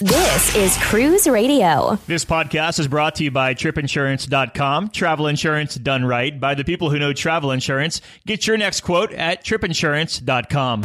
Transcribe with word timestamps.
This 0.00 0.56
is 0.56 0.78
Cruise 0.78 1.28
Radio. 1.28 1.96
This 2.06 2.24
podcast 2.24 2.80
is 2.80 2.88
brought 2.88 3.16
to 3.16 3.24
you 3.24 3.30
by 3.30 3.52
tripinsurance.com. 3.52 4.88
Travel 4.88 5.26
insurance 5.26 5.74
done 5.74 6.06
right 6.06 6.40
by 6.40 6.54
the 6.54 6.64
people 6.64 6.88
who 6.88 6.98
know 6.98 7.12
travel 7.12 7.50
insurance. 7.50 8.00
Get 8.24 8.46
your 8.46 8.56
next 8.56 8.80
quote 8.80 9.12
at 9.12 9.44
tripinsurance.com. 9.44 10.80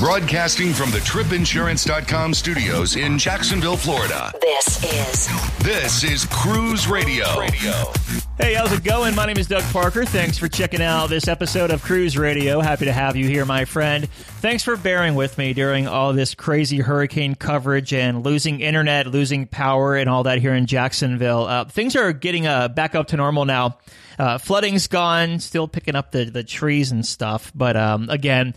Broadcasting 0.00 0.72
from 0.72 0.90
the 0.90 0.98
tripinsurance.com 0.98 2.34
studios 2.34 2.96
in 2.96 3.18
Jacksonville, 3.18 3.76
Florida. 3.76 4.32
This 4.40 4.82
is 4.82 5.58
This 5.58 6.02
is 6.02 6.24
Cruise 6.26 6.88
Radio. 6.88 7.46
Hey, 8.38 8.52
how's 8.52 8.70
it 8.70 8.84
going? 8.84 9.14
My 9.14 9.24
name 9.24 9.38
is 9.38 9.46
Doug 9.46 9.62
Parker. 9.72 10.04
Thanks 10.04 10.36
for 10.36 10.46
checking 10.46 10.82
out 10.82 11.08
this 11.08 11.26
episode 11.26 11.70
of 11.70 11.82
Cruise 11.82 12.18
Radio. 12.18 12.60
Happy 12.60 12.84
to 12.84 12.92
have 12.92 13.16
you 13.16 13.26
here, 13.26 13.46
my 13.46 13.64
friend. 13.64 14.06
Thanks 14.10 14.62
for 14.62 14.76
bearing 14.76 15.14
with 15.14 15.38
me 15.38 15.54
during 15.54 15.88
all 15.88 16.12
this 16.12 16.34
crazy 16.34 16.78
hurricane 16.78 17.34
coverage 17.34 17.94
and 17.94 18.22
losing 18.22 18.60
internet, 18.60 19.06
losing 19.06 19.46
power, 19.46 19.96
and 19.96 20.10
all 20.10 20.24
that 20.24 20.38
here 20.38 20.52
in 20.54 20.66
Jacksonville. 20.66 21.46
Uh, 21.46 21.64
things 21.64 21.96
are 21.96 22.12
getting 22.12 22.46
uh, 22.46 22.68
back 22.68 22.94
up 22.94 23.06
to 23.08 23.16
normal 23.16 23.46
now. 23.46 23.78
Uh, 24.18 24.36
flooding's 24.36 24.86
gone, 24.86 25.40
still 25.40 25.66
picking 25.66 25.96
up 25.96 26.10
the, 26.12 26.26
the 26.26 26.44
trees 26.44 26.92
and 26.92 27.06
stuff. 27.06 27.50
But 27.54 27.74
um, 27.76 28.10
again, 28.10 28.54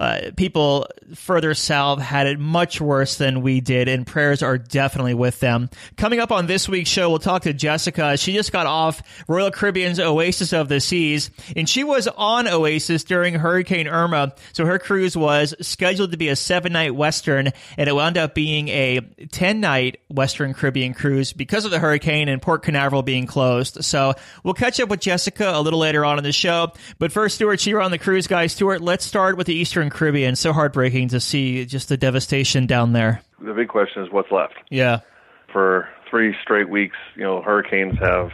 uh, 0.00 0.30
people 0.34 0.86
further 1.14 1.52
south 1.52 2.00
had 2.00 2.26
it 2.26 2.38
much 2.38 2.80
worse 2.80 3.18
than 3.18 3.42
we 3.42 3.60
did, 3.60 3.86
and 3.86 4.06
prayers 4.06 4.42
are 4.42 4.56
definitely 4.56 5.12
with 5.12 5.40
them. 5.40 5.68
Coming 5.98 6.20
up 6.20 6.32
on 6.32 6.46
this 6.46 6.66
week's 6.70 6.88
show, 6.88 7.10
we'll 7.10 7.18
talk 7.18 7.42
to 7.42 7.52
Jessica. 7.52 8.16
She 8.16 8.32
just 8.32 8.50
got 8.50 8.64
off 8.64 9.02
Royal 9.28 9.50
Caribbean's 9.50 10.00
Oasis 10.00 10.54
of 10.54 10.70
the 10.70 10.80
Seas, 10.80 11.30
and 11.54 11.68
she 11.68 11.84
was 11.84 12.08
on 12.08 12.48
Oasis 12.48 13.04
during 13.04 13.34
Hurricane 13.34 13.88
Irma. 13.88 14.32
So 14.54 14.64
her 14.64 14.78
cruise 14.78 15.18
was 15.18 15.54
scheduled 15.60 16.12
to 16.12 16.16
be 16.16 16.28
a 16.28 16.36
seven 16.36 16.72
night 16.72 16.94
Western, 16.94 17.50
and 17.76 17.88
it 17.88 17.94
wound 17.94 18.16
up 18.16 18.34
being 18.34 18.68
a 18.68 19.00
10 19.32 19.60
night 19.60 20.00
Western 20.08 20.54
Caribbean 20.54 20.94
cruise 20.94 21.34
because 21.34 21.66
of 21.66 21.72
the 21.72 21.78
hurricane 21.78 22.30
and 22.30 22.40
Port 22.40 22.62
Canaveral 22.62 23.02
being 23.02 23.26
closed. 23.26 23.84
So 23.84 24.14
we'll 24.44 24.54
catch 24.54 24.80
up 24.80 24.88
with 24.88 25.00
Jessica 25.00 25.52
a 25.54 25.60
little 25.60 25.78
later 25.78 26.06
on 26.06 26.16
in 26.16 26.24
the 26.24 26.32
show. 26.32 26.72
But 26.98 27.12
first, 27.12 27.34
Stewart 27.34 27.58
Chiron 27.58 27.84
on 27.84 27.90
the 27.90 27.98
cruise 27.98 28.26
guys. 28.26 28.52
Stewart, 28.52 28.80
let's 28.80 29.04
start 29.04 29.36
with 29.36 29.46
the 29.46 29.54
Eastern 29.54 29.89
Caribbean. 29.90 30.36
So 30.36 30.52
heartbreaking 30.52 31.08
to 31.08 31.20
see 31.20 31.64
just 31.66 31.88
the 31.88 31.96
devastation 31.96 32.66
down 32.66 32.92
there. 32.92 33.22
The 33.40 33.54
big 33.54 33.68
question 33.68 34.02
is 34.02 34.10
what's 34.10 34.30
left. 34.30 34.54
Yeah. 34.70 35.00
For 35.52 35.88
three 36.08 36.34
straight 36.42 36.68
weeks, 36.68 36.96
you 37.16 37.22
know, 37.22 37.42
hurricanes 37.42 37.98
have 37.98 38.30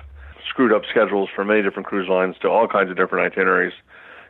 screwed 0.48 0.72
up 0.72 0.82
schedules 0.90 1.28
for 1.34 1.44
many 1.44 1.62
different 1.62 1.86
cruise 1.86 2.08
lines 2.08 2.36
to 2.42 2.48
all 2.48 2.68
kinds 2.68 2.90
of 2.90 2.96
different 2.96 3.32
itineraries. 3.32 3.74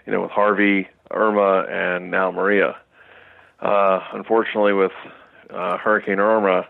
You 0.06 0.12
know, 0.12 0.22
with 0.22 0.30
Harvey, 0.30 0.88
Irma, 1.10 1.66
and 1.68 2.10
now 2.10 2.30
Maria. 2.30 2.76
Uh, 3.60 4.00
unfortunately, 4.12 4.72
with 4.72 4.92
uh, 5.50 5.78
Hurricane 5.78 6.20
Irma 6.20 6.66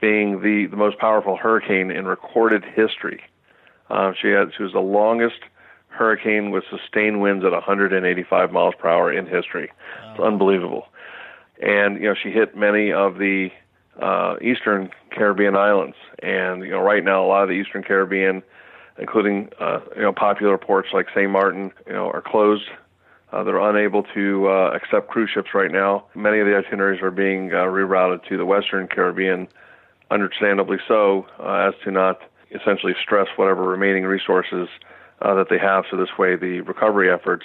being 0.00 0.40
the, 0.40 0.66
the 0.66 0.76
most 0.76 0.98
powerful 0.98 1.36
hurricane 1.36 1.90
in 1.90 2.06
recorded 2.06 2.64
history, 2.64 3.22
uh, 3.90 4.12
she 4.20 4.28
had 4.28 4.48
she 4.56 4.62
was 4.62 4.72
the 4.72 4.80
longest 4.80 5.40
hurricane 5.90 6.50
with 6.50 6.64
sustained 6.70 7.20
winds 7.20 7.44
at 7.44 7.52
185 7.52 8.52
miles 8.52 8.74
per 8.78 8.88
hour 8.88 9.12
in 9.12 9.26
history. 9.26 9.70
It's 10.10 10.20
unbelievable. 10.20 10.86
And 11.60 12.00
you 12.00 12.08
know, 12.08 12.14
she 12.20 12.30
hit 12.30 12.56
many 12.56 12.92
of 12.92 13.18
the 13.18 13.50
uh, 14.00 14.36
eastern 14.40 14.90
Caribbean 15.10 15.56
islands, 15.56 15.96
and 16.22 16.62
you 16.62 16.70
know, 16.70 16.80
right 16.80 17.04
now 17.04 17.24
a 17.24 17.28
lot 17.28 17.42
of 17.42 17.48
the 17.48 17.54
eastern 17.54 17.82
Caribbean, 17.82 18.42
including 18.98 19.50
uh, 19.60 19.80
you 19.94 20.02
know 20.02 20.12
popular 20.12 20.56
ports 20.56 20.88
like 20.94 21.06
Saint 21.14 21.30
Martin, 21.30 21.72
you 21.86 21.92
know, 21.92 22.10
are 22.10 22.22
closed. 22.22 22.70
Uh, 23.32 23.44
they're 23.44 23.60
unable 23.60 24.02
to 24.14 24.48
uh, 24.48 24.70
accept 24.74 25.08
cruise 25.08 25.30
ships 25.32 25.50
right 25.54 25.70
now. 25.70 26.04
Many 26.14 26.40
of 26.40 26.46
the 26.46 26.56
itineraries 26.56 27.00
are 27.00 27.12
being 27.12 27.52
uh, 27.52 27.66
rerouted 27.66 28.26
to 28.28 28.36
the 28.36 28.44
Western 28.44 28.88
Caribbean, 28.88 29.46
understandably 30.10 30.78
so, 30.88 31.26
uh, 31.38 31.68
as 31.68 31.74
to 31.84 31.92
not 31.92 32.20
essentially 32.50 32.94
stress 33.00 33.28
whatever 33.36 33.62
remaining 33.62 34.04
resources 34.04 34.68
uh, 35.20 35.34
that 35.34 35.48
they 35.48 35.58
have. 35.58 35.84
So 35.90 35.96
this 35.96 36.16
way, 36.18 36.36
the 36.36 36.60
recovery 36.60 37.10
efforts 37.10 37.44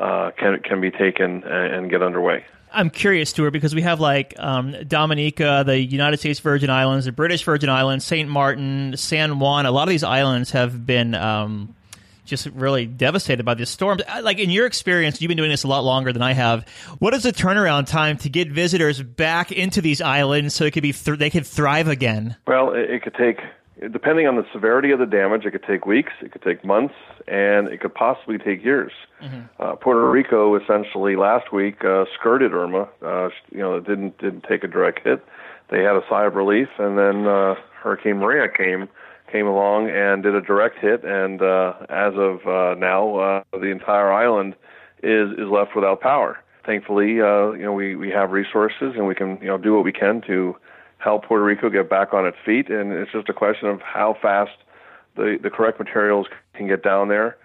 uh, 0.00 0.30
can 0.36 0.60
can 0.60 0.80
be 0.80 0.90
taken 0.90 1.44
and, 1.44 1.74
and 1.74 1.90
get 1.90 2.02
underway. 2.02 2.44
I'm 2.72 2.90
curious, 2.90 3.30
Stewart, 3.30 3.52
because 3.52 3.72
we 3.72 3.82
have 3.82 4.00
like 4.00 4.34
um, 4.38 4.74
Dominica, 4.88 5.62
the 5.64 5.78
United 5.78 6.18
States 6.18 6.40
Virgin 6.40 6.70
Islands, 6.70 7.06
the 7.06 7.12
British 7.12 7.44
Virgin 7.44 7.70
Islands, 7.70 8.04
Saint 8.04 8.28
Martin, 8.28 8.96
San 8.96 9.38
Juan. 9.38 9.64
A 9.64 9.70
lot 9.70 9.84
of 9.84 9.90
these 9.90 10.02
islands 10.02 10.50
have 10.50 10.84
been 10.84 11.14
um, 11.14 11.76
just 12.24 12.46
really 12.46 12.86
devastated 12.86 13.44
by 13.44 13.54
these 13.54 13.68
storm. 13.68 14.00
Uh, 14.08 14.22
Like 14.24 14.40
in 14.40 14.50
your 14.50 14.66
experience, 14.66 15.22
you've 15.22 15.28
been 15.28 15.36
doing 15.36 15.50
this 15.50 15.62
a 15.62 15.68
lot 15.68 15.84
longer 15.84 16.12
than 16.12 16.22
I 16.22 16.32
have. 16.32 16.66
What 16.98 17.14
is 17.14 17.22
the 17.22 17.32
turnaround 17.32 17.86
time 17.86 18.16
to 18.18 18.28
get 18.28 18.50
visitors 18.50 19.00
back 19.00 19.52
into 19.52 19.80
these 19.80 20.00
islands 20.00 20.54
so 20.54 20.64
it 20.64 20.72
could 20.72 20.82
be 20.82 20.92
th- 20.92 21.18
they 21.18 21.30
could 21.30 21.46
thrive 21.46 21.86
again? 21.86 22.34
Well, 22.48 22.72
it, 22.72 22.90
it 22.90 23.02
could 23.02 23.14
take, 23.14 23.38
depending 23.92 24.26
on 24.26 24.36
the 24.36 24.44
severity 24.52 24.90
of 24.90 24.98
the 24.98 25.06
damage, 25.06 25.44
it 25.44 25.50
could 25.50 25.64
take 25.64 25.86
weeks, 25.86 26.12
it 26.20 26.32
could 26.32 26.42
take 26.42 26.64
months, 26.64 26.94
and 27.26 27.68
it 27.68 27.80
could 27.80 27.94
possibly 27.94 28.38
take 28.38 28.64
years. 28.64 28.92
Uh, 29.58 29.74
Puerto 29.76 30.08
Rico 30.08 30.54
essentially 30.56 31.16
last 31.16 31.52
week 31.52 31.84
uh, 31.84 32.04
skirted 32.18 32.52
Irma. 32.52 32.88
Uh, 33.02 33.30
you 33.50 33.58
know, 33.58 33.76
it 33.76 33.86
didn't 33.86 34.18
didn't 34.18 34.44
take 34.48 34.64
a 34.64 34.68
direct 34.68 35.00
hit. 35.04 35.24
They 35.70 35.82
had 35.82 35.96
a 35.96 36.02
sigh 36.08 36.26
of 36.26 36.34
relief, 36.34 36.68
and 36.78 36.98
then 36.98 37.26
uh, 37.26 37.54
Hurricane 37.82 38.18
Maria 38.18 38.48
came 38.48 38.88
came 39.30 39.46
along 39.46 39.90
and 39.90 40.22
did 40.22 40.34
a 40.34 40.40
direct 40.40 40.78
hit. 40.78 41.04
And 41.04 41.42
uh, 41.42 41.74
as 41.88 42.14
of 42.14 42.46
uh, 42.46 42.74
now, 42.78 43.16
uh, 43.16 43.42
the 43.52 43.70
entire 43.70 44.12
island 44.12 44.54
is 45.02 45.32
is 45.32 45.48
left 45.50 45.74
without 45.74 46.00
power. 46.00 46.38
Thankfully, 46.64 47.20
uh, 47.20 47.52
you 47.52 47.64
know, 47.64 47.72
we 47.72 47.96
we 47.96 48.10
have 48.10 48.30
resources, 48.30 48.94
and 48.96 49.06
we 49.06 49.14
can 49.14 49.38
you 49.40 49.48
know 49.48 49.58
do 49.58 49.74
what 49.74 49.84
we 49.84 49.92
can 49.92 50.20
to 50.22 50.56
help 50.98 51.24
Puerto 51.26 51.44
Rico 51.44 51.68
get 51.70 51.88
back 51.88 52.14
on 52.14 52.26
its 52.26 52.36
feet. 52.44 52.70
And 52.70 52.92
it's 52.92 53.12
just 53.12 53.28
a 53.28 53.34
question 53.34 53.68
of 53.68 53.80
how 53.80 54.16
fast 54.20 54.52
the 55.16 55.38
the 55.42 55.50
correct 55.50 55.78
materials 55.78 56.26
can 56.54 56.66
get 56.66 56.82
down 56.82 57.08
there 57.08 57.36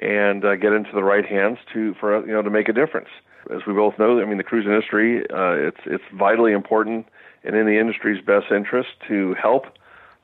and 0.00 0.44
uh, 0.44 0.56
get 0.56 0.72
into 0.72 0.90
the 0.92 1.02
right 1.02 1.26
hands 1.26 1.58
to 1.72 1.94
for 1.94 2.24
you 2.26 2.32
know 2.32 2.42
to 2.42 2.50
make 2.50 2.68
a 2.68 2.72
difference. 2.72 3.08
As 3.50 3.62
we 3.66 3.72
both 3.72 3.98
know, 3.98 4.20
I 4.20 4.24
mean 4.24 4.38
the 4.38 4.44
cruise 4.44 4.66
industry 4.66 5.20
uh, 5.30 5.52
it's 5.52 5.80
it's 5.86 6.04
vitally 6.12 6.52
important 6.52 7.06
and 7.44 7.56
in 7.56 7.66
the 7.66 7.78
industry's 7.78 8.24
best 8.24 8.46
interest 8.50 8.90
to 9.08 9.34
help 9.34 9.66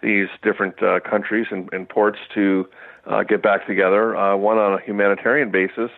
these 0.03 0.29
different 0.43 0.83
uh, 0.83 1.01
countries 1.01 1.47
and, 1.51 1.73
and 1.73 1.89
ports 1.89 2.19
to 2.35 2.69
uh, 3.07 3.23
get 3.23 3.43
back 3.43 3.67
together, 3.67 4.17
uh, 4.17 4.37
one 4.37 4.59
on 4.59 4.79
a 4.79 4.83
humanitarian 4.83 5.51
basis, 5.51 5.91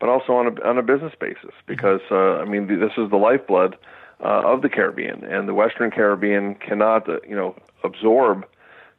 but 0.00 0.08
also 0.08 0.34
on 0.34 0.46
a 0.46 0.68
on 0.68 0.78
a 0.78 0.82
business 0.82 1.12
basis 1.18 1.52
because 1.66 2.00
uh, 2.10 2.36
I 2.36 2.44
mean 2.44 2.66
this 2.66 2.92
is 2.98 3.10
the 3.10 3.16
lifeblood 3.16 3.76
uh, 4.24 4.42
of 4.44 4.62
the 4.62 4.68
Caribbean 4.68 5.24
and 5.24 5.48
the 5.48 5.54
Western 5.54 5.90
Caribbean 5.90 6.54
cannot 6.54 7.08
uh, 7.08 7.18
you 7.28 7.36
know 7.36 7.54
absorb 7.82 8.46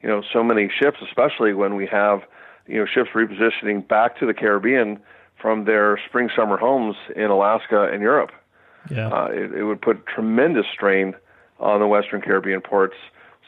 you 0.02 0.10
know 0.10 0.22
so 0.32 0.44
many 0.44 0.70
ships, 0.70 0.98
especially 1.02 1.54
when 1.54 1.76
we 1.76 1.88
have 1.88 2.22
you 2.68 2.80
know 2.80 2.86
ships 2.86 3.10
repositioning 3.14 3.88
back 3.88 4.18
to 4.20 4.26
the 4.26 4.34
Caribbean 4.34 5.00
from 5.42 5.66
their 5.66 6.00
spring 6.08 6.30
summer 6.36 6.58
homes 6.58 6.96
in 7.16 7.26
Alaska 7.26 7.90
and 7.92 8.02
Europe. 8.02 8.32
Yeah. 8.90 9.10
Uh, 9.10 9.28
it, 9.28 9.54
it 9.54 9.64
would 9.64 9.82
put 9.82 10.06
tremendous 10.06 10.66
strain 10.72 11.16
on 11.60 11.80
the 11.80 11.88
Western 11.88 12.22
Caribbean 12.22 12.62
ports. 12.62 12.96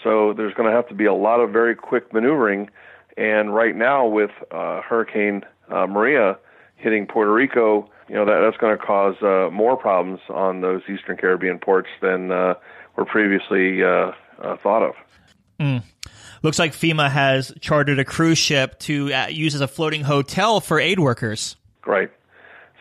So 0.03 0.33
there's 0.33 0.53
going 0.53 0.69
to 0.69 0.75
have 0.75 0.87
to 0.89 0.93
be 0.93 1.05
a 1.05 1.13
lot 1.13 1.39
of 1.39 1.51
very 1.51 1.75
quick 1.75 2.13
maneuvering. 2.13 2.69
And 3.17 3.53
right 3.53 3.75
now, 3.75 4.05
with 4.05 4.31
uh, 4.51 4.81
Hurricane 4.81 5.43
uh, 5.69 5.87
Maria 5.87 6.37
hitting 6.75 7.07
Puerto 7.07 7.33
Rico, 7.33 7.89
you 8.07 8.16
know 8.16 8.25
that 8.25 8.41
that's 8.41 8.57
going 8.57 8.78
to 8.78 8.84
cause 8.84 9.16
uh, 9.22 9.50
more 9.51 9.75
problems 9.78 10.19
on 10.29 10.62
those 10.62 10.81
Eastern 10.90 11.18
Caribbean 11.18 11.59
ports 11.59 11.90
than 12.01 12.31
uh, 12.31 12.56
were 12.95 13.06
previously 13.06 13.84
uh, 13.84 14.12
uh, 14.41 14.57
thought 14.57 14.84
of. 14.84 14.95
Looks 16.44 16.59
like 16.59 16.73
FEMA 16.73 17.09
has 17.09 17.53
chartered 17.59 18.00
a 18.00 18.06
cruise 18.06 18.38
ship 18.38 18.79
to 18.79 19.12
uh, 19.12 19.28
use 19.28 19.56
as 19.56 19.62
a 19.62 19.67
floating 19.67 20.03
hotel 20.03 20.59
for 20.59 20.79
aid 20.79 21.00
workers. 21.00 21.56
Right. 21.85 22.12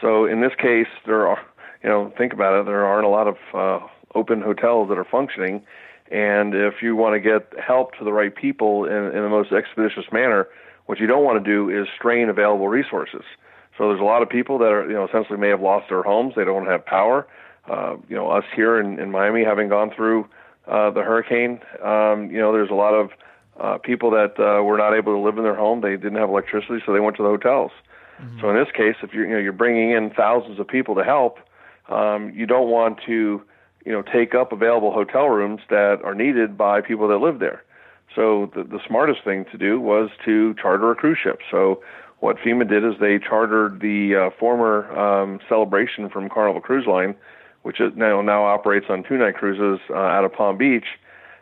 So 0.00 0.26
in 0.26 0.40
this 0.42 0.52
case, 0.58 0.88
there 1.06 1.26
are, 1.26 1.38
you 1.82 1.88
know, 1.88 2.12
think 2.18 2.32
about 2.32 2.60
it. 2.60 2.66
There 2.66 2.84
aren't 2.84 3.06
a 3.06 3.10
lot 3.10 3.26
of 3.26 3.36
uh, 3.54 3.86
open 4.14 4.42
hotels 4.42 4.88
that 4.90 4.98
are 4.98 5.06
functioning, 5.10 5.62
and 6.10 6.54
if 6.54 6.82
you 6.82 6.96
want 6.96 7.14
to 7.14 7.20
get 7.20 7.58
help 7.58 7.96
to 7.98 8.04
the 8.04 8.12
right 8.12 8.34
people 8.34 8.84
in, 8.84 9.06
in 9.06 9.22
the 9.22 9.28
most 9.28 9.52
expeditious 9.52 10.04
manner, 10.12 10.46
what 10.84 11.00
you 11.00 11.06
don't 11.06 11.24
want 11.24 11.42
to 11.42 11.50
do 11.50 11.70
is 11.70 11.88
strain 11.96 12.28
available 12.28 12.68
resources. 12.68 13.22
So 13.76 13.88
there's 13.88 14.00
a 14.00 14.04
lot 14.04 14.22
of 14.22 14.28
people 14.28 14.58
that 14.58 14.72
are, 14.72 14.86
you 14.86 14.94
know, 14.94 15.06
essentially 15.06 15.38
may 15.38 15.48
have 15.48 15.60
lost 15.60 15.88
their 15.88 16.02
homes. 16.02 16.34
They 16.36 16.44
don't 16.44 16.66
have 16.66 16.84
power. 16.84 17.26
Uh, 17.68 17.96
you 18.08 18.16
know, 18.16 18.30
us 18.30 18.44
here 18.54 18.80
in, 18.80 18.98
in 18.98 19.10
Miami, 19.10 19.44
having 19.44 19.68
gone 19.68 19.90
through 19.94 20.28
uh, 20.66 20.90
the 20.90 21.02
hurricane, 21.02 21.60
um, 21.82 22.30
you 22.30 22.38
know, 22.38 22.52
there's 22.52 22.70
a 22.70 22.74
lot 22.74 22.94
of 22.94 23.10
uh, 23.58 23.78
people 23.78 24.10
that 24.10 24.38
uh, 24.38 24.62
were 24.62 24.76
not 24.76 24.94
able 24.94 25.12
to 25.14 25.18
live 25.18 25.36
in 25.36 25.44
their 25.44 25.54
home. 25.54 25.80
They 25.80 25.96
didn't 25.96 26.16
have 26.16 26.28
electricity, 26.28 26.80
so 26.84 26.92
they 26.92 27.00
went 27.00 27.16
to 27.16 27.22
the 27.22 27.28
hotels. 27.28 27.72
So 28.40 28.50
in 28.50 28.56
this 28.56 28.72
case, 28.72 28.96
if 29.02 29.12
you're 29.12 29.26
you 29.26 29.34
know 29.34 29.40
you're 29.40 29.52
bringing 29.52 29.90
in 29.90 30.10
thousands 30.10 30.58
of 30.58 30.66
people 30.66 30.94
to 30.94 31.04
help, 31.04 31.38
um, 31.88 32.32
you 32.34 32.46
don't 32.46 32.70
want 32.70 32.98
to 33.06 33.42
you 33.84 33.92
know 33.92 34.02
take 34.02 34.34
up 34.34 34.52
available 34.52 34.92
hotel 34.92 35.28
rooms 35.28 35.60
that 35.68 36.00
are 36.02 36.14
needed 36.14 36.56
by 36.56 36.80
people 36.80 37.08
that 37.08 37.18
live 37.18 37.40
there. 37.40 37.62
So 38.14 38.50
the, 38.54 38.64
the 38.64 38.80
smartest 38.86 39.22
thing 39.24 39.44
to 39.52 39.58
do 39.58 39.78
was 39.80 40.08
to 40.24 40.54
charter 40.54 40.90
a 40.90 40.94
cruise 40.94 41.18
ship. 41.22 41.40
So 41.50 41.82
what 42.20 42.36
FEMA 42.38 42.68
did 42.68 42.84
is 42.84 42.94
they 43.00 43.18
chartered 43.18 43.80
the 43.80 44.14
uh, 44.16 44.30
former 44.38 44.90
um, 44.98 45.40
celebration 45.48 46.08
from 46.08 46.28
Carnival 46.28 46.60
Cruise 46.60 46.86
Line, 46.86 47.14
which 47.62 47.80
is 47.80 47.92
now 47.96 48.20
now 48.22 48.44
operates 48.44 48.86
on 48.88 49.02
two 49.04 49.16
night 49.16 49.34
cruises 49.36 49.80
uh, 49.90 49.94
out 49.94 50.24
of 50.24 50.32
Palm 50.32 50.56
Beach, 50.56 50.86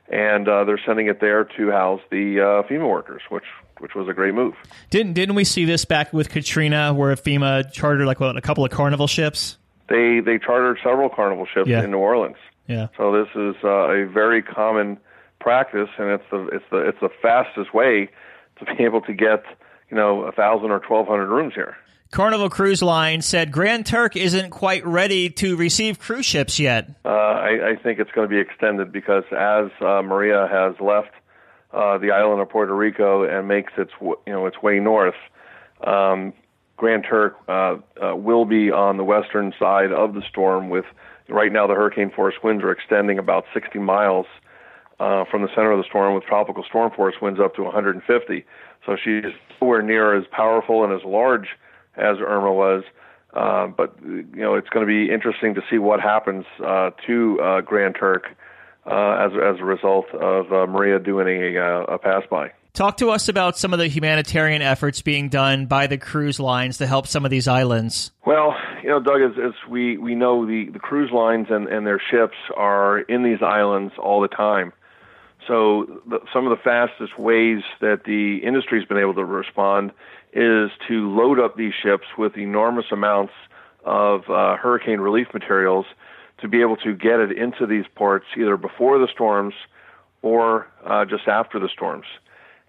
and 0.08 0.48
uh, 0.48 0.64
they're 0.64 0.80
sending 0.84 1.06
it 1.06 1.20
there 1.20 1.44
to 1.44 1.70
house 1.70 2.00
the 2.10 2.40
uh, 2.40 2.68
FEMA 2.68 2.88
workers, 2.88 3.22
which 3.30 3.44
which 3.78 3.94
was 3.94 4.08
a 4.08 4.12
great 4.12 4.34
move. 4.34 4.54
Didn't 4.90 5.12
didn't 5.14 5.34
we 5.34 5.44
see 5.44 5.64
this 5.64 5.84
back 5.84 6.12
with 6.12 6.28
Katrina, 6.30 6.92
where 6.94 7.14
FEMA 7.14 7.70
chartered 7.72 8.06
like 8.06 8.20
what, 8.20 8.36
a 8.36 8.40
couple 8.40 8.64
of 8.64 8.70
Carnival 8.70 9.06
ships? 9.06 9.58
They 9.88 10.20
they 10.20 10.38
chartered 10.38 10.78
several 10.82 11.08
Carnival 11.08 11.46
ships 11.46 11.68
Yeah. 11.68 11.84
in 11.84 11.90
New 11.90 11.98
Orleans. 11.98 12.36
Yeah. 12.66 12.88
So 12.96 13.12
this 13.12 13.28
is 13.34 13.56
uh, 13.62 13.90
a 13.90 14.06
very 14.06 14.42
common 14.42 14.98
practice, 15.40 15.90
and 15.98 16.08
it's 16.10 16.24
the 16.30 16.46
it's 16.48 16.64
the 16.70 16.78
it's 16.78 17.00
the 17.00 17.10
fastest 17.20 17.74
way 17.74 18.08
to 18.58 18.64
be 18.76 18.84
able 18.84 19.02
to 19.02 19.12
get 19.12 19.44
you 19.90 19.96
know 19.96 20.22
a 20.22 20.32
thousand 20.32 20.70
or 20.70 20.80
twelve 20.80 21.06
hundred 21.06 21.28
rooms 21.28 21.54
here. 21.54 21.76
Carnival 22.10 22.48
Cruise 22.48 22.80
Line 22.80 23.22
said 23.22 23.50
Grand 23.50 23.86
Turk 23.86 24.14
isn't 24.14 24.50
quite 24.50 24.86
ready 24.86 25.30
to 25.30 25.56
receive 25.56 25.98
cruise 25.98 26.24
ships 26.24 26.60
yet. 26.60 26.88
Uh, 27.04 27.08
I, 27.08 27.70
I 27.70 27.76
think 27.82 27.98
it's 27.98 28.12
going 28.12 28.28
to 28.28 28.32
be 28.32 28.40
extended 28.40 28.92
because 28.92 29.24
as 29.32 29.70
uh, 29.80 30.00
Maria 30.00 30.46
has 30.48 30.78
left 30.80 31.10
uh, 31.72 31.98
the 31.98 32.12
island 32.12 32.40
of 32.40 32.48
Puerto 32.48 32.74
Rico 32.74 33.24
and 33.24 33.48
makes 33.48 33.72
its 33.76 33.90
you 34.00 34.16
know 34.26 34.46
its 34.46 34.62
way 34.62 34.78
north, 34.78 35.16
um, 35.84 36.32
Grand 36.76 37.04
Turk 37.08 37.36
uh, 37.48 37.76
uh, 38.00 38.14
will 38.14 38.44
be 38.44 38.70
on 38.70 38.96
the 38.96 39.04
western 39.04 39.52
side 39.58 39.90
of 39.90 40.14
the 40.14 40.22
storm. 40.28 40.70
With 40.70 40.84
right 41.28 41.52
now, 41.52 41.66
the 41.66 41.74
hurricane 41.74 42.10
force 42.10 42.34
winds 42.44 42.62
are 42.62 42.70
extending 42.70 43.18
about 43.18 43.44
60 43.52 43.78
miles 43.80 44.26
uh, 45.00 45.24
from 45.30 45.42
the 45.42 45.48
center 45.48 45.72
of 45.72 45.78
the 45.78 45.84
storm, 45.88 46.14
with 46.14 46.24
tropical 46.24 46.64
storm 46.64 46.92
force 46.94 47.14
winds 47.20 47.40
up 47.40 47.54
to 47.56 47.62
150. 47.62 48.44
So 48.86 48.96
she's 49.02 49.32
nowhere 49.60 49.82
near 49.82 50.16
as 50.16 50.24
powerful 50.30 50.84
and 50.84 50.92
as 50.92 51.04
large 51.04 51.48
as 51.96 52.18
Irma 52.20 52.52
was. 52.52 52.84
Uh, 53.32 53.66
but 53.66 53.96
you 54.02 54.26
know, 54.34 54.54
it's 54.54 54.68
going 54.68 54.86
to 54.86 54.90
be 54.90 55.12
interesting 55.12 55.54
to 55.54 55.62
see 55.68 55.78
what 55.78 56.00
happens 56.00 56.44
uh, 56.64 56.90
to 57.06 57.40
uh, 57.40 57.60
Grand 57.62 57.96
Turk 57.98 58.28
uh, 58.86 59.26
as 59.26 59.32
as 59.32 59.60
a 59.60 59.64
result 59.64 60.06
of 60.14 60.52
uh, 60.52 60.66
Maria 60.66 60.98
doing 60.98 61.26
a, 61.26 61.58
uh, 61.58 61.94
a 61.94 61.98
pass 61.98 62.22
by. 62.30 62.52
Talk 62.74 62.96
to 62.96 63.10
us 63.10 63.28
about 63.28 63.56
some 63.56 63.72
of 63.72 63.78
the 63.78 63.86
humanitarian 63.86 64.60
efforts 64.60 65.00
being 65.00 65.28
done 65.28 65.66
by 65.66 65.86
the 65.86 65.96
cruise 65.96 66.40
lines 66.40 66.78
to 66.78 66.88
help 66.88 67.06
some 67.06 67.24
of 67.24 67.30
these 67.30 67.46
islands. 67.46 68.10
Well, 68.26 68.56
you 68.82 68.88
know, 68.88 69.00
Doug, 69.00 69.20
as, 69.20 69.38
as 69.38 69.52
we, 69.70 69.96
we 69.96 70.16
know, 70.16 70.44
the, 70.44 70.70
the 70.72 70.80
cruise 70.80 71.12
lines 71.12 71.46
and, 71.50 71.68
and 71.68 71.86
their 71.86 72.02
ships 72.10 72.34
are 72.56 72.98
in 72.98 73.22
these 73.22 73.42
islands 73.42 73.94
all 73.96 74.20
the 74.20 74.28
time. 74.28 74.72
So, 75.46 76.00
the, 76.06 76.20
some 76.32 76.46
of 76.46 76.56
the 76.56 76.62
fastest 76.62 77.18
ways 77.18 77.62
that 77.80 78.04
the 78.04 78.38
industry's 78.38 78.86
been 78.86 78.98
able 78.98 79.14
to 79.14 79.24
respond 79.24 79.92
is 80.32 80.70
to 80.88 81.10
load 81.14 81.38
up 81.38 81.56
these 81.56 81.74
ships 81.74 82.06
with 82.16 82.36
enormous 82.36 82.86
amounts 82.90 83.32
of 83.84 84.28
uh, 84.30 84.56
hurricane 84.56 85.00
relief 85.00 85.28
materials 85.34 85.86
to 86.38 86.48
be 86.48 86.60
able 86.62 86.76
to 86.76 86.94
get 86.94 87.20
it 87.20 87.32
into 87.32 87.66
these 87.66 87.84
ports 87.94 88.26
either 88.36 88.56
before 88.56 88.98
the 88.98 89.08
storms 89.12 89.54
or 90.22 90.66
uh, 90.84 91.04
just 91.04 91.28
after 91.28 91.60
the 91.60 91.68
storms 91.68 92.06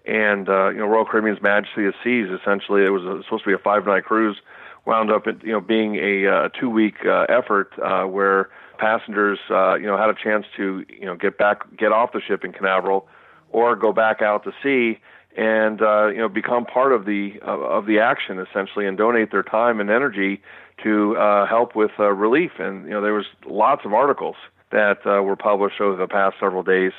and 0.06 0.48
uh, 0.48 0.68
you 0.68 0.78
know 0.78 0.86
Royal 0.86 1.04
Caribbean's 1.04 1.42
Majesty 1.42 1.86
of 1.86 1.94
Seas. 2.02 2.28
Essentially, 2.30 2.84
it 2.84 2.90
was 2.90 3.02
a, 3.02 3.22
supposed 3.24 3.44
to 3.44 3.48
be 3.50 3.54
a 3.54 3.58
five-night 3.58 4.04
cruise, 4.04 4.36
wound 4.84 5.10
up 5.10 5.26
you 5.26 5.52
know 5.52 5.60
being 5.60 5.96
a 5.96 6.26
uh, 6.26 6.48
two-week 6.58 7.04
uh, 7.04 7.26
effort 7.28 7.72
uh, 7.82 8.04
where 8.04 8.48
passengers 8.78 9.38
uh, 9.50 9.74
you 9.74 9.86
know 9.86 9.96
had 9.96 10.10
a 10.10 10.14
chance 10.14 10.46
to 10.56 10.84
you 10.88 11.06
know 11.06 11.16
get 11.16 11.38
back, 11.38 11.62
get 11.76 11.92
off 11.92 12.12
the 12.12 12.20
ship 12.20 12.44
in 12.44 12.52
Canaveral, 12.52 13.08
or 13.50 13.76
go 13.76 13.92
back 13.92 14.22
out 14.22 14.44
to 14.44 14.52
sea 14.62 14.98
and 15.36 15.82
uh, 15.82 16.06
you 16.08 16.18
know 16.18 16.28
become 16.28 16.64
part 16.64 16.92
of 16.92 17.04
the 17.04 17.38
of, 17.42 17.86
the 17.86 17.98
action 17.98 18.38
essentially, 18.38 18.86
and 18.86 18.96
donate 18.96 19.30
their 19.30 19.42
time 19.42 19.80
and 19.80 19.90
energy 19.90 20.40
to 20.82 21.16
uh, 21.16 21.46
help 21.46 21.74
with 21.74 21.92
uh, 21.98 22.12
relief. 22.12 22.52
And 22.58 22.84
you 22.84 22.90
know 22.90 23.02
there 23.02 23.14
was 23.14 23.26
lots 23.44 23.84
of 23.84 23.92
articles 23.92 24.36
that 24.70 24.98
uh, 25.06 25.22
were 25.22 25.36
published 25.36 25.80
over 25.80 25.96
the 25.96 26.08
past 26.08 26.36
several 26.40 26.62
days 26.62 26.92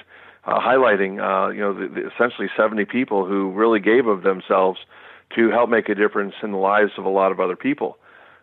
uh, 0.48 0.60
highlighting, 0.60 1.20
uh, 1.20 1.52
you 1.52 1.60
know, 1.60 1.74
the, 1.74 1.88
the 1.88 2.08
essentially 2.08 2.48
70 2.56 2.86
people 2.86 3.26
who 3.26 3.52
really 3.52 3.80
gave 3.80 4.08
of 4.08 4.24
themselves 4.24 4.80
to 5.36 5.50
help 5.50 5.70
make 5.70 5.90
a 5.90 5.96
difference 5.96 6.34
in 6.42 6.52
the 6.52 6.58
lives 6.58 6.92
of 6.98 7.04
a 7.04 7.10
lot 7.10 7.32
of 7.32 7.40
other 7.40 7.58
people. 7.58 7.98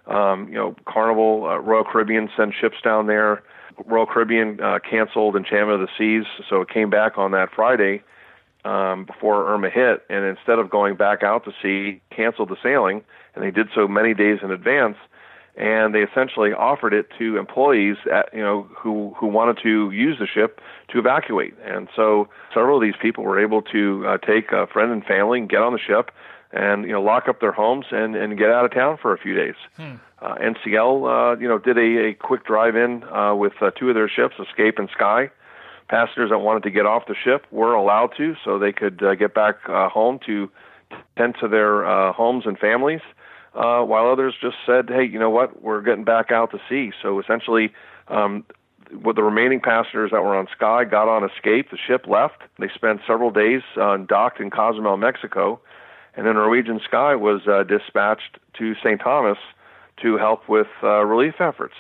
Um, 0.07 0.49
you 0.49 0.55
know, 0.55 0.75
Carnival, 0.87 1.47
uh, 1.47 1.59
Royal 1.59 1.85
Caribbean 1.85 2.29
sent 2.37 2.55
ships 2.61 2.77
down 2.83 3.07
there. 3.07 3.43
Royal 3.87 4.07
Caribbean 4.07 4.61
uh, 4.61 4.79
canceled 4.79 5.35
Enchantment 5.35 5.81
of 5.81 5.89
the 5.89 5.93
Seas, 5.99 6.27
so 6.49 6.61
it 6.61 6.69
came 6.69 6.91
back 6.91 7.19
on 7.19 7.33
that 7.33 7.49
Friday 7.55 8.03
um, 8.65 9.05
before 9.05 9.49
Irma 9.53 9.71
hit, 9.71 10.03
and 10.09 10.25
instead 10.25 10.59
of 10.59 10.71
going 10.71 10.97
back 10.97 11.23
out 11.23 11.45
to 11.45 11.53
sea, 11.63 12.01
canceled 12.15 12.51
the 12.51 12.57
sailing, 12.63 13.03
and 13.35 13.43
they 13.43 13.51
did 13.51 13.69
so 13.75 13.89
many 13.89 14.15
days 14.15 14.39
in 14.43 14.51
advance. 14.51 14.97
And 15.57 15.95
they 15.95 16.01
essentially 16.01 16.53
offered 16.53 16.93
it 16.93 17.07
to 17.19 17.37
employees, 17.37 17.97
at, 18.13 18.29
you 18.35 18.43
know, 18.43 18.67
who 18.77 19.15
who 19.17 19.29
wanted 19.29 19.59
to 19.63 19.93
use 19.93 20.19
the 20.19 20.27
ship 20.27 20.61
to 20.89 20.99
evacuate. 20.99 21.55
And 21.65 21.87
so 21.95 22.29
several 22.53 22.79
of 22.79 22.83
these 22.83 22.97
people 23.01 23.23
were 23.23 23.39
able 23.41 23.63
to 23.63 24.05
uh, 24.05 24.19
take 24.19 24.51
a 24.51 24.67
friend 24.67 24.91
and 24.91 25.05
family 25.05 25.39
and 25.39 25.49
get 25.49 25.63
on 25.63 25.73
the 25.73 25.79
ship, 25.79 26.11
and 26.55 26.85
you 26.85 26.93
know, 26.93 27.03
lock 27.03 27.29
up 27.29 27.41
their 27.41 27.53
homes 27.53 27.87
and 27.91 28.15
and 28.15 28.39
get 28.39 28.51
out 28.51 28.65
of 28.65 28.73
town 28.73 28.97
for 29.01 29.13
a 29.13 29.19
few 29.19 29.35
days. 29.35 29.57
Uh, 30.23 30.37
NCL, 30.37 31.35
uh, 31.35 31.39
you 31.39 31.49
know, 31.49 31.59
did 31.59 31.77
a, 31.77 32.09
a 32.09 32.15
quick 32.15 32.47
drive-in 32.47 33.05
uh, 33.05 33.35
with 33.35 33.53
uh, 33.61 33.71
two 33.73 33.91
of 33.91 33.95
their 33.95 34.09
ships, 34.09 34.37
Escape 34.39 34.79
and 34.79 34.89
Sky. 34.89 35.31
Passengers 35.89 36.31
that 36.31 36.39
wanted 36.39 36.63
to 36.63 36.71
get 36.71 36.87
off 36.87 37.03
the 37.07 37.15
ship 37.15 37.47
were 37.51 37.75
allowed 37.75 38.13
to, 38.17 38.35
so 38.43 38.59
they 38.59 38.73
could 38.73 39.03
uh, 39.03 39.17
get 39.17 39.35
back 39.35 39.57
uh, 39.69 39.91
home 39.91 40.19
to 40.25 40.51
tend 41.19 41.35
to 41.41 41.49
their 41.49 41.85
uh, 41.85 42.13
homes 42.13 42.45
and 42.47 42.59
families. 42.59 43.03
Uh, 43.55 43.83
while 43.83 44.11
others 44.11 44.35
just 44.41 44.57
said, 44.65 44.89
"Hey, 44.89 45.05
you 45.05 45.19
know 45.19 45.31
what? 45.31 45.63
We're 45.63 45.83
getting 45.83 46.05
back 46.05 46.33
out 46.33 46.53
to 46.53 46.61
sea." 46.69 46.93
So 47.03 47.21
essentially, 47.21 47.73
um, 48.09 48.45
with 49.03 49.17
the 49.17 49.23
remaining 49.23 49.61
passengers 49.61 50.11
that 50.13 50.23
were 50.23 50.37
on 50.37 50.47
Sky 50.57 50.85
got 50.85 51.09
on 51.09 51.29
Escape, 51.29 51.71
the 51.71 51.77
ship 51.77 52.07
left. 52.07 52.43
They 52.59 52.69
spent 52.75 53.01
several 53.07 53.31
days 53.31 53.63
uh, 53.77 53.99
docked 53.99 54.41
in 54.41 54.51
Cozumel, 54.51 54.97
Mexico, 54.97 55.61
and 56.17 56.27
the 56.27 56.33
Norwegian 56.33 56.81
Sky 56.85 57.15
was 57.15 57.43
uh, 57.47 57.65
dispatched 57.65 58.39
to 58.59 58.75
St. 58.77 59.01
Thomas 59.01 59.39
to 60.03 60.17
help 60.17 60.49
with 60.49 60.67
uh, 60.83 61.05
relief 61.05 61.35
efforts. 61.41 61.75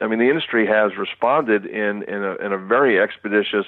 I 0.00 0.06
mean, 0.06 0.18
the 0.18 0.28
industry 0.28 0.66
has 0.66 0.96
responded 0.96 1.66
in 1.66 2.02
in 2.04 2.22
a, 2.24 2.34
in 2.36 2.52
a 2.52 2.58
very 2.58 3.00
expeditious 3.00 3.66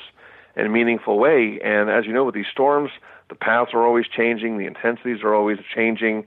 and 0.57 0.73
meaningful 0.73 1.19
way. 1.19 1.61
And 1.63 1.91
as 1.91 2.07
you 2.07 2.13
know, 2.13 2.25
with 2.25 2.35
these 2.35 2.47
storms, 2.51 2.91
the 3.29 3.35
paths 3.35 3.71
are 3.75 3.85
always 3.85 4.07
changing, 4.07 4.59
the 4.59 4.67
intensities 4.67 5.23
are 5.23 5.35
always 5.35 5.59
changing, 5.75 6.27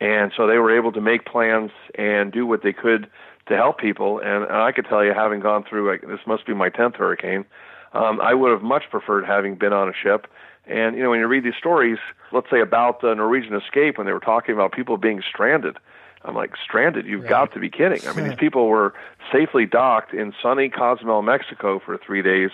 and 0.00 0.32
so 0.36 0.46
they 0.46 0.58
were 0.58 0.76
able 0.76 0.92
to 0.92 1.00
make 1.00 1.24
plans 1.26 1.70
and 1.96 2.32
do 2.32 2.46
what 2.46 2.62
they 2.62 2.72
could 2.72 3.08
to 3.48 3.56
help 3.56 3.78
people. 3.78 4.18
And, 4.18 4.44
and 4.44 4.56
I 4.56 4.72
could 4.72 4.86
tell 4.86 5.04
you, 5.04 5.12
having 5.12 5.40
gone 5.40 5.64
through 5.68 5.90
like, 5.90 6.02
this, 6.02 6.20
must 6.26 6.46
be 6.46 6.54
my 6.54 6.70
tenth 6.70 6.96
hurricane. 6.96 7.44
Um, 7.92 8.20
I 8.20 8.34
would 8.34 8.50
have 8.50 8.62
much 8.62 8.84
preferred 8.90 9.24
having 9.24 9.56
been 9.56 9.72
on 9.72 9.88
a 9.88 9.92
ship. 9.92 10.26
And 10.70 10.96
you 10.96 11.02
know, 11.02 11.10
when 11.10 11.18
you 11.18 11.26
read 11.26 11.44
these 11.44 11.56
stories, 11.58 11.98
let's 12.32 12.48
say 12.48 12.60
about 12.60 13.00
the 13.00 13.12
Norwegian 13.14 13.54
escape, 13.54 13.98
when 13.98 14.06
they 14.06 14.12
were 14.12 14.20
talking 14.20 14.54
about 14.54 14.72
people 14.72 14.96
being 14.96 15.20
stranded, 15.28 15.76
I'm 16.24 16.34
like, 16.34 16.52
stranded? 16.62 17.06
You've 17.06 17.26
got 17.26 17.52
to 17.54 17.58
be 17.58 17.68
kidding! 17.68 18.06
I 18.06 18.12
mean, 18.12 18.28
these 18.28 18.38
people 18.38 18.68
were 18.68 18.94
safely 19.32 19.66
docked 19.66 20.14
in 20.14 20.32
sunny 20.40 20.68
Cozumel, 20.68 21.22
Mexico, 21.22 21.80
for 21.84 21.98
three 21.98 22.22
days, 22.22 22.50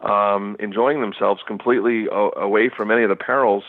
um, 0.00 0.56
enjoying 0.60 1.00
themselves 1.00 1.42
completely 1.46 2.08
o- 2.08 2.32
away 2.36 2.68
from 2.68 2.90
any 2.90 3.02
of 3.02 3.08
the 3.08 3.16
perils, 3.16 3.64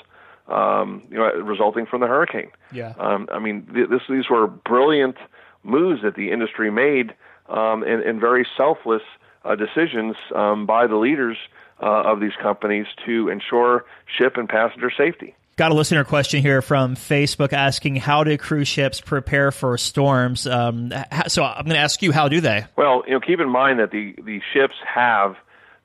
um, 0.47 1.01
you 1.09 1.17
know, 1.17 1.31
resulting 1.35 1.85
from 1.85 2.01
the 2.01 2.07
hurricane. 2.07 2.51
Yeah. 2.71 2.93
Um, 2.99 3.27
I 3.31 3.39
mean, 3.39 3.65
th- 3.73 3.89
this, 3.89 4.01
these 4.09 4.29
were 4.29 4.47
brilliant 4.47 5.15
moves 5.63 6.01
that 6.03 6.15
the 6.15 6.31
industry 6.31 6.69
made, 6.69 7.15
um, 7.49 7.83
and, 7.83 8.03
and 8.03 8.19
very 8.19 8.45
selfless 8.55 9.01
uh, 9.43 9.55
decisions 9.55 10.15
um, 10.35 10.65
by 10.65 10.87
the 10.87 10.97
leaders 10.97 11.37
uh, 11.81 11.85
of 11.85 12.19
these 12.19 12.35
companies 12.41 12.87
to 13.05 13.29
ensure 13.29 13.85
ship 14.17 14.37
and 14.37 14.49
passenger 14.49 14.91
safety. 14.95 15.35
Got 15.57 15.71
a 15.71 15.73
listener 15.73 16.03
question 16.03 16.41
here 16.43 16.61
from 16.61 16.95
Facebook 16.95 17.51
asking 17.51 17.95
how 17.95 18.23
do 18.23 18.37
cruise 18.37 18.67
ships 18.67 19.01
prepare 19.01 19.51
for 19.51 19.75
storms? 19.79 20.45
Um, 20.45 20.93
so 21.27 21.43
I'm 21.43 21.65
going 21.65 21.75
to 21.75 21.81
ask 21.81 22.03
you, 22.03 22.11
how 22.11 22.27
do 22.27 22.41
they? 22.41 22.65
Well, 22.75 23.03
you 23.07 23.13
know, 23.13 23.19
keep 23.19 23.39
in 23.39 23.49
mind 23.49 23.79
that 23.79 23.89
the, 23.89 24.13
the 24.23 24.39
ships 24.53 24.75
have 24.85 25.35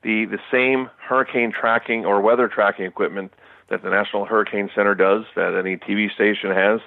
the, 0.03 0.25
the 0.25 0.37
same 0.51 0.91
hurricane 0.97 1.51
tracking 1.51 2.05
or 2.05 2.21
weather 2.21 2.47
tracking 2.47 2.85
equipment 2.85 3.33
that 3.69 3.81
the 3.81 3.89
National 3.89 4.25
Hurricane 4.25 4.69
Center 4.75 4.93
does, 4.93 5.25
that 5.35 5.55
any 5.55 5.77
TV 5.77 6.13
station 6.13 6.51
has. 6.51 6.79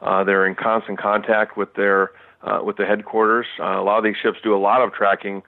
Uh, 0.00 0.24
they're 0.24 0.46
in 0.46 0.54
constant 0.54 0.98
contact 0.98 1.58
with 1.58 1.74
their 1.74 2.10
uh, 2.42 2.60
with 2.64 2.78
the 2.78 2.86
headquarters. 2.86 3.44
Uh, 3.58 3.78
a 3.78 3.82
lot 3.82 3.98
of 3.98 4.04
these 4.04 4.16
ships 4.16 4.38
do 4.42 4.54
a 4.54 4.56
lot 4.56 4.80
of 4.80 4.94
tracking 4.94 5.42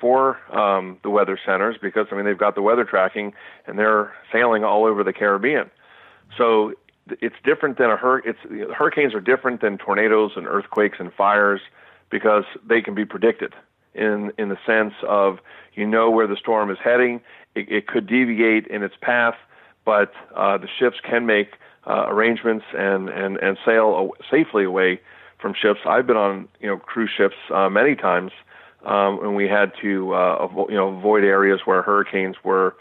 for 0.00 0.38
um, 0.56 0.98
the 1.02 1.10
weather 1.10 1.38
centers 1.44 1.76
because 1.80 2.06
I 2.10 2.16
mean 2.16 2.24
they've 2.24 2.38
got 2.38 2.54
the 2.54 2.62
weather 2.62 2.84
tracking 2.84 3.32
and 3.66 3.78
they're 3.78 4.12
sailing 4.32 4.64
all 4.64 4.84
over 4.84 5.02
the 5.02 5.12
Caribbean. 5.12 5.70
So 6.36 6.74
it's 7.20 7.36
different 7.44 7.78
than 7.78 7.90
a 7.90 7.96
hur- 7.96 8.22
it's 8.24 8.38
hurricanes 8.74 9.14
are 9.14 9.20
different 9.20 9.60
than 9.60 9.78
tornadoes 9.78 10.32
and 10.36 10.46
earthquakes 10.46 10.98
and 10.98 11.12
fires 11.12 11.60
because 12.10 12.44
they 12.66 12.80
can 12.80 12.94
be 12.94 13.04
predicted 13.04 13.54
in 13.94 14.32
in 14.38 14.48
the 14.48 14.58
sense 14.66 14.94
of 15.06 15.38
you 15.74 15.86
know 15.86 16.10
where 16.10 16.26
the 16.26 16.36
storm 16.36 16.70
is 16.70 16.78
heading. 16.82 17.20
It, 17.54 17.70
it 17.70 17.86
could 17.86 18.06
deviate 18.06 18.66
in 18.66 18.82
its 18.82 18.94
path, 19.00 19.36
but 19.84 20.12
uh, 20.34 20.58
the 20.58 20.68
ships 20.78 20.96
can 21.02 21.26
make 21.26 21.54
uh, 21.86 22.06
arrangements 22.08 22.64
and 22.76 23.08
and 23.08 23.36
and 23.38 23.56
sail 23.64 24.10
safely 24.30 24.64
away 24.64 25.00
from 25.38 25.54
ships. 25.54 25.80
I've 25.86 26.06
been 26.06 26.16
on 26.16 26.48
you 26.60 26.66
know 26.68 26.76
cruise 26.76 27.10
ships 27.16 27.36
uh, 27.52 27.68
many 27.70 27.94
times 27.94 28.32
um, 28.86 29.18
and 29.22 29.34
we 29.34 29.48
had 29.48 29.72
to 29.82 30.14
uh, 30.14 30.46
avo- 30.46 30.70
you 30.70 30.76
know 30.76 30.96
avoid 30.96 31.24
areas 31.24 31.60
where 31.64 31.82
hurricanes 31.82 32.36
were 32.42 32.76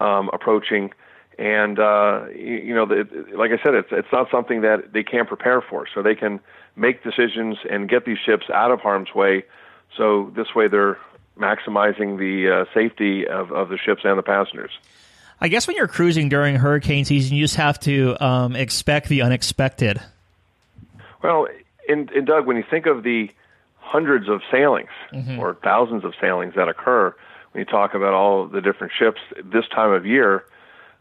um, 0.00 0.28
approaching. 0.32 0.92
And 1.38 1.78
uh, 1.78 2.26
you, 2.34 2.56
you 2.56 2.74
know, 2.74 2.84
the, 2.84 3.06
like 3.36 3.52
I 3.52 3.62
said, 3.62 3.74
it's 3.74 3.88
it's 3.92 4.12
not 4.12 4.28
something 4.30 4.62
that 4.62 4.92
they 4.92 5.04
can't 5.04 5.28
prepare 5.28 5.62
for. 5.62 5.86
So 5.94 6.02
they 6.02 6.16
can 6.16 6.40
make 6.74 7.04
decisions 7.04 7.58
and 7.70 7.88
get 7.88 8.04
these 8.04 8.18
ships 8.18 8.50
out 8.52 8.72
of 8.72 8.80
harm's 8.80 9.14
way. 9.14 9.44
So 9.96 10.32
this 10.34 10.54
way, 10.56 10.66
they're 10.66 10.98
maximizing 11.38 12.18
the 12.18 12.50
uh, 12.50 12.64
safety 12.74 13.26
of, 13.26 13.52
of 13.52 13.68
the 13.68 13.78
ships 13.78 14.02
and 14.04 14.18
the 14.18 14.22
passengers. 14.22 14.72
I 15.40 15.46
guess 15.46 15.68
when 15.68 15.76
you're 15.76 15.86
cruising 15.86 16.28
during 16.28 16.56
hurricane 16.56 17.04
season, 17.04 17.36
you 17.36 17.44
just 17.44 17.54
have 17.54 17.78
to 17.80 18.16
um, 18.20 18.56
expect 18.56 19.08
the 19.08 19.22
unexpected. 19.22 20.02
Well, 21.22 21.46
in, 21.88 22.08
in 22.12 22.24
Doug, 22.24 22.46
when 22.46 22.56
you 22.56 22.64
think 22.68 22.86
of 22.86 23.04
the 23.04 23.30
hundreds 23.88 24.28
of 24.28 24.42
sailings 24.50 24.90
or 25.38 25.56
thousands 25.64 26.04
of 26.04 26.12
sailings 26.20 26.54
that 26.54 26.68
occur, 26.68 27.14
when 27.52 27.60
you 27.60 27.64
talk 27.64 27.94
about 27.94 28.12
all 28.12 28.46
the 28.46 28.60
different 28.60 28.92
ships 28.96 29.20
this 29.42 29.66
time 29.68 29.92
of 29.92 30.04
year, 30.04 30.44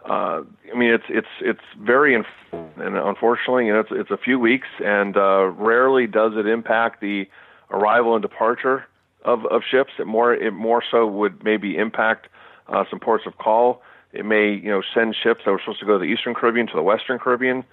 uh, 0.05 0.41
I 0.71 0.77
mean 0.77 0.93
it's 0.93 1.03
it's 1.09 1.27
it's 1.41 1.67
very 1.79 2.15
inf- 2.15 2.25
and 2.53 2.95
unfortunately, 2.95 3.65
you 3.65 3.73
know, 3.73 3.81
it's 3.81 3.91
it's 3.91 4.11
a 4.11 4.17
few 4.17 4.39
weeks, 4.39 4.67
and 4.83 5.17
uh, 5.17 5.47
rarely 5.47 6.07
does 6.07 6.33
it 6.37 6.47
impact 6.47 7.01
the 7.01 7.27
arrival 7.69 8.15
and 8.15 8.21
departure 8.21 8.85
of 9.25 9.45
of 9.47 9.63
ships. 9.69 9.91
It 9.99 10.07
more 10.07 10.33
it 10.33 10.51
more 10.51 10.81
so 10.89 11.05
would 11.05 11.43
maybe 11.43 11.75
impact 11.75 12.27
uh, 12.69 12.85
some 12.89 12.99
ports 12.99 13.25
of 13.27 13.37
call. 13.37 13.81
It 14.13 14.25
may 14.25 14.53
you 14.53 14.69
know 14.69 14.81
send 14.93 15.13
ships 15.21 15.41
that 15.43 15.51
were 15.51 15.59
supposed 15.59 15.81
to 15.81 15.85
go 15.85 15.93
to 15.93 15.99
the 15.99 16.11
Eastern 16.11 16.33
Caribbean 16.33 16.67
to 16.67 16.75
the 16.75 16.83
Western 16.83 17.19
Caribbean 17.19 17.65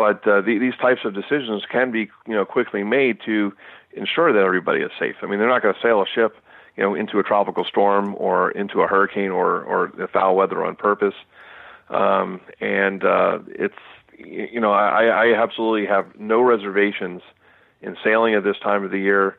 but 0.00 0.26
uh, 0.26 0.40
the, 0.40 0.56
these 0.58 0.72
types 0.80 1.02
of 1.04 1.12
decisions 1.12 1.62
can 1.70 1.90
be 1.90 2.08
you 2.26 2.34
know 2.34 2.46
quickly 2.46 2.82
made 2.82 3.18
to 3.26 3.52
ensure 3.92 4.32
that 4.32 4.40
everybody 4.40 4.80
is 4.80 4.90
safe. 4.98 5.16
I 5.22 5.26
mean, 5.26 5.38
they're 5.38 5.48
not 5.48 5.62
going 5.62 5.74
to 5.74 5.80
sail 5.80 6.02
a 6.02 6.06
ship 6.06 6.36
you 6.76 6.82
know 6.82 6.94
into 6.94 7.18
a 7.18 7.22
tropical 7.22 7.64
storm 7.64 8.14
or 8.18 8.50
into 8.52 8.80
a 8.80 8.86
hurricane 8.86 9.30
or 9.30 9.62
or 9.62 10.08
foul 10.12 10.36
weather 10.36 10.64
on 10.64 10.76
purpose. 10.76 11.14
Um, 11.88 12.40
and 12.60 13.04
uh, 13.04 13.40
it's 13.48 13.74
you 14.16 14.60
know 14.60 14.72
I, 14.72 15.04
I 15.04 15.42
absolutely 15.42 15.86
have 15.86 16.06
no 16.18 16.40
reservations 16.40 17.22
in 17.82 17.96
sailing 18.04 18.34
at 18.34 18.44
this 18.44 18.56
time 18.62 18.84
of 18.84 18.90
the 18.90 18.98
year. 18.98 19.36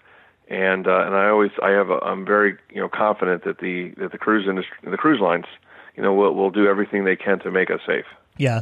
And 0.49 0.85
uh, 0.85 1.03
and 1.05 1.15
I 1.15 1.29
always 1.29 1.51
I 1.63 1.69
have 1.71 1.89
a, 1.89 1.99
I'm 2.03 2.25
very 2.25 2.57
you 2.69 2.81
know 2.81 2.89
confident 2.89 3.43
that 3.45 3.59
the 3.59 3.93
that 3.97 4.11
the 4.11 4.17
cruise 4.17 4.47
industry 4.47 4.77
the 4.83 4.97
cruise 4.97 5.21
lines 5.21 5.45
you 5.95 6.03
know 6.03 6.13
will 6.13 6.35
will 6.35 6.51
do 6.51 6.67
everything 6.67 7.05
they 7.05 7.15
can 7.15 7.39
to 7.39 7.51
make 7.51 7.71
us 7.71 7.79
safe. 7.87 8.05
Yeah. 8.41 8.61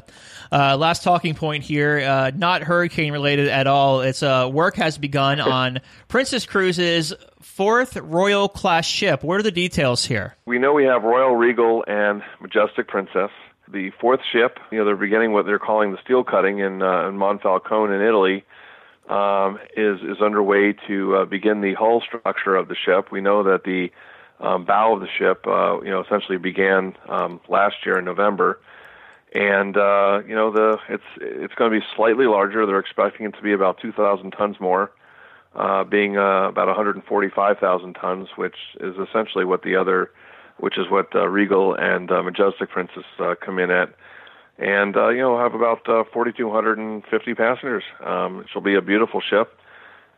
Uh, 0.51 0.75
last 0.75 1.03
talking 1.03 1.35
point 1.35 1.63
here, 1.63 1.99
uh, 1.99 2.31
not 2.35 2.63
hurricane 2.63 3.13
related 3.13 3.47
at 3.47 3.65
all. 3.65 4.01
It's 4.01 4.21
uh, 4.21 4.49
work 4.51 4.75
has 4.75 4.97
begun 4.97 5.39
on 5.39 5.79
Princess 6.09 6.45
Cruises' 6.45 7.13
fourth 7.39 7.95
Royal 7.95 8.49
class 8.49 8.85
ship. 8.85 9.23
What 9.23 9.39
are 9.39 9.43
the 9.43 9.51
details 9.51 10.03
here? 10.03 10.35
We 10.45 10.59
know 10.59 10.73
we 10.73 10.83
have 10.83 11.03
Royal 11.03 11.33
Regal 11.33 11.85
and 11.87 12.21
Majestic 12.41 12.89
Princess. 12.89 13.31
The 13.71 13.91
fourth 14.01 14.19
ship, 14.33 14.59
you 14.69 14.79
know, 14.79 14.85
they're 14.85 14.97
beginning 14.97 15.31
what 15.31 15.45
they're 15.45 15.59
calling 15.59 15.93
the 15.93 15.99
steel 16.03 16.25
cutting 16.25 16.59
in, 16.59 16.81
uh, 16.81 17.07
in 17.07 17.15
Monfalcone 17.15 17.95
in 17.95 18.05
Italy, 18.05 18.43
um, 19.07 19.59
is 19.77 20.01
is 20.01 20.21
underway 20.21 20.73
to 20.87 21.15
uh, 21.15 21.25
begin 21.25 21.61
the 21.61 21.73
hull 21.75 22.01
structure 22.01 22.55
of 22.55 22.67
the 22.67 22.75
ship. 22.75 23.13
We 23.13 23.21
know 23.21 23.43
that 23.43 23.63
the 23.63 23.91
um, 24.41 24.65
bow 24.65 24.95
of 24.95 24.99
the 24.99 25.07
ship, 25.17 25.45
uh, 25.47 25.79
you 25.81 25.89
know, 25.89 26.01
essentially 26.01 26.37
began 26.37 26.95
um, 27.07 27.39
last 27.47 27.75
year 27.85 27.97
in 27.97 28.05
November, 28.05 28.59
and 29.33 29.77
uh, 29.77 30.21
you 30.27 30.35
know 30.35 30.51
the 30.51 30.77
it's 30.89 31.03
it's 31.17 31.53
going 31.53 31.71
to 31.71 31.79
be 31.79 31.85
slightly 31.95 32.25
larger. 32.25 32.65
They're 32.65 32.79
expecting 32.79 33.25
it 33.25 33.35
to 33.35 33.41
be 33.41 33.53
about 33.53 33.79
2,000 33.79 34.31
tons 34.31 34.59
more, 34.59 34.91
uh, 35.55 35.83
being 35.83 36.17
uh, 36.17 36.47
about 36.49 36.67
145,000 36.67 37.93
tons, 37.93 38.29
which 38.35 38.55
is 38.79 38.95
essentially 38.97 39.45
what 39.45 39.61
the 39.61 39.75
other, 39.75 40.11
which 40.57 40.77
is 40.77 40.89
what 40.89 41.15
uh, 41.15 41.27
Regal 41.27 41.75
and 41.75 42.11
uh, 42.11 42.23
Majestic 42.23 42.69
Princess 42.69 43.05
uh, 43.19 43.35
come 43.43 43.59
in 43.59 43.69
at. 43.69 43.93
And 44.57 44.97
uh, 44.97 45.09
you 45.09 45.19
know 45.19 45.37
have 45.37 45.53
about 45.53 45.87
uh, 45.87 46.03
4,250 46.11 47.33
passengers. 47.35 47.83
Um, 48.03 48.45
she'll 48.51 48.61
be 48.61 48.75
a 48.75 48.81
beautiful 48.81 49.21
ship 49.21 49.57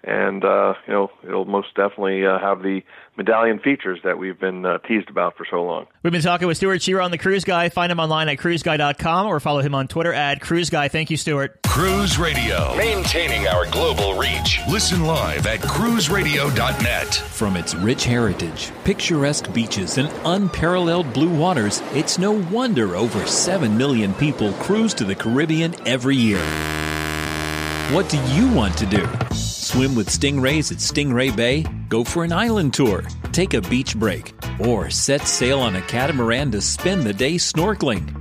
and 0.04 0.44
uh, 0.44 0.74
you 0.88 0.94
know 0.94 1.12
it'll 1.24 1.46
most 1.46 1.76
definitely 1.76 2.26
uh, 2.26 2.40
have 2.40 2.62
the 2.62 2.82
medallion 3.18 3.60
features 3.60 4.00
that 4.04 4.18
we've 4.18 4.40
been 4.40 4.66
uh, 4.66 4.78
teased 4.80 5.10
about 5.10 5.38
for 5.38 5.46
so 5.50 5.64
long. 5.64 5.86
We've 6.04 6.14
been 6.14 6.22
talking 6.22 6.48
with 6.48 6.58
Stewart 6.58 6.82
Chiron 6.82 7.06
on 7.06 7.12
the 7.12 7.18
Cruise 7.18 7.44
Guy. 7.44 7.70
Find 7.70 7.92
him 7.92 8.00
online 8.00 8.30
at 8.30 8.38
cruiseguy.com 8.38 9.28
or 9.28 9.40
follow 9.40 9.62
him 9.62 9.76
on 9.76 9.88
Twitter 9.88 10.14
at 10.14 10.42
Cruise 10.42 10.70
Guy. 10.70 10.88
Thank 10.88 11.12
you, 11.12 11.18
Stewart. 11.18 11.62
Cruise 11.64 12.18
Radio. 12.18 12.76
Maintaining 12.76 13.48
our 13.48 13.66
global 13.70 14.18
reach. 14.18 14.60
Listen 14.68 15.06
live 15.06 15.46
at 15.46 15.60
cruiseradio.net. 15.60 17.14
From 17.14 17.56
its 17.56 17.76
rich 17.76 18.06
heritage, 18.06 18.72
picturesque 18.84 19.54
beaches, 19.54 19.98
and 19.98 20.12
unparalleled 20.26 21.14
blue 21.14 21.34
waters, 21.36 21.82
it's 21.94 22.18
no 22.18 22.32
wonder 22.32 22.96
over 22.96 23.26
7 23.26 23.78
million 23.78 24.14
people 24.16 24.54
cruise 24.54 24.94
to 24.96 25.06
the 25.06 25.16
Caribbean 25.16 25.76
every 25.88 26.16
year. 26.16 26.42
What 27.94 28.10
do 28.10 28.18
you 28.34 28.52
want 28.54 28.78
to 28.78 28.86
do? 28.86 29.51
Swim 29.72 29.96
with 29.96 30.10
stingrays 30.10 30.70
at 30.74 30.80
Stingray 30.80 31.34
Bay? 31.34 31.66
Go 31.88 32.04
for 32.04 32.26
an 32.26 32.34
island 32.34 32.74
tour? 32.74 33.04
Take 33.32 33.54
a 33.54 33.62
beach 33.62 33.98
break? 33.98 34.34
Or 34.60 34.90
set 34.90 35.22
sail 35.22 35.62
on 35.62 35.78
a 35.78 35.82
catamaran 35.84 36.52
to 36.52 36.60
spend 36.60 37.04
the 37.04 37.14
day 37.14 37.36
snorkeling? 37.36 38.21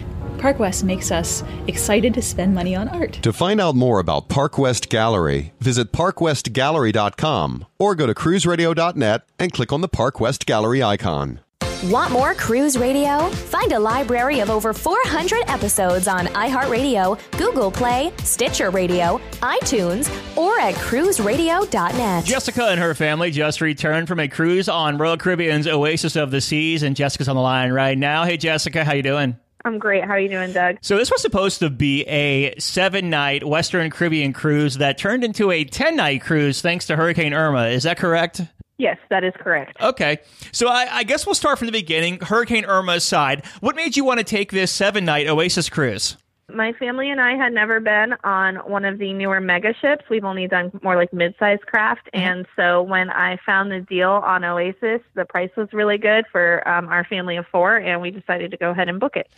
Park 0.41 0.57
West 0.57 0.83
makes 0.83 1.11
us 1.11 1.43
excited 1.67 2.15
to 2.15 2.21
spend 2.21 2.55
money 2.55 2.75
on 2.75 2.87
art. 2.89 3.13
To 3.21 3.31
find 3.31 3.61
out 3.61 3.75
more 3.75 3.99
about 3.99 4.27
Park 4.27 4.57
West 4.57 4.89
Gallery, 4.89 5.53
visit 5.59 5.91
parkwestgallery.com 5.91 7.65
or 7.77 7.93
go 7.93 8.07
to 8.07 8.15
cruiseradio.net 8.15 9.21
and 9.37 9.53
click 9.53 9.71
on 9.71 9.81
the 9.81 9.87
Park 9.87 10.19
West 10.19 10.47
Gallery 10.47 10.81
icon. 10.81 11.41
Want 11.85 12.11
more 12.11 12.33
Cruise 12.35 12.77
Radio? 12.77 13.27
Find 13.29 13.71
a 13.71 13.79
library 13.79 14.39
of 14.39 14.49
over 14.51 14.71
400 14.71 15.43
episodes 15.47 16.07
on 16.07 16.27
iHeartRadio, 16.27 17.19
Google 17.37 17.71
Play, 17.71 18.11
Stitcher 18.23 18.69
Radio, 18.69 19.19
iTunes, 19.41 20.07
or 20.37 20.59
at 20.59 20.75
cruiseradio.net. 20.75 22.25
Jessica 22.25 22.67
and 22.67 22.79
her 22.79 22.93
family 22.93 23.31
just 23.31 23.61
returned 23.61 24.07
from 24.07 24.19
a 24.19 24.27
cruise 24.27 24.69
on 24.69 24.97
Royal 24.97 25.17
Caribbean's 25.17 25.67
Oasis 25.67 26.15
of 26.15 26.29
the 26.29 26.41
Seas, 26.41 26.83
and 26.83 26.95
Jessica's 26.95 27.27
on 27.27 27.35
the 27.35 27.41
line 27.41 27.71
right 27.71 27.97
now. 27.97 28.25
Hey, 28.25 28.37
Jessica, 28.37 28.83
how 28.83 28.93
you 28.93 29.03
doing? 29.03 29.37
I'm 29.63 29.77
great. 29.77 30.03
How 30.03 30.11
are 30.11 30.19
you 30.19 30.29
doing, 30.29 30.53
Doug? 30.53 30.77
So 30.81 30.97
this 30.97 31.11
was 31.11 31.21
supposed 31.21 31.59
to 31.59 31.69
be 31.69 32.03
a 32.03 32.55
seven-night 32.59 33.45
Western 33.45 33.89
Caribbean 33.89 34.33
cruise 34.33 34.77
that 34.77 34.97
turned 34.97 35.23
into 35.23 35.51
a 35.51 35.63
ten-night 35.63 36.21
cruise 36.21 36.61
thanks 36.61 36.87
to 36.87 36.95
Hurricane 36.95 37.33
Irma. 37.33 37.67
Is 37.67 37.83
that 37.83 37.97
correct? 37.97 38.41
Yes, 38.77 38.97
that 39.11 39.23
is 39.23 39.33
correct. 39.37 39.79
Okay. 39.79 40.17
So 40.51 40.67
I, 40.67 40.87
I 40.91 41.03
guess 41.03 41.27
we'll 41.27 41.35
start 41.35 41.59
from 41.59 41.67
the 41.67 41.71
beginning. 41.71 42.19
Hurricane 42.19 42.65
Irma 42.65 42.93
aside, 42.93 43.45
what 43.59 43.75
made 43.75 43.95
you 43.95 44.03
want 44.03 44.17
to 44.17 44.23
take 44.23 44.51
this 44.51 44.71
seven-night 44.71 45.27
Oasis 45.27 45.69
cruise? 45.69 46.17
My 46.53 46.73
family 46.73 47.09
and 47.09 47.19
I 47.19 47.35
had 47.35 47.53
never 47.53 47.79
been 47.79 48.15
on 48.23 48.55
one 48.57 48.85
of 48.85 48.97
the 48.97 49.13
newer 49.13 49.39
mega 49.39 49.73
ships. 49.79 50.05
We've 50.09 50.23
only 50.23 50.47
done 50.47 50.71
more 50.83 50.95
like 50.95 51.13
mid-sized 51.13 51.65
craft, 51.65 52.09
and 52.13 52.45
so 52.55 52.81
when 52.81 53.09
I 53.09 53.37
found 53.45 53.71
the 53.71 53.79
deal 53.79 54.09
on 54.09 54.43
Oasis, 54.43 55.01
the 55.15 55.25
price 55.25 55.51
was 55.55 55.71
really 55.73 55.97
good 55.97 56.25
for 56.31 56.67
um, 56.67 56.87
our 56.87 57.03
family 57.03 57.37
of 57.37 57.45
four, 57.51 57.77
and 57.77 58.01
we 58.01 58.11
decided 58.11 58.51
to 58.51 58.57
go 58.57 58.71
ahead 58.71 58.89
and 58.89 58.99
book 58.99 59.15
it. 59.15 59.29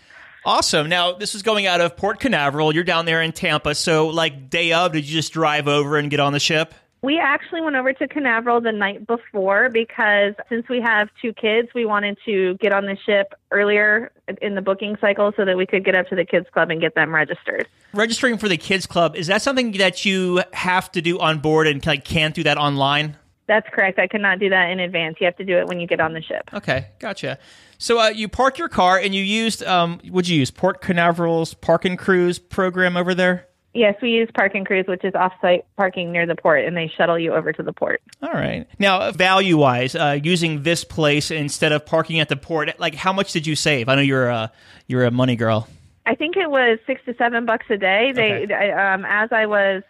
Awesome. 0.45 0.89
Now, 0.89 1.13
this 1.13 1.35
is 1.35 1.41
going 1.41 1.67
out 1.67 1.79
of 1.79 1.95
Port 1.95 2.19
Canaveral. 2.19 2.73
You're 2.73 2.83
down 2.83 3.05
there 3.05 3.21
in 3.21 3.31
Tampa. 3.31 3.75
So, 3.75 4.07
like, 4.07 4.49
day 4.49 4.73
of, 4.73 4.91
did 4.91 5.07
you 5.07 5.13
just 5.13 5.31
drive 5.31 5.69
over 5.69 5.97
and 5.97 6.09
get 6.09 6.19
on 6.19 6.33
the 6.33 6.39
ship? 6.39 6.73
We 7.03 7.19
actually 7.19 7.59
went 7.59 7.75
over 7.75 7.91
to 7.91 8.07
Canaveral 8.07 8.61
the 8.61 8.71
night 8.71 9.05
before 9.05 9.69
because 9.69 10.35
since 10.47 10.69
we 10.69 10.79
have 10.79 11.09
two 11.21 11.33
kids, 11.33 11.67
we 11.75 11.85
wanted 11.85 12.17
to 12.23 12.55
get 12.61 12.71
on 12.71 12.85
the 12.85 12.95
ship 13.05 13.33
earlier 13.51 14.13
in 14.41 14.55
the 14.55 14.61
booking 14.61 14.95
cycle 15.01 15.33
so 15.35 15.43
that 15.43 15.57
we 15.57 15.65
could 15.65 15.83
get 15.83 15.95
up 15.95 16.07
to 16.07 16.15
the 16.15 16.23
kids 16.23 16.47
club 16.53 16.71
and 16.71 16.79
get 16.79 16.95
them 16.95 17.13
registered. 17.13 17.67
Registering 17.93 18.37
for 18.37 18.47
the 18.47 18.55
kids 18.55 18.85
club 18.85 19.17
is 19.17 19.27
that 19.27 19.41
something 19.41 19.73
that 19.73 20.05
you 20.05 20.43
have 20.53 20.89
to 20.93 21.01
do 21.01 21.19
on 21.19 21.39
board 21.39 21.67
and 21.67 21.85
like 21.85 22.05
can't 22.05 22.33
do 22.33 22.43
that 22.43 22.57
online? 22.57 23.17
That's 23.47 23.67
correct. 23.73 23.99
I 23.99 24.07
cannot 24.07 24.39
do 24.39 24.47
that 24.47 24.69
in 24.69 24.79
advance. 24.79 25.17
You 25.19 25.25
have 25.25 25.35
to 25.35 25.43
do 25.43 25.57
it 25.57 25.67
when 25.67 25.81
you 25.81 25.87
get 25.87 25.99
on 25.99 26.13
the 26.13 26.21
ship. 26.21 26.49
Okay, 26.53 26.87
gotcha. 26.99 27.37
So 27.79 27.99
uh, 27.99 28.07
you 28.07 28.29
parked 28.29 28.57
your 28.57 28.69
car 28.69 28.97
and 28.97 29.13
you 29.13 29.21
used 29.21 29.61
um, 29.63 29.99
would 30.09 30.29
you 30.29 30.39
use 30.39 30.51
Port 30.51 30.81
Canaveral's 30.81 31.53
Park 31.53 31.83
and 31.83 31.99
Cruise 31.99 32.39
program 32.39 32.95
over 32.95 33.13
there? 33.13 33.49
Yes, 33.73 33.95
we 34.01 34.11
use 34.11 34.29
Park 34.35 34.53
and 34.53 34.65
Cruise, 34.67 34.85
which 34.87 35.03
is 35.03 35.15
off-site 35.15 35.65
parking 35.75 36.11
near 36.11 36.27
the 36.27 36.35
port, 36.35 36.63
and 36.63 36.77
they 36.77 36.91
shuttle 36.95 37.17
you 37.17 37.33
over 37.33 37.51
to 37.51 37.63
the 37.63 37.73
port. 37.73 38.01
All 38.21 38.29
right. 38.31 38.67
Now, 38.77 39.11
value-wise, 39.11 39.95
uh, 39.95 40.19
using 40.23 40.61
this 40.61 40.83
place 40.83 41.31
instead 41.31 41.71
of 41.71 41.83
parking 41.85 42.19
at 42.19 42.29
the 42.29 42.35
port, 42.35 42.79
like 42.79 42.93
how 42.93 43.11
much 43.13 43.33
did 43.33 43.47
you 43.47 43.55
save? 43.55 43.89
I 43.89 43.95
know 43.95 44.01
you're 44.01 44.29
a 44.29 44.51
you're 44.87 45.05
a 45.05 45.11
money 45.11 45.35
girl. 45.35 45.67
I 46.05 46.13
think 46.15 46.35
it 46.37 46.51
was 46.51 46.79
six 46.85 47.01
to 47.05 47.15
seven 47.15 47.45
bucks 47.45 47.65
a 47.69 47.77
day. 47.77 48.11
They, 48.13 48.43
Okay. 48.43 48.53
I, 48.53 48.93
um, 48.93 49.05
as 49.05 49.31
I 49.31 49.45
was 49.45 49.81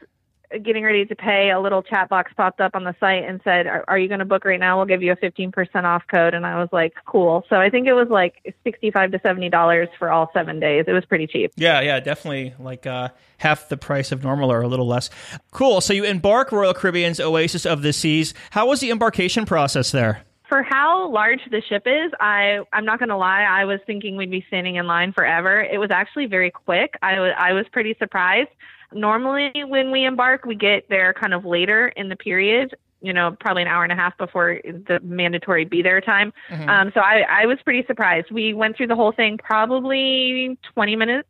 getting 0.61 0.83
ready 0.83 1.05
to 1.05 1.15
pay, 1.15 1.51
a 1.51 1.59
little 1.59 1.81
chat 1.81 2.09
box 2.09 2.31
popped 2.35 2.61
up 2.61 2.75
on 2.75 2.83
the 2.83 2.95
site 2.99 3.23
and 3.23 3.41
said, 3.43 3.67
"Are, 3.67 3.83
are 3.87 3.97
you 3.97 4.07
going 4.07 4.19
to 4.19 4.25
book 4.25 4.45
right 4.45 4.59
now? 4.59 4.77
We'll 4.77 4.85
give 4.85 5.01
you 5.01 5.11
a 5.11 5.15
fifteen 5.15 5.51
percent 5.51 5.85
off 5.85 6.03
code." 6.09 6.33
And 6.33 6.45
I 6.45 6.59
was 6.59 6.69
like, 6.71 6.93
"Cool." 7.05 7.45
So 7.49 7.55
I 7.55 7.69
think 7.69 7.87
it 7.87 7.93
was 7.93 8.07
like 8.09 8.55
sixty-five 8.63 9.11
to 9.11 9.19
seventy 9.23 9.49
dollars 9.49 9.89
for 9.97 10.11
all 10.11 10.29
seven 10.33 10.59
days. 10.59 10.85
It 10.87 10.93
was 10.93 11.05
pretty 11.05 11.27
cheap. 11.27 11.51
Yeah, 11.55 11.81
yeah, 11.81 11.99
definitely 11.99 12.53
like 12.59 12.85
uh, 12.85 13.09
half 13.37 13.69
the 13.69 13.77
price 13.77 14.11
of 14.11 14.23
normal 14.23 14.51
or 14.51 14.61
a 14.61 14.67
little 14.67 14.87
less. 14.87 15.09
Cool. 15.51 15.81
So 15.81 15.93
you 15.93 16.03
embark 16.03 16.51
Royal 16.51 16.73
Caribbean's 16.73 17.19
Oasis 17.19 17.65
of 17.65 17.81
the 17.81 17.93
Seas. 17.93 18.33
How 18.51 18.67
was 18.67 18.79
the 18.79 18.91
embarkation 18.91 19.45
process 19.45 19.91
there? 19.91 20.23
For 20.53 20.61
how 20.61 21.09
large 21.09 21.39
the 21.49 21.63
ship 21.67 21.87
is, 21.87 22.11
I 22.19 22.59
I'm 22.71 22.85
not 22.85 22.99
going 22.99 23.09
to 23.09 23.17
lie. 23.17 23.41
I 23.41 23.65
was 23.65 23.79
thinking 23.87 24.17
we'd 24.17 24.29
be 24.29 24.45
standing 24.49 24.75
in 24.75 24.85
line 24.85 25.11
forever. 25.11 25.63
It 25.63 25.79
was 25.79 25.89
actually 25.89 26.27
very 26.27 26.51
quick. 26.51 26.93
I 27.01 27.19
was 27.19 27.33
I 27.39 27.53
was 27.53 27.65
pretty 27.71 27.95
surprised. 27.97 28.51
Normally, 28.93 29.51
when 29.65 29.89
we 29.89 30.05
embark, 30.05 30.45
we 30.45 30.53
get 30.53 30.87
there 30.89 31.11
kind 31.11 31.33
of 31.33 31.43
later 31.43 31.87
in 31.87 32.07
the 32.07 32.15
period. 32.15 32.75
You 33.01 33.13
know, 33.13 33.35
probably 33.39 33.63
an 33.63 33.67
hour 33.67 33.81
and 33.81 33.91
a 33.91 33.95
half 33.95 34.15
before 34.19 34.61
the 34.63 34.99
mandatory 35.01 35.65
be 35.65 35.81
there 35.81 35.99
time. 36.01 36.31
Mhm. 36.51 36.69
Um, 36.69 36.91
so 36.93 36.99
I 36.99 37.25
I 37.27 37.47
was 37.47 37.57
pretty 37.63 37.83
surprised. 37.87 38.29
We 38.29 38.53
went 38.53 38.77
through 38.77 38.87
the 38.87 38.95
whole 38.95 39.11
thing 39.11 39.39
probably 39.39 40.55
20 40.75 40.95
minutes. 40.95 41.29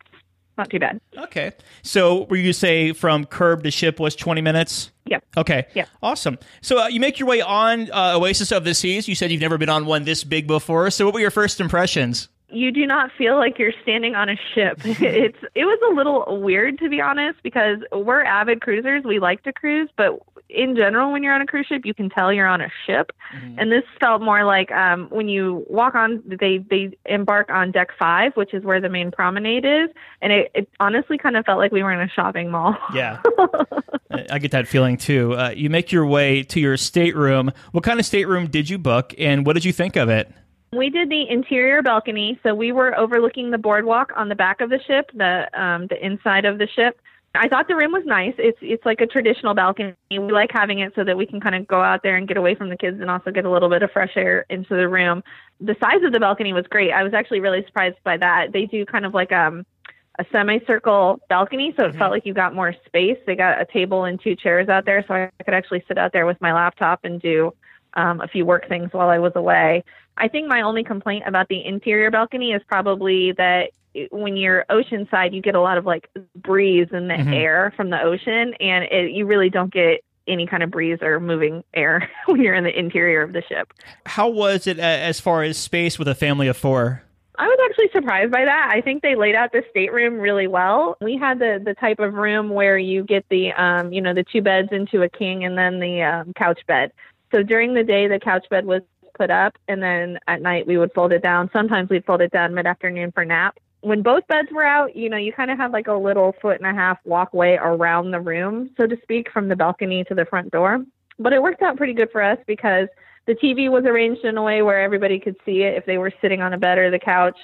Not 0.58 0.70
too 0.70 0.80
bad. 0.80 1.02
Okay. 1.18 1.52
So 1.82 2.26
were 2.26 2.36
you 2.36 2.54
say 2.54 2.94
from 2.94 3.26
curb 3.26 3.64
to 3.64 3.72
ship 3.72 4.00
was 4.00 4.16
20 4.16 4.42
minutes? 4.42 4.92
Yeah. 5.06 5.20
Okay. 5.36 5.66
Yeah. 5.74 5.86
Awesome. 6.02 6.38
So 6.62 6.84
uh, 6.84 6.88
you 6.88 7.00
make 7.00 7.20
your 7.20 7.28
way 7.28 7.42
on 7.42 7.92
uh, 7.92 8.18
Oasis 8.18 8.52
of 8.52 8.64
the 8.64 8.74
Seas. 8.74 9.08
You 9.08 9.16
said 9.16 9.32
you've 9.32 9.42
never 9.42 9.58
been 9.58 9.70
on 9.70 9.86
one 9.86 10.04
this 10.04 10.24
big 10.24 10.48
before. 10.48 10.90
So 10.92 11.06
what 11.06 11.14
were 11.14 11.20
your 11.20 11.32
first 11.32 11.60
impressions? 11.60 12.30
you 12.54 12.72
do 12.72 12.86
not 12.86 13.12
feel 13.18 13.36
like 13.36 13.58
you're 13.58 13.74
standing 13.82 14.16
on 14.16 14.30
a 14.30 14.36
ship. 14.54 14.80
it's 14.84 15.38
it 15.56 15.66
was 15.66 15.80
a 15.92 15.96
little 15.96 16.42
weird 16.42 16.78
to 16.80 16.90
be 16.90 17.02
honest 17.02 17.42
because 17.44 17.80
we're 17.92 18.24
avid 18.24 18.62
cruisers. 18.62 19.04
We 19.04 19.20
like 19.20 19.44
to 19.44 19.54
cruise, 19.54 19.90
but 19.98 20.20
in 20.54 20.76
general 20.76 21.12
when 21.12 21.24
you're 21.24 21.34
on 21.34 21.42
a 21.42 21.46
cruise 21.46 21.66
ship, 21.68 21.82
you 21.86 21.94
can 21.94 22.10
tell 22.10 22.32
you're 22.32 22.48
on 22.48 22.62
a 22.62 22.70
ship. 22.86 23.12
And 23.58 23.72
this 23.72 23.84
felt 24.00 24.22
more 24.22 24.46
like 24.46 24.72
um 24.72 25.08
when 25.10 25.28
you 25.28 25.66
walk 25.68 25.96
on 25.96 26.22
they 26.26 26.60
they 26.70 26.96
embark 27.06 27.50
on 27.50 27.72
deck 27.72 27.90
5, 27.98 28.34
which 28.36 28.54
is 28.54 28.64
where 28.64 28.80
the 28.80 28.90
main 28.90 29.12
promenade 29.12 29.66
is, 29.66 29.90
and 30.22 30.32
it, 30.32 30.52
it 30.54 30.70
honestly 30.80 31.18
kind 31.18 31.36
of 31.36 31.46
felt 31.46 31.58
like 31.58 31.72
we 31.72 31.82
were 31.82 31.92
in 31.92 32.00
a 32.00 32.10
shopping 32.10 32.52
mall. 32.52 32.78
Yeah. 32.94 33.22
I 34.12 34.26
I 34.30 34.40
get 34.40 34.52
that 34.52 34.68
feeling 34.68 34.98
too. 34.98 35.34
Uh, 35.34 35.50
you 35.50 35.70
make 35.70 35.92
your 35.92 36.06
way 36.06 36.44
to 36.44 36.60
your 36.60 36.78
stateroom. 36.78 37.52
What 37.72 37.84
kind 37.84 38.00
of 38.00 38.06
stateroom 38.06 38.48
did 38.48 38.70
you 38.70 38.78
book 38.78 39.14
and 39.18 39.46
what 39.46 39.54
did 39.54 39.66
you 39.66 39.74
think 39.74 39.96
of 39.96 40.10
it? 40.10 40.32
We 40.76 40.90
did 40.90 41.10
the 41.10 41.30
interior 41.30 41.82
balcony, 41.82 42.40
so 42.42 42.56
we 42.56 42.72
were 42.72 42.98
overlooking 42.98 43.52
the 43.52 43.58
boardwalk 43.58 44.12
on 44.16 44.30
the 44.30 44.36
back 44.36 44.60
of 44.60 44.70
the 44.70 44.80
ship, 44.88 45.12
the 45.14 45.48
um, 45.60 45.88
the 45.88 46.04
inside 46.04 46.46
of 46.46 46.58
the 46.58 46.68
ship. 46.68 47.00
I 47.36 47.48
thought 47.48 47.68
the 47.68 47.76
room 47.76 47.92
was 47.92 48.04
nice. 48.06 48.36
It's 48.38 48.60
it's 48.62 48.86
like 48.86 49.02
a 49.02 49.08
traditional 49.08 49.56
balcony. 49.56 49.96
We 50.12 50.20
like 50.20 50.52
having 50.52 50.80
it 50.80 50.94
so 50.96 51.04
that 51.04 51.18
we 51.18 51.26
can 51.26 51.42
kind 51.42 51.56
of 51.56 51.68
go 51.68 51.82
out 51.82 52.04
there 52.04 52.16
and 52.16 52.28
get 52.28 52.38
away 52.38 52.54
from 52.54 52.70
the 52.70 52.78
kids 52.78 53.02
and 53.02 53.10
also 53.10 53.32
get 53.32 53.44
a 53.46 53.50
little 53.50 53.70
bit 53.70 53.82
of 53.82 53.92
fresh 53.92 54.12
air 54.16 54.46
into 54.52 54.76
the 54.76 54.88
room. 54.88 55.24
The 55.60 55.76
size 55.82 56.04
of 56.04 56.14
the 56.14 56.20
balcony 56.20 56.54
was 56.54 56.66
great. 56.68 56.92
I 56.92 57.02
was 57.02 57.14
actually 57.14 57.40
really 57.40 57.66
surprised 57.66 57.98
by 58.04 58.18
that. 58.18 58.54
They 58.54 58.66
do 58.66 58.86
kind 58.86 59.06
of 59.06 59.16
like 59.16 59.32
um 59.32 59.66
a 60.20 60.26
semicircle 60.32 61.22
balcony, 61.28 61.74
so 61.76 61.86
it 61.86 61.96
felt 61.96 62.12
like 62.12 62.24
you 62.24 62.36
got 62.36 62.54
more 62.54 62.76
space. 62.86 63.18
They 63.26 63.36
got 63.36 63.60
a 63.60 63.66
table 63.66 64.04
and 64.04 64.22
two 64.22 64.36
chairs 64.36 64.70
out 64.70 64.86
there, 64.86 65.04
so 65.08 65.16
I 65.16 65.32
could 65.44 65.56
actually 65.56 65.84
sit 65.88 65.98
out 65.98 66.14
there 66.14 66.28
with 66.28 66.40
my 66.40 66.54
laptop 66.54 67.00
and 67.04 67.20
do 67.20 67.52
um, 67.96 68.22
a 68.22 68.28
few 68.28 68.46
work 68.46 68.68
things 68.68 68.90
while 68.92 69.10
I 69.10 69.20
was 69.20 69.34
away. 69.36 69.84
I 70.18 70.28
think 70.28 70.48
my 70.48 70.62
only 70.62 70.84
complaint 70.84 71.24
about 71.28 71.48
the 71.48 71.66
interior 71.66 72.12
balcony 72.12 72.52
is 72.52 72.62
probably 72.68 73.32
that 73.34 73.72
when 74.12 74.38
you're 74.38 74.66
oceanside, 74.70 75.34
you 75.34 75.42
get 75.42 75.56
a 75.56 75.62
lot 75.62 75.78
of 75.78 75.86
like 75.86 76.10
breeze 76.36 76.88
in 76.92 77.08
the 77.08 77.14
Mhm. 77.16 77.34
air 77.34 77.74
from 77.76 77.90
the 77.90 78.02
ocean, 78.02 78.54
and 78.60 78.86
it, 78.86 79.12
you 79.12 79.26
really 79.26 79.50
don't 79.50 79.72
get 79.74 80.02
any 80.28 80.48
kind 80.48 80.64
of 80.64 80.72
breeze 80.72 81.00
or 81.02 81.20
moving 81.20 81.64
air 81.74 82.10
when 82.28 82.42
you're 82.42 82.56
in 82.56 82.64
the 82.64 82.78
interior 82.78 83.22
of 83.22 83.34
the 83.34 83.42
ship. 83.44 83.74
How 84.06 84.30
was 84.30 84.68
it 84.68 84.80
as 84.80 85.20
far 85.20 85.44
as 85.44 85.58
space 85.58 86.00
with 86.00 86.08
a 86.08 86.16
family 86.16 86.48
of 86.48 86.58
four? 86.58 87.04
I 87.38 87.48
was 87.48 87.58
actually 87.68 87.90
surprised 87.92 88.32
by 88.32 88.46
that. 88.46 88.70
I 88.72 88.82
think 88.82 89.02
they 89.02 89.16
laid 89.16 89.34
out 89.34 89.52
the 89.52 89.64
stateroom 89.72 90.20
really 90.20 90.46
well. 90.48 90.98
We 91.02 91.18
had 91.18 91.40
the 91.40 91.60
the 91.64 91.74
type 91.74 92.00
of 92.00 92.14
room 92.14 92.50
where 92.50 92.78
you 92.78 93.04
get 93.04 93.26
the 93.30 93.52
um, 93.54 93.92
you 93.92 94.02
know, 94.02 94.14
the 94.14 94.24
two 94.24 94.42
beds 94.42 94.70
into 94.72 95.02
a 95.02 95.10
king 95.10 95.44
and 95.44 95.58
then 95.58 95.80
the 95.80 96.04
um, 96.04 96.34
couch 96.34 96.62
bed. 96.68 96.92
So 97.34 97.44
during 97.44 97.74
the 97.74 97.84
day 97.84 98.08
the 98.08 98.20
couch 98.20 98.46
bed 98.50 98.66
was 98.66 98.82
put 99.18 99.32
up 99.32 99.58
and 99.68 99.82
then 99.82 100.20
at 100.28 100.42
night 100.42 100.68
we 100.68 100.78
would 100.78 100.94
fold 100.94 101.12
it 101.12 101.24
down. 101.24 101.50
Sometimes 101.54 101.90
we'd 101.90 102.06
fold 102.06 102.22
it 102.22 102.32
down 102.32 102.54
mid-afternoon 102.54 103.12
for 103.12 103.26
nap. 103.26 103.58
When 103.82 104.02
both 104.02 104.26
beds 104.28 104.50
were 104.52 104.66
out, 104.66 104.96
you 104.96 105.10
know, 105.10 105.18
you 105.18 105.34
kind 105.34 105.52
of 105.52 105.58
have 105.58 105.74
like 105.74 105.88
a 105.88 105.94
little 105.94 106.34
foot 106.42 106.60
and 106.62 106.66
a 106.68 106.74
half 106.74 107.00
walkway 107.04 107.58
around 107.62 108.12
the 108.12 108.22
room, 108.22 108.70
so 108.78 108.88
to 108.88 108.98
speak, 109.02 109.30
from 109.32 109.50
the 109.50 109.56
balcony 109.56 110.04
to 110.06 110.16
the 110.16 110.26
front 110.26 110.52
door. 110.52 110.86
But 111.20 111.34
it 111.34 111.44
worked 111.44 111.62
out 111.62 111.78
pretty 111.78 111.94
good 111.94 112.10
for 112.12 112.22
us 112.22 112.38
because 112.48 112.88
the 113.26 113.36
TV 113.36 113.70
was 113.70 113.84
arranged 113.86 114.24
in 114.24 114.38
a 114.38 114.44
way 114.44 114.62
where 114.62 114.82
everybody 114.82 115.20
could 115.20 115.36
see 115.46 115.64
it 115.64 115.76
if 115.76 115.86
they 115.86 115.98
were 115.98 116.12
sitting 116.22 116.42
on 116.42 116.54
a 116.54 116.58
bed 116.58 116.78
or 116.78 116.92
the 116.92 117.00
couch. 117.00 117.38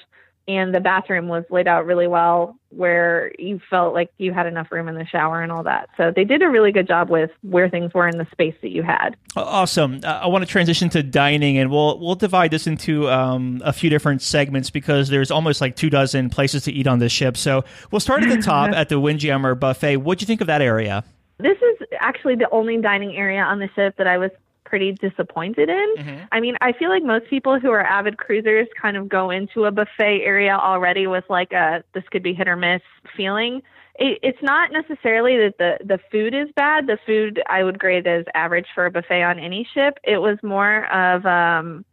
And 0.50 0.74
the 0.74 0.80
bathroom 0.80 1.28
was 1.28 1.44
laid 1.48 1.68
out 1.68 1.86
really 1.86 2.08
well 2.08 2.56
where 2.70 3.30
you 3.38 3.60
felt 3.70 3.94
like 3.94 4.10
you 4.18 4.32
had 4.32 4.46
enough 4.46 4.72
room 4.72 4.88
in 4.88 4.96
the 4.96 5.06
shower 5.06 5.42
and 5.42 5.52
all 5.52 5.62
that. 5.62 5.88
So 5.96 6.12
they 6.14 6.24
did 6.24 6.42
a 6.42 6.48
really 6.48 6.72
good 6.72 6.88
job 6.88 7.08
with 7.08 7.30
where 7.42 7.68
things 7.68 7.94
were 7.94 8.08
in 8.08 8.18
the 8.18 8.26
space 8.32 8.54
that 8.62 8.70
you 8.70 8.82
had. 8.82 9.10
Awesome. 9.36 10.00
Uh, 10.02 10.08
I 10.08 10.26
want 10.26 10.42
to 10.42 10.50
transition 10.50 10.88
to 10.90 11.04
dining, 11.04 11.56
and 11.56 11.70
we'll 11.70 12.00
we'll 12.00 12.16
divide 12.16 12.50
this 12.50 12.66
into 12.66 13.08
um, 13.08 13.62
a 13.64 13.72
few 13.72 13.90
different 13.90 14.22
segments 14.22 14.70
because 14.70 15.08
there's 15.08 15.30
almost 15.30 15.60
like 15.60 15.76
two 15.76 15.88
dozen 15.88 16.30
places 16.30 16.64
to 16.64 16.72
eat 16.72 16.88
on 16.88 16.98
this 16.98 17.12
ship. 17.12 17.36
So 17.36 17.64
we'll 17.92 18.00
start 18.00 18.24
at 18.24 18.28
the 18.28 18.42
top 18.42 18.70
at 18.74 18.88
the 18.88 18.98
Windjammer 18.98 19.54
Buffet. 19.54 19.98
What'd 19.98 20.20
you 20.20 20.26
think 20.26 20.40
of 20.40 20.48
that 20.48 20.62
area? 20.62 21.04
This 21.38 21.58
is 21.58 21.86
actually 22.00 22.34
the 22.34 22.50
only 22.50 22.76
dining 22.78 23.14
area 23.16 23.42
on 23.42 23.60
the 23.60 23.68
ship 23.76 23.94
that 23.98 24.08
I 24.08 24.18
was 24.18 24.32
pretty 24.70 24.92
disappointed 24.92 25.68
in. 25.68 25.94
I 26.32 26.40
mean, 26.40 26.56
I 26.60 26.72
feel 26.72 26.88
like 26.88 27.02
most 27.02 27.28
people 27.28 27.58
who 27.58 27.70
are 27.72 27.84
avid 27.84 28.16
cruisers 28.16 28.68
kind 28.80 28.96
of 28.96 29.08
go 29.08 29.28
into 29.30 29.64
a 29.64 29.72
buffet 29.72 30.22
area 30.24 30.56
already 30.56 31.08
with 31.08 31.24
like 31.28 31.52
a 31.52 31.82
this 31.92 32.04
could 32.10 32.22
be 32.22 32.32
hit 32.32 32.48
or 32.48 32.56
miss 32.56 32.80
feeling. 33.16 33.62
It, 33.96 34.20
it's 34.22 34.42
not 34.42 34.70
necessarily 34.72 35.36
that 35.38 35.58
the 35.58 35.84
the 35.84 35.98
food 36.10 36.34
is 36.34 36.48
bad. 36.54 36.86
The 36.86 36.98
food 37.04 37.42
I 37.48 37.64
would 37.64 37.78
grade 37.78 38.06
as 38.06 38.24
average 38.34 38.68
for 38.74 38.86
a 38.86 38.90
buffet 38.90 39.22
on 39.24 39.38
any 39.40 39.68
ship. 39.74 39.98
It 40.04 40.18
was 40.18 40.38
more 40.42 40.86
of 40.92 41.26
um 41.26 41.84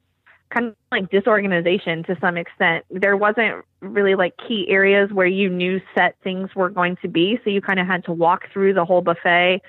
kind 0.49 0.67
of 0.67 0.75
like 0.91 1.09
disorganization 1.09 2.03
to 2.03 2.15
some 2.21 2.37
extent. 2.37 2.85
There 2.89 3.17
wasn't 3.17 3.65
really 3.81 4.15
like 4.15 4.35
key 4.47 4.67
areas 4.69 5.11
where 5.11 5.27
you 5.27 5.49
knew 5.49 5.81
set 5.93 6.15
things 6.23 6.55
were 6.55 6.69
going 6.69 6.95
to 7.01 7.09
be, 7.09 7.39
so 7.43 7.49
you 7.49 7.59
kind 7.59 7.79
of 7.79 7.87
had 7.87 8.05
to 8.05 8.13
walk 8.13 8.43
through 8.53 8.73
the 8.75 8.85
whole 8.85 9.01
buffet 9.01 9.61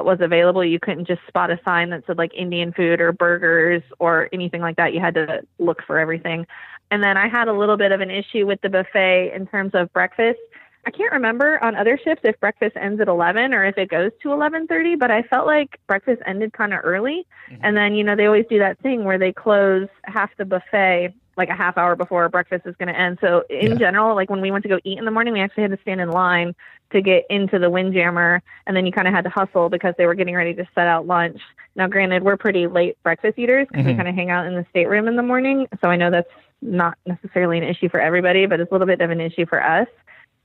was 0.00 0.18
available. 0.20 0.64
You 0.64 0.80
couldn't 0.80 1.06
just 1.06 1.20
spot 1.26 1.50
a 1.50 1.60
sign 1.64 1.90
that 1.90 2.04
said 2.06 2.18
like 2.18 2.32
Indian 2.34 2.72
food 2.72 3.00
or 3.00 3.12
burgers 3.12 3.82
or 3.98 4.28
anything 4.32 4.60
like 4.60 4.76
that. 4.76 4.92
You 4.94 5.00
had 5.00 5.14
to 5.14 5.42
look 5.58 5.82
for 5.86 5.98
everything. 5.98 6.46
And 6.90 7.02
then 7.02 7.16
I 7.16 7.28
had 7.28 7.48
a 7.48 7.52
little 7.52 7.76
bit 7.76 7.92
of 7.92 8.00
an 8.00 8.10
issue 8.10 8.46
with 8.46 8.60
the 8.60 8.68
buffet 8.68 9.32
in 9.34 9.46
terms 9.46 9.72
of 9.74 9.92
breakfast. 9.92 10.40
I 10.84 10.90
can't 10.90 11.12
remember 11.12 11.62
on 11.62 11.76
other 11.76 11.98
ships 12.02 12.22
if 12.24 12.38
breakfast 12.40 12.76
ends 12.76 13.00
at 13.00 13.08
11 13.08 13.54
or 13.54 13.64
if 13.64 13.78
it 13.78 13.88
goes 13.88 14.10
to 14.22 14.28
11:30, 14.28 14.98
but 14.98 15.10
I 15.10 15.22
felt 15.22 15.46
like 15.46 15.78
breakfast 15.86 16.20
ended 16.26 16.52
kind 16.52 16.74
of 16.74 16.80
early. 16.82 17.26
Mm-hmm. 17.50 17.64
And 17.64 17.76
then, 17.76 17.94
you 17.94 18.02
know, 18.02 18.16
they 18.16 18.26
always 18.26 18.46
do 18.50 18.58
that 18.58 18.78
thing 18.80 19.04
where 19.04 19.18
they 19.18 19.32
close 19.32 19.88
half 20.04 20.30
the 20.36 20.44
buffet 20.44 21.14
like 21.36 21.48
a 21.48 21.54
half 21.54 21.78
hour 21.78 21.96
before 21.96 22.28
breakfast 22.28 22.66
is 22.66 22.74
going 22.76 22.88
to 22.88 22.98
end. 22.98 23.18
So 23.20 23.42
in 23.48 23.78
general, 23.78 24.14
like 24.14 24.28
when 24.28 24.40
we 24.40 24.50
went 24.50 24.62
to 24.64 24.68
go 24.68 24.78
eat 24.84 24.98
in 24.98 25.04
the 25.04 25.10
morning, 25.10 25.32
we 25.32 25.40
actually 25.40 25.62
had 25.62 25.70
to 25.70 25.78
stand 25.82 26.00
in 26.00 26.10
line 26.10 26.54
to 26.90 27.00
get 27.00 27.24
into 27.30 27.58
the 27.58 27.70
Windjammer, 27.70 28.42
and 28.66 28.76
then 28.76 28.84
you 28.84 28.92
kind 28.92 29.08
of 29.08 29.14
had 29.14 29.24
to 29.24 29.30
hustle 29.30 29.70
because 29.70 29.94
they 29.96 30.04
were 30.04 30.14
getting 30.14 30.34
ready 30.34 30.52
to 30.54 30.66
set 30.74 30.86
out 30.86 31.06
lunch. 31.06 31.40
Now, 31.74 31.86
granted, 31.86 32.22
we're 32.22 32.36
pretty 32.36 32.66
late 32.66 32.98
breakfast 33.02 33.38
eaters 33.38 33.66
because 33.68 33.86
we 33.86 33.92
Mhm. 33.92 33.96
kind 33.96 34.08
of 34.08 34.14
hang 34.14 34.30
out 34.30 34.46
in 34.46 34.54
the 34.54 34.66
stateroom 34.68 35.08
in 35.08 35.16
the 35.16 35.22
morning, 35.22 35.66
so 35.82 35.88
I 35.88 35.96
know 35.96 36.10
that's 36.10 36.28
not 36.60 36.98
necessarily 37.06 37.56
an 37.58 37.64
issue 37.64 37.88
for 37.88 37.98
everybody, 37.98 38.44
but 38.46 38.60
it's 38.60 38.70
a 38.70 38.74
little 38.74 38.86
bit 38.86 39.00
of 39.00 39.10
an 39.10 39.20
issue 39.20 39.46
for 39.46 39.62
us. 39.62 39.88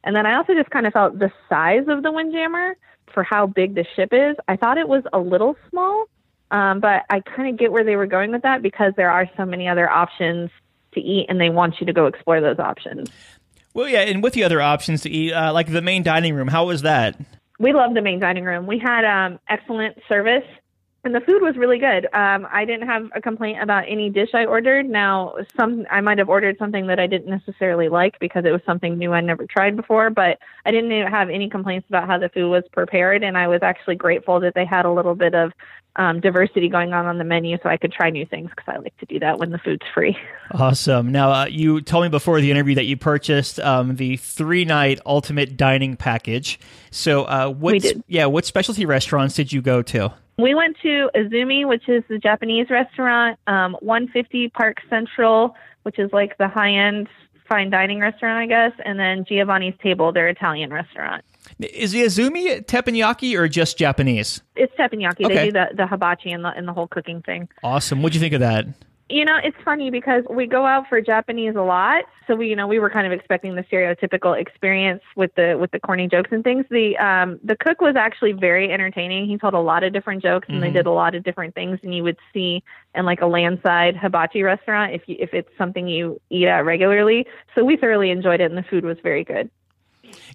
And 0.06 0.16
then 0.16 0.26
I 0.26 0.36
also 0.36 0.54
just 0.54 0.70
kind 0.70 0.88
of 0.88 0.94
felt 0.94 1.20
the 1.20 1.32
size 1.50 1.88
of 1.88 2.02
the 2.04 2.12
Windjammer. 2.12 2.76
for 3.14 3.24
how 3.24 3.48
big 3.48 3.74
the 3.74 3.86
ship 3.96 4.10
is, 4.12 4.36
I 4.50 4.58
thought 4.58 4.78
it 4.78 4.88
was 4.88 5.02
a 5.14 5.18
little 5.18 5.56
small. 5.70 6.06
Um, 6.52 6.82
but 6.82 7.04
I 7.10 7.22
kind 7.22 7.50
of 7.50 7.58
get 7.58 7.72
where 7.72 7.84
they 7.84 7.96
were 7.96 8.06
going 8.06 8.32
with 8.32 8.42
that 8.44 8.62
because 8.62 8.94
there 8.96 9.10
are 9.10 9.30
so 9.38 9.46
many 9.46 9.68
other 9.68 9.90
options 9.90 10.50
to 11.00 11.08
eat, 11.08 11.28
and 11.30 11.40
they 11.40 11.50
want 11.50 11.76
you 11.80 11.86
to 11.86 11.94
go 11.94 12.08
explore 12.08 12.42
those 12.42 12.60
options. 12.60 13.10
Well, 13.74 13.88
yeah, 13.88 14.02
and 14.02 14.24
with 14.24 14.34
the 14.34 14.44
other 14.44 14.62
options 14.62 15.02
to 15.02 15.10
eat, 15.10 15.34
uh, 15.34 15.54
like 15.54 15.72
the 15.72 15.82
main 15.82 16.04
dining 16.04 16.34
room, 16.34 16.48
how 16.48 16.66
was 16.66 16.82
that? 16.82 17.20
We 17.60 17.74
loved 17.74 17.96
the 17.96 18.02
main 18.02 18.20
dining 18.20 18.44
room. 18.44 18.68
We 18.68 18.80
had 18.80 19.06
um, 19.06 19.40
excellent 19.50 19.98
service 20.10 20.44
and 21.08 21.16
the 21.16 21.22
food 21.22 21.42
was 21.42 21.56
really 21.56 21.80
good. 21.80 22.06
Um, 22.14 22.46
I 22.52 22.66
didn't 22.66 22.86
have 22.86 23.10
a 23.16 23.22
complaint 23.22 23.64
about 23.64 23.86
any 23.88 24.10
dish 24.10 24.32
I 24.34 24.44
ordered. 24.44 24.90
Now, 24.90 25.36
some 25.56 25.88
I 25.90 26.02
might 26.02 26.18
have 26.18 26.28
ordered 26.28 26.58
something 26.60 26.88
that 26.88 27.00
I 27.00 27.08
didn't 27.08 27.30
necessarily 27.30 27.88
like 27.88 28.20
because 28.20 28.44
it 28.44 28.52
was 28.52 28.60
something 28.66 28.98
new 28.98 29.14
I'd 29.14 29.24
never 29.24 29.46
tried 29.46 29.78
before, 29.78 30.10
but 30.10 30.38
I 30.66 30.72
didn't 30.72 30.92
have 31.10 31.30
any 31.30 31.50
complaints 31.50 31.88
about 31.88 32.08
how 32.08 32.18
the 32.18 32.28
food 32.28 32.50
was 32.50 32.66
prepared, 32.74 33.24
and 33.24 33.38
I 33.38 33.48
was 33.48 33.64
actually 33.64 33.96
grateful 33.96 34.42
that 34.42 34.54
they 34.54 34.66
had 34.66 34.86
a 34.86 34.92
little 34.92 35.16
bit 35.16 35.34
of 35.34 35.54
um, 35.96 36.20
diversity 36.20 36.68
going 36.68 36.94
on 36.94 37.06
on 37.06 37.20
the 37.20 37.24
menu 37.24 37.58
so 37.64 37.70
I 37.70 37.78
could 37.78 37.94
try 37.94 38.10
new 38.10 38.26
things 38.26 38.50
because 38.50 38.66
I 38.68 38.78
like 38.78 38.96
to 38.98 39.06
do 39.06 39.18
that 39.20 39.40
when 39.40 39.52
the 39.52 39.60
food's 39.60 39.86
free. 39.94 40.18
Awesome. 40.52 41.12
Now, 41.12 41.32
uh, 41.32 41.46
you 41.46 41.82
told 41.82 42.04
me 42.04 42.10
before 42.10 42.42
the 42.42 42.52
interview 42.52 42.76
that 42.76 42.86
you 42.86 42.98
purchased 42.98 43.62
um, 43.62 43.96
the 43.96 44.18
three 44.18 44.66
night 44.66 45.00
ultimate 45.06 45.56
dining 45.56 45.96
package. 45.96 46.60
So, 46.92 47.24
uh, 47.24 47.50
what, 47.50 47.82
yeah, 48.08 48.26
what 48.26 48.46
specialty 48.46 48.86
restaurants 48.86 49.36
did 49.36 49.54
you 49.54 49.62
go 49.62 49.82
to? 49.84 50.14
We 50.38 50.54
went 50.54 50.78
to 50.84 51.10
Izumi, 51.16 51.68
which 51.68 51.90
is 51.90 52.04
the 52.10 52.20
Japanese 52.20 52.70
restaurant, 52.70 53.40
um, 53.48 53.76
150 53.82 54.50
Park 54.50 54.78
Central, 54.90 55.56
which 55.84 55.98
is 55.98 56.12
like 56.14 56.38
the 56.38 56.48
high 56.48 56.72
end 56.72 57.08
fine 57.48 57.70
dining 57.70 58.00
restaurant, 58.00 58.38
I 58.38 58.46
guess, 58.46 58.74
and 58.86 59.00
then 59.00 59.26
Giovanni's 59.28 59.74
Table, 59.82 60.12
their 60.12 60.28
Italian 60.28 60.72
restaurant. 60.72 61.24
Is 61.60 61.92
the 61.92 62.02
Izumi 62.04 62.64
teppanyaki 62.66 63.38
or 63.38 63.48
just 63.48 63.78
Japanese? 63.78 64.42
It's 64.56 64.74
teppanyaki. 64.76 65.26
Okay. 65.26 65.36
They 65.36 65.46
do 65.46 65.52
the, 65.54 65.68
the 65.76 65.88
hibachi 65.88 66.32
and 66.32 66.44
the, 66.44 66.50
and 66.50 66.68
the 66.68 66.74
whole 66.74 66.88
cooking 66.88 67.22
thing. 67.22 67.48
Awesome. 67.64 68.02
What'd 68.02 68.16
you 68.16 68.22
think 68.22 68.34
of 68.34 68.42
that? 68.42 68.68
You 69.10 69.24
know, 69.24 69.38
it's 69.42 69.56
funny 69.64 69.90
because 69.90 70.26
we 70.30 70.48
go 70.48 70.66
out 70.66 70.90
for 70.90 71.00
Japanese 71.00 71.56
a 71.56 71.62
lot, 71.62 72.04
so 72.28 72.36
we, 72.36 72.50
you 72.50 72.58
know, 72.58 72.68
we 72.68 72.78
were 72.78 72.90
kind 72.90 73.08
of 73.08 73.14
expecting 73.14 73.56
the 73.56 73.64
stereotypical 73.64 74.38
experience 74.38 75.02
with 75.16 75.34
the 75.36 75.58
with 75.58 75.72
the 75.72 75.80
corny 75.80 76.10
jokes 76.10 76.30
and 76.34 76.44
things. 76.44 76.66
The 76.70 76.98
um 76.98 77.40
the 77.42 77.56
cook 77.56 77.80
was 77.80 77.96
actually 77.96 78.34
very 78.34 78.70
entertaining. 78.70 79.28
He 79.28 79.38
told 79.38 79.54
a 79.54 79.60
lot 79.60 79.84
of 79.84 79.94
different 79.94 80.22
jokes 80.22 80.50
and 80.50 80.56
mm-hmm. 80.58 80.66
they 80.66 80.72
did 80.72 80.88
a 80.88 80.92
lot 80.92 81.16
of 81.16 81.24
different 81.24 81.56
things. 81.56 81.80
And 81.84 81.96
you 81.96 82.04
would 82.04 82.18
see 82.34 82.64
in 82.96 83.06
like 83.06 83.22
a 83.22 83.28
landside 83.28 83.96
hibachi 83.96 84.44
restaurant 84.44 84.94
if 84.94 85.04
you 85.08 85.16
if 85.20 85.34
it's 85.34 85.50
something 85.58 85.88
you 85.88 86.20
eat 86.30 86.48
at 86.48 86.66
regularly. 86.66 87.26
So 87.56 87.64
we 87.64 87.78
thoroughly 87.78 88.12
enjoyed 88.12 88.42
it, 88.42 88.52
and 88.52 88.58
the 88.58 88.64
food 88.64 88.84
was 88.84 88.98
very 89.02 89.24
good. 89.24 89.50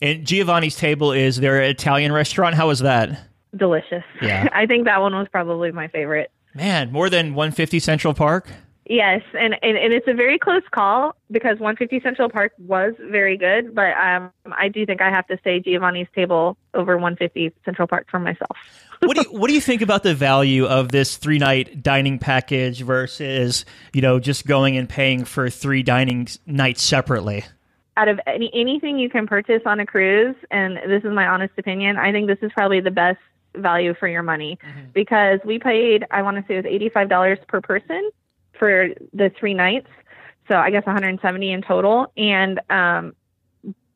And 0.01 0.27
Giovanni's 0.27 0.77
Table 0.77 1.13
is 1.13 1.37
their 1.37 1.61
Italian 1.61 2.13
restaurant. 2.13 2.55
How 2.55 2.69
was 2.69 2.79
that? 2.81 3.19
Delicious. 3.55 4.05
Yeah, 4.23 4.49
I 4.53 4.65
think 4.65 4.87
that 4.87 5.03
one 5.03 5.15
was 5.15 5.29
probably 5.31 5.73
my 5.73 5.89
favorite. 5.89 6.31
Man, 6.55 6.93
more 6.93 7.09
than 7.09 7.35
150 7.35 7.79
Central 7.79 8.15
Park? 8.15 8.49
Yes, 8.85 9.23
and, 9.33 9.55
and, 9.63 9.79
and 9.79 9.93
it's 9.93 10.09
a 10.09 10.13
very 10.13 10.39
close 10.39 10.65
call 10.73 11.15
because 11.31 11.61
150 11.61 12.01
Central 12.01 12.29
Park 12.29 12.53
was 12.59 12.95
very 12.99 13.37
good, 13.37 13.75
but 13.75 13.97
um, 13.97 14.31
I 14.51 14.69
do 14.69 14.85
think 14.85 15.01
I 15.01 15.09
have 15.09 15.27
to 15.29 15.39
say 15.45 15.61
Giovanni's 15.61 16.09
Table 16.15 16.57
over 16.75 16.97
150 16.97 17.53
Central 17.65 17.87
Park 17.87 18.09
for 18.11 18.19
myself. 18.19 18.57
what 19.01 19.17
do 19.17 19.23
you 19.23 19.39
what 19.39 19.49
do 19.49 19.55
you 19.55 19.61
think 19.61 19.83
about 19.83 20.03
the 20.03 20.15
value 20.15 20.67
of 20.67 20.91
this 20.91 21.17
three 21.17 21.39
night 21.39 21.83
dining 21.83 22.19
package 22.19 22.83
versus 22.83 23.65
you 23.93 24.03
know 24.03 24.19
just 24.19 24.47
going 24.47 24.77
and 24.77 24.89
paying 24.89 25.25
for 25.25 25.49
three 25.49 25.83
dining 25.83 26.27
nights 26.45 26.83
separately? 26.83 27.45
Out 27.97 28.09
of 28.09 28.19
any 28.27 28.51
anything 28.53 28.99
you 28.99 29.09
can 29.09 29.29
purchase 29.29 29.63
on 29.65 29.79
a 29.79 29.87
cruise, 29.87 30.37
and 30.51 30.77
this 30.89 31.05
is 31.05 31.13
my 31.13 31.27
honest 31.27 31.55
opinion, 31.57 31.97
I 31.97 32.11
think 32.11 32.27
this 32.27 32.39
is 32.43 32.51
probably 32.53 32.81
the 32.81 32.91
best 32.91 33.21
value 33.57 33.95
for 33.95 34.09
your 34.09 34.23
money 34.23 34.59
mm-hmm. 34.65 34.87
because 34.93 35.41
we 35.45 35.59
paid 35.59 36.05
I 36.11 36.23
want 36.23 36.37
to 36.37 36.45
say 36.47 36.55
it 36.55 36.65
was 36.65 36.73
eighty 36.73 36.89
five 36.89 37.09
dollars 37.09 37.39
per 37.49 37.61
person 37.61 38.11
for 38.59 38.89
the 39.13 39.31
three 39.39 39.55
nights, 39.55 39.89
so 40.49 40.57
I 40.57 40.71
guess 40.71 40.87
one 40.87 40.95
hundred 40.95 41.09
and 41.09 41.21
seventy 41.21 41.53
in 41.53 41.63
total. 41.63 42.13
And 42.17 42.61
um, 42.71 43.15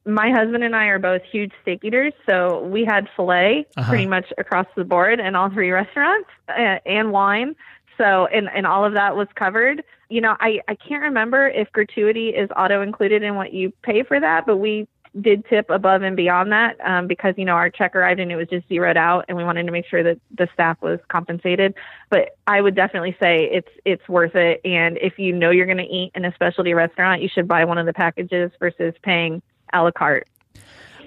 my 0.05 0.31
husband 0.31 0.63
and 0.63 0.75
I 0.75 0.87
are 0.87 0.99
both 0.99 1.23
huge 1.31 1.53
steak 1.63 1.85
eaters, 1.85 2.13
so 2.27 2.63
we 2.63 2.85
had 2.85 3.09
filet 3.17 3.67
uh-huh. 3.77 3.89
pretty 3.89 4.07
much 4.07 4.33
across 4.39 4.67
the 4.77 4.85
board 4.85 5.21
in 5.21 5.35
all 5.35 5.51
three 5.51 5.71
restaurants 5.71 6.29
uh, 6.49 6.79
and 6.87 7.13
wine. 7.13 7.57
So 7.99 8.27
and 8.27 8.49
and 8.55 8.67
all 8.67 8.85
of 8.85 8.93
that 8.93 9.17
was 9.17 9.27
covered. 9.35 9.83
You 10.09 10.21
know, 10.21 10.37
I 10.39 10.61
I 10.69 10.75
can't 10.77 11.03
remember 11.03 11.49
if 11.49 11.73
gratuity 11.73 12.29
is 12.29 12.49
auto 12.57 12.83
included 12.83 13.23
in 13.23 13.35
what 13.35 13.53
you 13.53 13.73
pay 13.83 14.03
for 14.03 14.21
that, 14.21 14.47
but 14.47 14.59
we 14.59 14.87
did 15.21 15.45
tip 15.47 15.71
above 15.71 16.03
and 16.03 16.17
beyond 16.17 16.53
that 16.53 16.77
um, 16.85 17.07
because 17.07 17.35
you 17.37 17.45
know 17.45 17.55
our 17.55 17.71
check 17.71 17.97
arrived 17.97 18.21
and 18.21 18.31
it 18.31 18.37
was 18.37 18.49
just 18.49 18.69
zeroed 18.69 18.97
out, 18.97 19.25
and 19.29 19.37
we 19.37 19.45
wanted 19.45 19.67
to 19.67 19.73
make 19.73 19.87
sure 19.87 20.03
that 20.03 20.19
the 20.37 20.49
staff 20.53 20.81
was 20.83 20.99
compensated. 21.09 21.75
But 22.11 22.37
I 22.47 22.61
would 22.61 22.75
definitely 22.75 23.17
say 23.21 23.45
it's 23.45 23.69
it's 23.85 24.09
worth 24.09 24.35
it. 24.35 24.61
And 24.65 24.99
if 24.99 25.19
you 25.19 25.33
know 25.33 25.51
you're 25.51 25.67
going 25.67 25.79
to 25.79 25.85
eat 25.85 26.13
in 26.15 26.25
a 26.25 26.35
specialty 26.35 26.75
restaurant, 26.75 27.23
you 27.23 27.29
should 27.29 27.49
buy 27.49 27.65
one 27.65 27.79
of 27.79 27.87
the 27.87 27.93
packages 27.93 28.51
versus 28.59 28.95
paying 29.03 29.43
a 29.73 29.83
la 29.83 29.91
carte. 29.91 30.29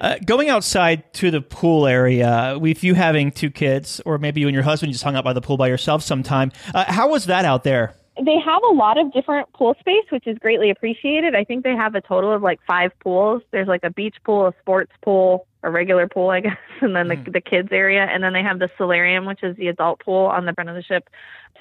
Uh, 0.01 0.17
going 0.25 0.47
outside 0.49 1.11
to 1.13 1.29
the 1.29 1.41
pool 1.41 1.85
area, 1.85 2.57
with 2.57 2.85
you 2.85 2.93
having 2.93 3.31
two 3.31 3.51
kids, 3.51 3.99
or 4.05 4.17
maybe 4.17 4.39
you 4.39 4.47
and 4.47 4.53
your 4.53 4.63
husband 4.63 4.93
just 4.93 5.03
hung 5.03 5.15
out 5.15 5.25
by 5.25 5.33
the 5.33 5.41
pool 5.41 5.57
by 5.57 5.67
yourself 5.67 6.01
sometime, 6.01 6.53
uh, 6.73 6.85
how 6.87 7.09
was 7.09 7.25
that 7.25 7.43
out 7.43 7.65
there? 7.65 7.95
They 8.23 8.39
have 8.39 8.61
a 8.63 8.73
lot 8.73 8.97
of 8.97 9.11
different 9.13 9.51
pool 9.53 9.75
space, 9.79 10.05
which 10.09 10.27
is 10.27 10.37
greatly 10.37 10.69
appreciated. 10.69 11.35
I 11.35 11.43
think 11.43 11.63
they 11.63 11.75
have 11.75 11.95
a 11.95 12.01
total 12.01 12.33
of 12.33 12.41
like 12.41 12.59
five 12.67 12.91
pools. 12.99 13.41
There's 13.51 13.67
like 13.67 13.83
a 13.83 13.89
beach 13.89 14.15
pool, 14.23 14.47
a 14.47 14.53
sports 14.61 14.91
pool, 15.01 15.47
a 15.63 15.69
regular 15.69 16.07
pool, 16.07 16.29
I 16.29 16.39
guess, 16.41 16.57
and 16.81 16.95
then 16.95 17.07
the, 17.07 17.15
mm. 17.15 17.33
the 17.33 17.41
kids 17.41 17.69
area, 17.71 18.03
and 18.03 18.23
then 18.23 18.33
they 18.33 18.43
have 18.43 18.59
the 18.59 18.69
solarium, 18.77 19.25
which 19.25 19.43
is 19.43 19.55
the 19.57 19.67
adult 19.67 19.99
pool 20.01 20.25
on 20.25 20.45
the 20.45 20.53
front 20.53 20.69
of 20.69 20.75
the 20.75 20.83
ship. 20.83 21.09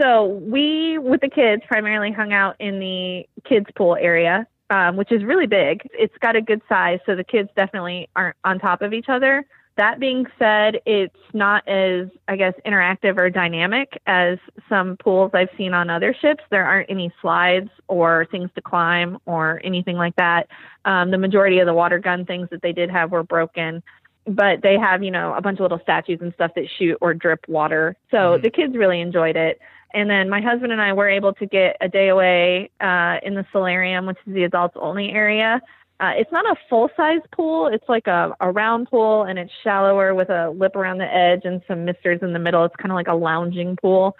So 0.00 0.26
we, 0.26 0.98
with 0.98 1.20
the 1.20 1.30
kids, 1.30 1.62
primarily 1.66 2.12
hung 2.12 2.32
out 2.32 2.56
in 2.60 2.78
the 2.78 3.28
kids 3.44 3.66
pool 3.74 3.96
area, 3.96 4.46
um, 4.70 4.96
which 4.96 5.10
is 5.10 5.24
really 5.24 5.46
big. 5.46 5.88
It's 5.92 6.16
got 6.18 6.36
a 6.36 6.42
good 6.42 6.62
size, 6.68 7.00
so 7.06 7.16
the 7.16 7.24
kids 7.24 7.50
definitely 7.56 8.08
aren't 8.14 8.36
on 8.44 8.58
top 8.58 8.82
of 8.82 8.92
each 8.92 9.08
other. 9.08 9.44
That 9.78 10.00
being 10.00 10.26
said, 10.40 10.80
it's 10.86 11.14
not 11.32 11.66
as, 11.68 12.08
I 12.26 12.34
guess, 12.34 12.52
interactive 12.66 13.16
or 13.16 13.30
dynamic 13.30 14.02
as 14.08 14.38
some 14.68 14.96
pools 14.96 15.30
I've 15.34 15.50
seen 15.56 15.72
on 15.72 15.88
other 15.88 16.12
ships. 16.20 16.42
There 16.50 16.66
aren't 16.66 16.90
any 16.90 17.12
slides 17.22 17.70
or 17.86 18.26
things 18.32 18.50
to 18.56 18.60
climb 18.60 19.18
or 19.24 19.60
anything 19.62 19.96
like 19.96 20.16
that. 20.16 20.48
Um, 20.84 21.12
the 21.12 21.18
majority 21.18 21.60
of 21.60 21.66
the 21.66 21.74
water 21.74 22.00
gun 22.00 22.26
things 22.26 22.48
that 22.50 22.60
they 22.60 22.72
did 22.72 22.90
have 22.90 23.12
were 23.12 23.22
broken, 23.22 23.84
but 24.26 24.62
they 24.62 24.76
have, 24.76 25.04
you 25.04 25.12
know, 25.12 25.32
a 25.34 25.40
bunch 25.40 25.58
of 25.58 25.62
little 25.62 25.80
statues 25.80 26.18
and 26.20 26.34
stuff 26.34 26.50
that 26.56 26.64
shoot 26.76 26.98
or 27.00 27.14
drip 27.14 27.46
water. 27.46 27.96
So 28.10 28.16
mm-hmm. 28.16 28.42
the 28.42 28.50
kids 28.50 28.76
really 28.76 29.00
enjoyed 29.00 29.36
it. 29.36 29.60
And 29.94 30.10
then 30.10 30.28
my 30.28 30.40
husband 30.40 30.72
and 30.72 30.82
I 30.82 30.92
were 30.92 31.08
able 31.08 31.34
to 31.34 31.46
get 31.46 31.76
a 31.80 31.88
day 31.88 32.08
away 32.08 32.70
uh, 32.80 33.18
in 33.22 33.34
the 33.34 33.46
solarium, 33.52 34.06
which 34.06 34.18
is 34.26 34.34
the 34.34 34.42
adults 34.42 34.76
only 34.78 35.10
area. 35.12 35.62
Uh, 36.00 36.12
it's 36.16 36.30
not 36.30 36.44
a 36.46 36.54
full 36.68 36.88
size 36.96 37.20
pool. 37.32 37.66
It's 37.66 37.88
like 37.88 38.06
a, 38.06 38.32
a 38.40 38.52
round 38.52 38.88
pool 38.88 39.24
and 39.24 39.38
it's 39.38 39.50
shallower 39.64 40.14
with 40.14 40.30
a 40.30 40.50
lip 40.50 40.76
around 40.76 40.98
the 40.98 41.12
edge 41.12 41.40
and 41.44 41.60
some 41.66 41.84
misters 41.84 42.20
in 42.22 42.32
the 42.32 42.38
middle. 42.38 42.64
It's 42.64 42.76
kind 42.76 42.92
of 42.92 42.94
like 42.94 43.08
a 43.08 43.14
lounging 43.14 43.76
pool. 43.76 44.16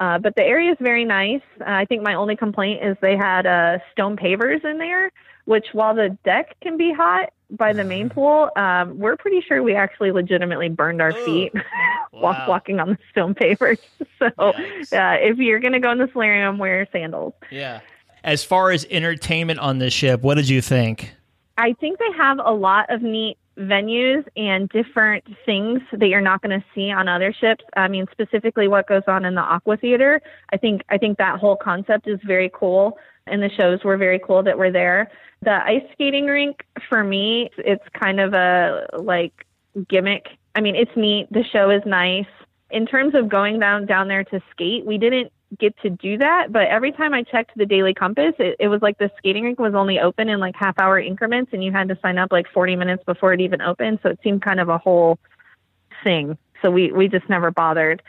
Uh, 0.00 0.18
but 0.18 0.34
the 0.36 0.42
area 0.42 0.70
is 0.70 0.78
very 0.80 1.04
nice. 1.04 1.42
Uh, 1.60 1.64
I 1.66 1.84
think 1.84 2.02
my 2.02 2.14
only 2.14 2.36
complaint 2.36 2.84
is 2.84 2.96
they 3.00 3.16
had 3.16 3.46
uh, 3.46 3.78
stone 3.92 4.16
pavers 4.16 4.64
in 4.64 4.78
there, 4.78 5.10
which 5.44 5.66
while 5.72 5.94
the 5.94 6.16
deck 6.24 6.54
can 6.62 6.76
be 6.76 6.92
hot 6.92 7.32
by 7.50 7.72
the 7.72 7.84
main 7.84 8.08
pool, 8.14 8.50
um, 8.56 8.98
we're 8.98 9.16
pretty 9.16 9.40
sure 9.40 9.62
we 9.62 9.74
actually 9.74 10.12
legitimately 10.12 10.68
burned 10.68 11.02
our 11.02 11.12
feet 11.12 11.52
while 12.12 12.48
walking 12.48 12.80
on 12.80 12.90
the 12.90 12.98
stone 13.10 13.34
pavers. 13.34 13.78
So 14.18 14.26
uh, 14.36 14.52
if 15.20 15.38
you're 15.38 15.60
going 15.60 15.74
to 15.74 15.78
go 15.78 15.92
in 15.92 15.98
the 15.98 16.08
solarium, 16.10 16.58
wear 16.58 16.88
sandals. 16.90 17.34
Yeah. 17.52 17.82
As 18.24 18.42
far 18.42 18.72
as 18.72 18.84
entertainment 18.90 19.60
on 19.60 19.78
this 19.78 19.92
ship, 19.92 20.22
what 20.22 20.34
did 20.34 20.48
you 20.48 20.60
think? 20.60 21.14
I 21.58 21.74
think 21.74 21.98
they 21.98 22.12
have 22.16 22.38
a 22.42 22.52
lot 22.52 22.88
of 22.88 23.02
neat 23.02 23.36
venues 23.58 24.24
and 24.36 24.68
different 24.68 25.24
things 25.44 25.80
that 25.92 26.06
you're 26.06 26.20
not 26.20 26.40
going 26.40 26.58
to 26.58 26.64
see 26.72 26.92
on 26.92 27.08
other 27.08 27.32
ships. 27.32 27.64
I 27.76 27.88
mean, 27.88 28.06
specifically 28.12 28.68
what 28.68 28.86
goes 28.86 29.02
on 29.08 29.24
in 29.24 29.34
the 29.34 29.40
Aqua 29.40 29.76
Theater. 29.76 30.22
I 30.52 30.56
think 30.56 30.82
I 30.88 30.98
think 30.98 31.18
that 31.18 31.40
whole 31.40 31.56
concept 31.56 32.06
is 32.06 32.20
very 32.24 32.50
cool, 32.54 32.96
and 33.26 33.42
the 33.42 33.50
shows 33.50 33.82
were 33.82 33.96
very 33.96 34.20
cool 34.20 34.44
that 34.44 34.56
were 34.56 34.70
there. 34.70 35.10
The 35.42 35.54
ice 35.64 35.82
skating 35.92 36.26
rink 36.26 36.64
for 36.88 37.02
me, 37.02 37.50
it's 37.58 37.84
kind 37.92 38.20
of 38.20 38.34
a 38.34 38.86
like 38.96 39.44
gimmick. 39.88 40.28
I 40.54 40.60
mean, 40.60 40.76
it's 40.76 40.96
neat. 40.96 41.26
The 41.32 41.44
show 41.52 41.70
is 41.70 41.82
nice. 41.84 42.26
In 42.70 42.86
terms 42.86 43.16
of 43.16 43.28
going 43.28 43.58
down 43.58 43.86
down 43.86 44.06
there 44.06 44.24
to 44.24 44.40
skate, 44.52 44.86
we 44.86 44.96
didn't 44.96 45.32
get 45.58 45.76
to 45.80 45.90
do 45.90 46.18
that. 46.18 46.52
But 46.52 46.68
every 46.68 46.92
time 46.92 47.14
I 47.14 47.22
checked 47.22 47.56
the 47.56 47.66
Daily 47.66 47.94
Compass, 47.94 48.34
it, 48.38 48.56
it 48.58 48.68
was 48.68 48.82
like 48.82 48.98
the 48.98 49.10
skating 49.16 49.44
rink 49.44 49.58
was 49.58 49.74
only 49.74 49.98
open 49.98 50.28
in 50.28 50.40
like 50.40 50.54
half 50.56 50.78
hour 50.78 50.98
increments, 50.98 51.52
and 51.52 51.64
you 51.64 51.72
had 51.72 51.88
to 51.88 51.98
sign 52.02 52.18
up 52.18 52.32
like 52.32 52.46
40 52.52 52.76
minutes 52.76 53.02
before 53.04 53.32
it 53.32 53.40
even 53.40 53.60
opened. 53.62 54.00
So 54.02 54.10
it 54.10 54.18
seemed 54.22 54.42
kind 54.42 54.60
of 54.60 54.68
a 54.68 54.78
whole 54.78 55.18
thing. 56.04 56.36
So 56.62 56.70
we 56.70 56.92
we 56.92 57.08
just 57.08 57.28
never 57.28 57.50
bothered. 57.50 58.02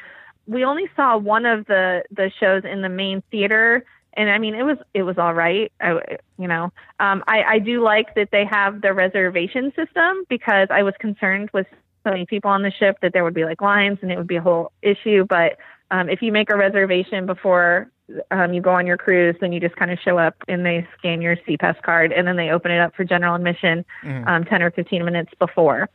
We 0.47 0.65
only 0.65 0.89
saw 0.95 1.17
one 1.17 1.45
of 1.45 1.65
the 1.67 2.03
the 2.11 2.31
shows 2.39 2.63
in 2.65 2.81
the 2.81 2.89
main 2.89 3.23
theater. 3.31 3.85
And 4.13 4.29
I 4.29 4.37
mean, 4.39 4.55
it 4.55 4.63
was 4.63 4.77
it 4.93 5.03
was 5.03 5.17
all 5.17 5.33
right. 5.33 5.71
I, 5.79 6.17
you 6.37 6.47
know, 6.47 6.73
um, 6.99 7.23
I 7.27 7.43
I 7.43 7.59
do 7.59 7.83
like 7.83 8.15
that 8.15 8.29
they 8.31 8.45
have 8.45 8.81
the 8.81 8.93
reservation 8.93 9.71
system 9.75 10.23
because 10.27 10.67
I 10.71 10.83
was 10.83 10.95
concerned 10.99 11.51
with 11.53 11.67
so 12.03 12.11
many 12.11 12.25
people 12.25 12.49
on 12.49 12.63
the 12.63 12.71
ship 12.71 12.97
that 13.01 13.13
there 13.13 13.23
would 13.23 13.33
be 13.33 13.45
like 13.45 13.61
lines 13.61 13.99
and 14.01 14.11
it 14.11 14.17
would 14.17 14.27
be 14.27 14.37
a 14.37 14.41
whole 14.41 14.71
issue. 14.81 15.25
But 15.25 15.57
um, 15.91 16.09
if 16.09 16.21
you 16.21 16.31
make 16.31 16.49
a 16.51 16.57
reservation 16.57 17.25
before 17.25 17.91
um, 18.31 18.53
you 18.53 18.61
go 18.61 18.71
on 18.71 18.87
your 18.87 18.97
cruise, 18.97 19.35
then 19.39 19.51
you 19.51 19.59
just 19.59 19.75
kind 19.75 19.91
of 19.91 19.99
show 19.99 20.17
up 20.17 20.35
and 20.47 20.65
they 20.65 20.87
scan 20.97 21.21
your 21.21 21.35
SeaPass 21.37 21.81
card 21.81 22.11
and 22.11 22.27
then 22.27 22.35
they 22.35 22.49
open 22.49 22.71
it 22.71 22.79
up 22.79 22.95
for 22.95 23.03
general 23.03 23.35
admission 23.35 23.85
Mhm. 24.03 24.27
um, 24.27 24.45
10 24.45 24.63
or 24.63 24.71
15 24.71 25.05
minutes 25.05 25.31
before. 25.37 25.89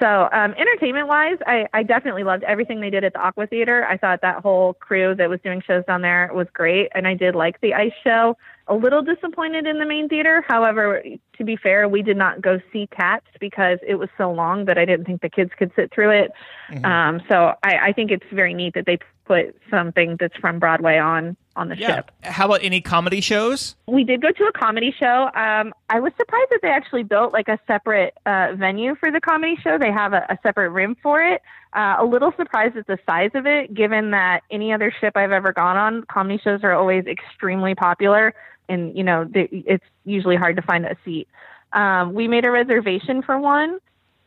So, 0.00 0.28
um, 0.32 0.54
entertainment 0.58 1.06
wise, 1.06 1.38
I, 1.46 1.66
I 1.72 1.84
definitely 1.84 2.24
loved 2.24 2.42
everything 2.42 2.80
they 2.80 2.90
did 2.90 3.04
at 3.04 3.12
the 3.12 3.20
Aqua 3.20 3.46
Theater. 3.46 3.86
I 3.88 3.96
thought 3.96 4.22
that 4.22 4.42
whole 4.42 4.74
crew 4.74 5.14
that 5.14 5.30
was 5.30 5.40
doing 5.42 5.62
shows 5.64 5.84
down 5.86 6.02
there 6.02 6.30
was 6.34 6.48
great, 6.52 6.88
and 6.96 7.06
I 7.06 7.14
did 7.14 7.36
like 7.36 7.60
the 7.60 7.74
ice 7.74 7.92
show. 8.02 8.36
A 8.66 8.74
little 8.74 9.02
disappointed 9.02 9.66
in 9.66 9.78
the 9.78 9.86
main 9.86 10.08
theater. 10.08 10.44
However, 10.48 11.02
to 11.38 11.44
be 11.44 11.54
fair, 11.54 11.88
we 11.88 12.02
did 12.02 12.16
not 12.16 12.40
go 12.40 12.60
see 12.72 12.88
Cats 12.88 13.26
because 13.38 13.78
it 13.86 13.94
was 13.94 14.08
so 14.18 14.32
long 14.32 14.64
that 14.64 14.78
I 14.78 14.84
didn't 14.84 15.04
think 15.04 15.20
the 15.20 15.28
kids 15.28 15.52
could 15.56 15.70
sit 15.76 15.92
through 15.92 16.10
it. 16.10 16.32
Um, 16.82 17.22
so 17.28 17.54
I, 17.62 17.78
I 17.78 17.92
think 17.92 18.10
it's 18.10 18.26
very 18.32 18.52
neat 18.52 18.74
that 18.74 18.86
they 18.86 18.98
put 19.24 19.56
something 19.70 20.16
that's 20.18 20.36
from 20.36 20.58
Broadway 20.58 20.98
on 20.98 21.36
on 21.56 21.68
the 21.68 21.76
Yeah. 21.76 21.94
ship. 21.96 22.10
How 22.24 22.46
about 22.46 22.64
any 22.64 22.80
comedy 22.80 23.20
shows? 23.20 23.76
We 23.86 24.02
did 24.02 24.20
go 24.20 24.32
to 24.32 24.44
a 24.44 24.52
comedy 24.52 24.92
show. 24.98 25.30
Um, 25.36 25.72
I 25.88 26.00
was 26.00 26.12
surprised 26.16 26.50
that 26.50 26.58
they 26.62 26.68
actually 26.68 27.04
built 27.04 27.32
like 27.32 27.46
a 27.48 27.60
separate 27.68 28.12
uh, 28.26 28.54
venue 28.56 28.96
for 28.96 29.12
the 29.12 29.20
comedy 29.20 29.56
show. 29.62 29.78
They 29.78 29.92
have 29.92 30.14
a, 30.14 30.26
a 30.28 30.38
separate 30.42 30.70
room 30.70 30.96
for 31.00 31.22
it. 31.22 31.42
Uh, 31.72 31.94
a 32.00 32.04
little 32.04 32.32
surprised 32.36 32.76
at 32.76 32.88
the 32.88 32.98
size 33.06 33.30
of 33.34 33.46
it, 33.46 33.72
given 33.72 34.10
that 34.10 34.40
any 34.50 34.72
other 34.72 34.92
ship 35.00 35.16
I've 35.16 35.30
ever 35.32 35.52
gone 35.52 35.76
on, 35.76 36.02
comedy 36.04 36.40
shows 36.42 36.64
are 36.64 36.72
always 36.72 37.04
extremely 37.06 37.74
popular, 37.76 38.34
and 38.68 38.96
you 38.96 39.04
know 39.04 39.24
they, 39.24 39.48
it's 39.52 39.84
usually 40.04 40.36
hard 40.36 40.56
to 40.56 40.62
find 40.62 40.84
a 40.84 40.96
seat. 41.04 41.28
Um, 41.72 42.14
we 42.14 42.26
made 42.28 42.44
a 42.46 42.50
reservation 42.50 43.22
for 43.22 43.38
one, 43.38 43.78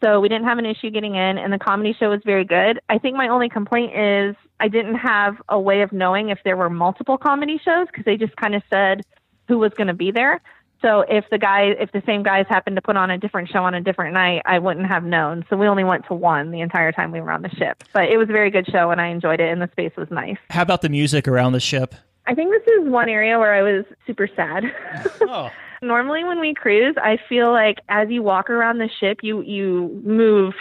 so 0.04 0.20
we 0.20 0.30
didn't 0.30 0.46
have 0.46 0.58
an 0.58 0.66
issue 0.66 0.90
getting 0.90 1.16
in, 1.16 1.38
and 1.38 1.52
the 1.52 1.58
comedy 1.60 1.96
show 2.00 2.10
was 2.10 2.22
very 2.24 2.46
good. 2.46 2.80
I 2.90 2.98
think 2.98 3.18
my 3.18 3.28
only 3.28 3.50
complaint 3.50 3.98
is 3.98 4.36
I 4.60 4.68
didn't 4.68 4.96
have 4.96 5.36
a 5.50 5.60
way 5.60 5.82
of 5.82 5.92
knowing 5.92 6.30
if 6.30 6.40
there 6.44 6.58
were 6.58 6.70
multiple 6.70 7.18
comedy 7.18 7.60
shows 7.64 7.88
because 7.88 8.06
they 8.06 8.18
just 8.18 8.36
kind 8.36 8.56
of 8.56 8.62
said 8.70 9.02
who 9.48 9.58
was 9.58 9.72
going 9.76 9.88
to 9.88 9.94
be 9.94 10.12
there. 10.12 10.42
So 10.82 11.02
if 11.02 11.26
the 11.32 11.40
guy, 11.40 11.74
if 11.80 11.92
the 11.92 12.04
same 12.06 12.22
guys 12.22 12.46
happened 12.48 12.76
to 12.76 12.82
put 12.82 12.98
on 12.98 13.10
a 13.10 13.18
different 13.18 13.50
show 13.50 13.64
on 13.64 13.74
a 13.74 13.82
different 13.82 14.14
night, 14.14 14.44
I 14.46 14.60
wouldn't 14.60 14.86
have 14.86 15.04
known. 15.04 15.44
So 15.50 15.58
we 15.58 15.68
only 15.68 15.84
went 15.84 16.06
to 16.08 16.14
one 16.14 16.52
the 16.52 16.62
entire 16.62 16.92
time 16.92 17.12
we 17.12 17.20
were 17.20 17.32
on 17.32 17.42
the 17.42 17.50
ship. 17.50 17.84
But 17.94 18.10
it 18.10 18.18
was 18.18 18.30
a 18.30 18.32
very 18.32 18.52
good 18.52 18.68
show, 18.68 18.92
and 18.92 19.02
I 19.02 19.08
enjoyed 19.08 19.40
it, 19.40 19.52
and 19.52 19.60
the 19.60 19.70
space 19.72 19.94
was 19.98 20.08
nice. 20.12 20.38
How 20.52 20.62
about 20.62 20.82
the 20.84 20.90
music 20.90 21.28
around 21.28 21.54
the 21.54 21.60
ship? 21.60 21.96
I 22.28 22.36
think 22.36 22.52
this 22.52 22.74
is 22.76 22.90
one 22.90 23.10
area 23.10 23.40
where 23.40 23.54
I 23.54 23.62
was 23.62 23.86
super 24.06 24.28
sad. 24.36 24.66
Oh. 25.22 25.50
Normally, 25.82 26.24
when 26.24 26.40
we 26.40 26.54
cruise, 26.54 26.96
I 26.98 27.18
feel 27.30 27.52
like 27.52 27.80
as 27.90 28.10
you 28.10 28.24
walk 28.24 28.50
around 28.50 28.80
the 28.80 28.90
ship, 29.00 29.20
you 29.22 29.42
you 29.42 30.02
move 30.04 30.54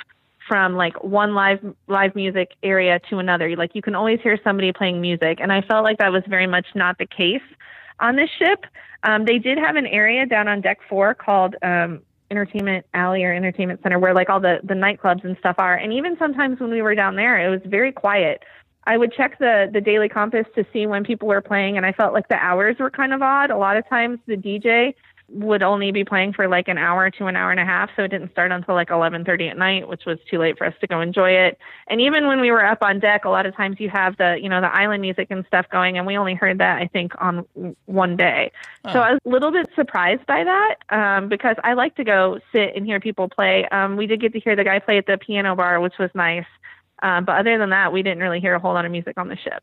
from 0.47 0.75
like 0.75 1.03
one 1.03 1.35
live 1.35 1.61
live 1.89 2.15
music 2.15 2.53
area 2.63 3.01
to 3.11 3.19
another. 3.19 3.55
Like 3.57 3.75
you 3.75 3.83
can 3.83 3.95
always 3.95 4.21
hear 4.21 4.39
somebody 4.45 4.73
playing 4.73 5.01
music, 5.01 5.39
and 5.41 5.53
I 5.53 5.63
felt 5.63 5.85
like 5.85 5.99
that 5.99 6.13
was 6.13 6.23
very 6.29 6.47
much 6.47 6.67
not 6.75 6.99
the 6.99 7.07
case 7.07 7.43
on 8.01 8.17
this 8.17 8.31
ship. 8.39 8.65
Um, 9.03 9.25
they 9.25 9.39
did 9.39 9.59
have 9.59 9.77
an 9.77 9.87
area 9.87 10.27
down 10.27 10.49
on 10.49 10.61
deck 10.61 10.79
four 10.89 11.15
called 11.15 11.55
um, 11.63 12.03
Entertainment 12.31 12.85
Alley 12.93 13.25
or 13.25 13.33
Entertainment 13.33 13.81
Center, 13.83 13.99
where 13.99 14.15
like 14.15 14.29
all 14.29 14.41
the 14.41 14.59
the 14.63 14.75
nightclubs 14.75 15.25
and 15.25 15.37
stuff 15.39 15.57
are. 15.59 15.75
And 15.75 15.93
even 15.93 16.17
sometimes 16.19 16.61
when 16.61 16.71
we 16.71 16.83
were 16.83 16.95
down 16.95 17.17
there, 17.17 17.45
it 17.45 17.51
was 17.51 17.61
very 17.65 17.93
quiet. 17.93 18.43
I 18.87 18.97
would 18.97 19.13
check 19.13 19.39
the 19.39 19.69
the 19.73 19.81
daily 19.81 20.09
compass 20.09 20.47
to 20.55 20.65
see 20.73 20.87
when 20.87 21.05
people 21.05 21.29
were 21.29 21.41
playing, 21.41 21.77
and 21.77 21.85
I 21.85 21.93
felt 21.93 22.13
like 22.13 22.29
the 22.29 22.37
hours 22.37 22.77
were 22.79 22.91
kind 22.91 23.13
of 23.13 23.23
odd. 23.23 23.51
A 23.51 23.57
lot 23.57 23.77
of 23.77 23.89
times 23.89 24.19
the 24.27 24.37
DJ 24.37 24.95
would 25.29 25.61
only 25.61 25.91
be 25.91 26.05
playing 26.05 26.33
for 26.33 26.47
like 26.47 26.69
an 26.69 26.79
hour 26.79 27.11
to 27.11 27.27
an 27.27 27.35
hour 27.35 27.51
and 27.51 27.59
a 27.59 27.65
half, 27.65 27.91
so 27.97 28.05
it 28.05 28.09
didn't 28.09 28.31
start 28.31 28.53
until 28.53 28.75
like 28.75 28.91
11:30 28.91 29.51
at 29.51 29.59
night, 29.59 29.89
which 29.89 30.05
was 30.07 30.19
too 30.31 30.39
late 30.39 30.57
for 30.57 30.67
us 30.67 30.75
to 30.81 30.87
go 30.87 31.01
enjoy 31.01 31.31
it. 31.31 31.59
And 31.89 32.01
even 32.01 32.29
when 32.29 32.41
we 32.41 32.53
were 32.53 32.65
up 32.65 32.79
on 32.81 33.01
deck, 33.01 33.25
a 33.25 33.29
lot 33.29 33.45
of 33.45 33.57
times 33.57 33.81
you 33.81 33.91
have 33.91 34.17
the 34.19 34.39
you 34.41 34.49
know 34.49 34.61
the 34.61 34.73
island 34.73 35.01
music 35.01 35.29
and 35.31 35.45
stuff 35.47 35.67
going, 35.71 35.99
and 35.99 36.07
we 36.07 36.17
only 36.17 36.35
heard 36.35 36.59
that 36.59 36.81
I 36.81 36.87
think 36.87 37.13
on 37.19 37.45
one 37.87 38.17
day. 38.17 38.53
So 38.93 39.01
I 39.01 39.13
was 39.13 39.21
a 39.27 39.29
little 39.29 39.51
bit 39.51 39.69
surprised 39.75 40.25
by 40.27 40.45
that 40.45 40.77
um, 40.91 41.29
because 41.29 41.57
I 41.65 41.73
like 41.73 41.97
to 41.97 42.05
go 42.05 42.39
sit 42.53 42.77
and 42.77 42.87
hear 42.87 43.01
people 43.01 43.29
play. 43.29 43.67
Um, 43.73 43.97
we 43.97 44.07
did 44.07 44.21
get 44.21 44.33
to 44.35 44.41
hear 44.41 44.55
the 44.55 44.63
guy 44.63 44.79
play 44.79 44.99
at 44.99 45.07
the 45.07 45.19
piano 45.19 45.57
bar, 45.57 45.81
which 45.81 45.99
was 45.99 46.11
nice. 46.15 46.47
Um, 47.03 47.25
but 47.25 47.37
other 47.37 47.59
than 47.59 47.71
that, 47.71 47.93
we 47.93 48.03
didn't 48.03 48.21
really 48.21 48.41
hear 48.41 48.55
a 48.55 48.59
whole 48.59 48.75
lot 48.75 48.85
of 48.85 48.93
music 48.93 49.19
on 49.19 49.29
the 49.29 49.37
ship. 49.37 49.63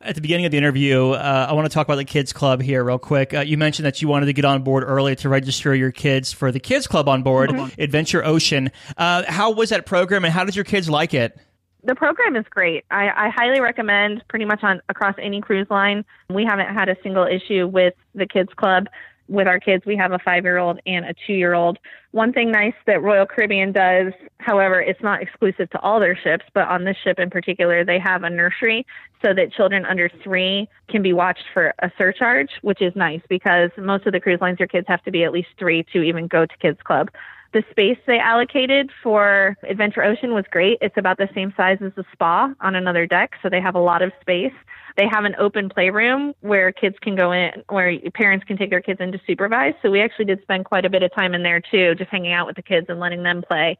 At 0.00 0.14
the 0.14 0.20
beginning 0.20 0.46
of 0.46 0.52
the 0.52 0.58
interview, 0.58 1.10
uh, 1.10 1.46
I 1.50 1.52
want 1.54 1.68
to 1.68 1.74
talk 1.74 1.86
about 1.86 1.96
the 1.96 2.04
Kids 2.04 2.32
Club 2.32 2.62
here, 2.62 2.84
real 2.84 2.98
quick. 2.98 3.34
Uh, 3.34 3.40
you 3.40 3.58
mentioned 3.58 3.84
that 3.84 4.00
you 4.00 4.06
wanted 4.06 4.26
to 4.26 4.32
get 4.32 4.44
on 4.44 4.62
board 4.62 4.84
early 4.84 5.16
to 5.16 5.28
register 5.28 5.74
your 5.74 5.90
kids 5.90 6.32
for 6.32 6.52
the 6.52 6.60
Kids 6.60 6.86
Club 6.86 7.08
on 7.08 7.24
board, 7.24 7.50
Adventure 7.78 8.24
Ocean. 8.24 8.70
Uh, 8.96 9.24
how 9.26 9.50
was 9.50 9.70
that 9.70 9.86
program, 9.86 10.24
and 10.24 10.32
how 10.32 10.44
did 10.44 10.54
your 10.54 10.64
kids 10.64 10.88
like 10.88 11.14
it? 11.14 11.36
the 11.84 11.94
program 11.94 12.36
is 12.36 12.44
great. 12.50 12.84
I, 12.90 13.08
I 13.08 13.28
highly 13.30 13.60
recommend 13.60 14.22
pretty 14.28 14.44
much 14.44 14.62
on 14.62 14.80
across 14.88 15.14
any 15.18 15.40
cruise 15.40 15.68
line. 15.70 16.04
We 16.28 16.44
haven't 16.44 16.74
had 16.74 16.88
a 16.88 16.96
single 17.02 17.26
issue 17.26 17.66
with 17.66 17.94
the 18.14 18.26
kids 18.26 18.52
club. 18.54 18.88
With 19.28 19.46
our 19.46 19.60
kids, 19.60 19.84
we 19.86 19.96
have 19.96 20.12
a 20.12 20.18
five 20.18 20.44
year 20.44 20.58
old 20.58 20.80
and 20.86 21.04
a 21.04 21.14
two 21.26 21.34
year 21.34 21.54
old. 21.54 21.78
One 22.12 22.32
thing 22.32 22.50
nice 22.50 22.74
that 22.86 23.02
Royal 23.02 23.26
Caribbean 23.26 23.72
does, 23.72 24.12
however, 24.38 24.80
it's 24.80 25.02
not 25.02 25.20
exclusive 25.20 25.68
to 25.70 25.80
all 25.80 26.00
their 26.00 26.16
ships, 26.16 26.44
but 26.54 26.66
on 26.66 26.84
this 26.84 26.96
ship 27.04 27.18
in 27.18 27.28
particular, 27.28 27.84
they 27.84 27.98
have 27.98 28.22
a 28.22 28.30
nursery 28.30 28.86
so 29.22 29.34
that 29.34 29.52
children 29.52 29.84
under 29.84 30.10
three 30.24 30.68
can 30.88 31.02
be 31.02 31.12
watched 31.12 31.44
for 31.52 31.74
a 31.80 31.90
surcharge, 31.98 32.50
which 32.62 32.80
is 32.80 32.94
nice 32.96 33.20
because 33.28 33.70
most 33.76 34.06
of 34.06 34.12
the 34.12 34.20
cruise 34.20 34.40
lines, 34.40 34.58
your 34.58 34.68
kids 34.68 34.86
have 34.88 35.02
to 35.04 35.10
be 35.10 35.24
at 35.24 35.32
least 35.32 35.48
three 35.58 35.84
to 35.92 36.02
even 36.02 36.26
go 36.26 36.46
to 36.46 36.56
kids 36.58 36.78
club. 36.82 37.10
The 37.52 37.62
space 37.70 37.98
they 38.06 38.18
allocated 38.18 38.90
for 39.02 39.56
Adventure 39.68 40.04
Ocean 40.04 40.34
was 40.34 40.44
great. 40.50 40.78
It's 40.82 40.96
about 40.98 41.16
the 41.16 41.28
same 41.34 41.52
size 41.56 41.78
as 41.80 41.92
the 41.96 42.04
spa 42.12 42.52
on 42.60 42.74
another 42.74 43.06
deck, 43.06 43.32
so 43.42 43.48
they 43.48 43.60
have 43.60 43.74
a 43.74 43.80
lot 43.80 44.02
of 44.02 44.12
space. 44.20 44.52
They 44.98 45.06
have 45.06 45.24
an 45.24 45.36
open 45.38 45.68
playroom 45.68 46.34
where 46.40 46.72
kids 46.72 46.96
can 47.00 47.14
go 47.14 47.30
in, 47.30 47.62
where 47.68 47.96
parents 48.14 48.44
can 48.44 48.56
take 48.58 48.70
their 48.70 48.80
kids 48.80 49.00
in 49.00 49.12
to 49.12 49.20
supervise. 49.28 49.74
So 49.80 49.92
we 49.92 50.00
actually 50.00 50.24
did 50.24 50.42
spend 50.42 50.64
quite 50.64 50.84
a 50.84 50.90
bit 50.90 51.04
of 51.04 51.14
time 51.14 51.34
in 51.34 51.44
there 51.44 51.60
too, 51.60 51.94
just 51.94 52.10
hanging 52.10 52.32
out 52.32 52.48
with 52.48 52.56
the 52.56 52.62
kids 52.62 52.86
and 52.88 52.98
letting 52.98 53.22
them 53.22 53.42
play. 53.46 53.78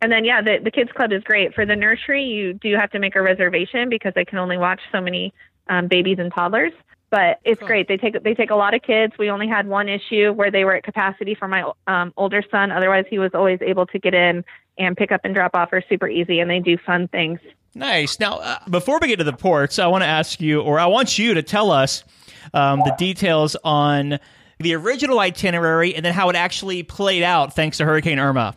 And 0.00 0.12
then, 0.12 0.24
yeah, 0.24 0.40
the, 0.40 0.58
the 0.62 0.70
kids 0.70 0.92
club 0.92 1.10
is 1.10 1.24
great. 1.24 1.54
For 1.54 1.66
the 1.66 1.74
nursery, 1.74 2.22
you 2.22 2.52
do 2.52 2.76
have 2.76 2.88
to 2.92 3.00
make 3.00 3.16
a 3.16 3.20
reservation 3.20 3.88
because 3.88 4.14
they 4.14 4.24
can 4.24 4.38
only 4.38 4.58
watch 4.58 4.80
so 4.92 5.00
many 5.00 5.34
um, 5.68 5.88
babies 5.88 6.18
and 6.20 6.32
toddlers. 6.32 6.72
But 7.10 7.40
it's 7.42 7.60
great. 7.60 7.88
They 7.88 7.96
take 7.96 8.22
they 8.22 8.34
take 8.34 8.50
a 8.50 8.54
lot 8.54 8.72
of 8.72 8.82
kids. 8.82 9.14
We 9.18 9.28
only 9.30 9.48
had 9.48 9.66
one 9.66 9.88
issue 9.88 10.30
where 10.30 10.52
they 10.52 10.64
were 10.64 10.76
at 10.76 10.84
capacity 10.84 11.34
for 11.34 11.48
my 11.48 11.68
um, 11.88 12.14
older 12.16 12.44
son. 12.48 12.70
Otherwise, 12.70 13.06
he 13.10 13.18
was 13.18 13.32
always 13.34 13.58
able 13.60 13.86
to 13.86 13.98
get 13.98 14.14
in 14.14 14.44
and 14.78 14.96
pick 14.96 15.10
up 15.10 15.22
and 15.24 15.34
drop 15.34 15.56
off 15.56 15.70
are 15.72 15.82
super 15.88 16.06
easy, 16.06 16.38
and 16.38 16.48
they 16.48 16.60
do 16.60 16.78
fun 16.78 17.08
things. 17.08 17.40
Nice. 17.74 18.18
Now, 18.18 18.38
uh, 18.38 18.58
before 18.68 18.98
we 19.00 19.08
get 19.08 19.16
to 19.16 19.24
the 19.24 19.32
ports, 19.32 19.78
I 19.78 19.86
want 19.86 20.02
to 20.02 20.08
ask 20.08 20.40
you, 20.40 20.60
or 20.60 20.78
I 20.78 20.86
want 20.86 21.18
you 21.18 21.34
to 21.34 21.42
tell 21.42 21.70
us 21.70 22.04
um, 22.52 22.80
the 22.84 22.94
details 22.98 23.56
on 23.62 24.18
the 24.58 24.74
original 24.74 25.20
itinerary 25.20 25.94
and 25.94 26.04
then 26.04 26.12
how 26.12 26.28
it 26.28 26.36
actually 26.36 26.82
played 26.82 27.22
out 27.22 27.54
thanks 27.54 27.78
to 27.78 27.84
Hurricane 27.84 28.18
Irma. 28.18 28.54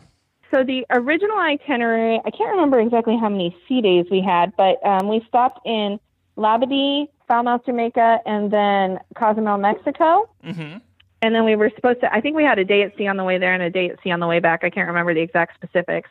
So 0.50 0.62
the 0.62 0.86
original 0.90 1.36
itinerary, 1.38 2.20
I 2.24 2.30
can't 2.30 2.50
remember 2.50 2.80
exactly 2.80 3.16
how 3.18 3.28
many 3.28 3.56
sea 3.68 3.80
days 3.80 4.06
we 4.10 4.20
had, 4.20 4.52
but 4.56 4.84
um, 4.86 5.08
we 5.08 5.24
stopped 5.26 5.60
in 5.64 5.98
Labadee, 6.36 7.08
Falmouth, 7.26 7.64
Jamaica, 7.66 8.18
and 8.26 8.50
then 8.50 8.98
Cozumel, 9.16 9.58
Mexico. 9.58 10.28
Mm-hmm. 10.44 10.78
And 11.22 11.34
then 11.34 11.44
we 11.44 11.56
were 11.56 11.70
supposed 11.74 12.00
to, 12.00 12.14
I 12.14 12.20
think 12.20 12.36
we 12.36 12.44
had 12.44 12.58
a 12.58 12.64
day 12.64 12.82
at 12.82 12.96
sea 12.98 13.06
on 13.06 13.16
the 13.16 13.24
way 13.24 13.38
there 13.38 13.54
and 13.54 13.62
a 13.62 13.70
day 13.70 13.88
at 13.88 13.96
sea 14.04 14.10
on 14.10 14.20
the 14.20 14.26
way 14.26 14.40
back. 14.40 14.62
I 14.62 14.70
can't 14.70 14.86
remember 14.86 15.14
the 15.14 15.22
exact 15.22 15.54
specifics. 15.56 16.10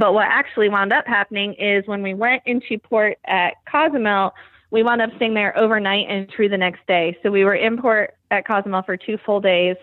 But 0.00 0.14
what 0.14 0.26
actually 0.26 0.70
wound 0.70 0.92
up 0.94 1.06
happening 1.06 1.52
is 1.54 1.86
when 1.86 2.02
we 2.02 2.14
went 2.14 2.42
into 2.46 2.78
port 2.78 3.18
at 3.26 3.54
Cozumel, 3.70 4.32
we 4.70 4.82
wound 4.82 5.02
up 5.02 5.10
staying 5.16 5.34
there 5.34 5.56
overnight 5.58 6.06
and 6.08 6.26
through 6.34 6.48
the 6.48 6.56
next 6.56 6.80
day. 6.88 7.18
So 7.22 7.30
we 7.30 7.44
were 7.44 7.54
in 7.54 7.76
port 7.80 8.14
at 8.30 8.46
Cozumel 8.46 8.82
for 8.82 8.96
two 8.96 9.18
full 9.26 9.40
days. 9.40 9.76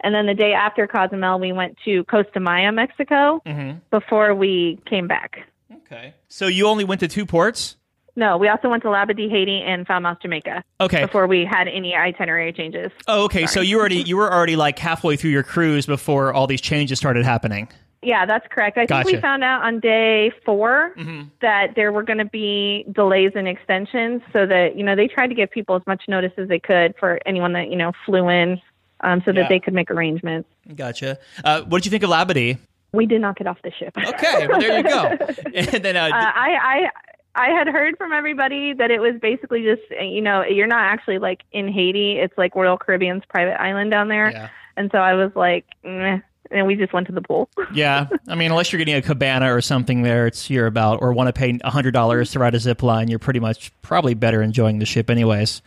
And 0.00 0.12
then 0.12 0.26
the 0.26 0.34
day 0.34 0.52
after 0.52 0.88
Cozumel, 0.88 1.38
we 1.38 1.52
went 1.52 1.78
to 1.84 2.02
Costa 2.04 2.40
Maya, 2.40 2.72
Mexico, 2.72 3.40
Mm-hmm. 3.46 3.78
before 3.90 4.34
we 4.34 4.80
came 4.84 5.06
back. 5.06 5.38
Okay. 5.86 6.14
So 6.28 6.48
you 6.48 6.66
only 6.66 6.82
went 6.82 6.98
to 7.00 7.08
two 7.08 7.24
ports? 7.24 7.76
No, 8.16 8.36
we 8.38 8.48
also 8.48 8.68
went 8.68 8.82
to 8.82 8.88
Labadee, 8.88 9.30
Haiti, 9.30 9.62
and 9.62 9.86
Falmouth, 9.86 10.18
Jamaica. 10.20 10.64
Okay. 10.80 11.02
Before 11.02 11.26
we 11.28 11.44
had 11.44 11.68
any 11.68 11.94
itinerary 11.94 12.52
changes. 12.52 12.90
Oh, 13.06 13.24
okay. 13.26 13.46
So 13.46 13.60
you 13.60 13.78
already 13.78 14.02
you 14.02 14.16
were 14.16 14.30
already 14.30 14.56
like 14.56 14.78
halfway 14.78 15.16
through 15.16 15.30
your 15.30 15.44
cruise 15.44 15.86
before 15.86 16.32
all 16.34 16.46
these 16.48 16.60
changes 16.60 16.98
started 16.98 17.24
happening. 17.24 17.68
Yeah, 18.02 18.26
that's 18.26 18.46
correct. 18.50 18.78
I 18.78 18.86
think 18.86 19.04
we 19.06 19.20
found 19.20 19.44
out 19.44 19.62
on 19.62 19.78
day 19.80 20.32
4 20.44 20.94
Mm-hmm. 20.96 21.22
that 21.40 21.74
there 21.76 21.92
were 21.92 22.02
going 22.02 22.18
to 22.18 22.24
be 22.24 22.84
delays 22.90 23.32
and 23.36 23.46
extensions, 23.46 24.22
so 24.32 24.44
that 24.46 24.76
you 24.76 24.82
know 24.84 24.96
they 24.96 25.06
tried 25.06 25.28
to 25.28 25.34
give 25.34 25.50
people 25.50 25.76
as 25.76 25.82
much 25.86 26.02
notice 26.08 26.32
as 26.36 26.48
they 26.48 26.58
could 26.58 26.94
for 26.98 27.20
anyone 27.26 27.52
that 27.52 27.70
you 27.70 27.76
know 27.76 27.92
flew 28.04 28.28
in, 28.28 28.60
um, 29.00 29.22
so 29.24 29.32
that 29.32 29.48
they 29.48 29.60
could 29.60 29.72
make 29.74 29.90
arrangements. 29.90 30.48
Gotcha. 30.74 31.18
Uh, 31.44 31.62
what 31.62 31.78
did 31.82 31.86
you 31.86 31.90
think 31.90 32.02
of 32.02 32.10
Labadee? 32.10 32.58
We 32.92 33.06
did 33.06 33.20
not 33.20 33.36
get 33.36 33.46
off 33.46 33.58
the 33.62 33.70
ship. 33.72 33.94
Okay, 34.06 34.46
well, 34.48 34.60
there 34.60 34.76
you 34.78 34.82
go. 34.84 35.16
And 35.54 35.84
then 35.84 35.96
uh, 35.96 36.06
uh, 36.06 36.10
I, 36.12 36.90
I 37.34 37.46
I 37.46 37.48
had 37.50 37.66
heard 37.68 37.96
from 37.96 38.12
everybody 38.12 38.74
that 38.74 38.90
it 38.90 39.00
was 39.00 39.14
basically 39.22 39.62
just 39.62 39.82
you 40.00 40.20
know 40.20 40.42
you're 40.44 40.66
not 40.66 40.82
actually 40.82 41.18
like 41.18 41.42
in 41.52 41.72
Haiti. 41.72 42.18
It's 42.18 42.36
like 42.36 42.54
Royal 42.54 42.76
Caribbean's 42.76 43.22
private 43.28 43.60
island 43.60 43.90
down 43.92 44.08
there. 44.08 44.30
Yeah. 44.30 44.48
And 44.76 44.90
so 44.90 44.98
I 44.98 45.14
was 45.14 45.30
like, 45.36 45.64
Meh. 45.84 46.18
And 46.52 46.66
we 46.66 46.76
just 46.76 46.92
went 46.92 47.06
to 47.08 47.12
the 47.12 47.22
pool. 47.22 47.48
yeah, 47.74 48.08
I 48.28 48.34
mean, 48.34 48.50
unless 48.50 48.72
you're 48.72 48.78
getting 48.78 48.94
a 48.94 49.02
cabana 49.02 49.54
or 49.54 49.60
something 49.60 50.02
there, 50.02 50.26
it's 50.26 50.50
you're 50.50 50.66
about 50.66 51.02
or 51.02 51.12
want 51.12 51.28
to 51.28 51.32
pay 51.32 51.58
hundred 51.64 51.92
dollars 51.92 52.32
to 52.32 52.38
ride 52.38 52.54
a 52.54 52.60
zip 52.60 52.82
line, 52.82 53.08
you're 53.08 53.18
pretty 53.18 53.40
much 53.40 53.72
probably 53.82 54.14
better 54.14 54.42
enjoying 54.42 54.78
the 54.78 54.86
ship, 54.86 55.10
anyways. 55.10 55.62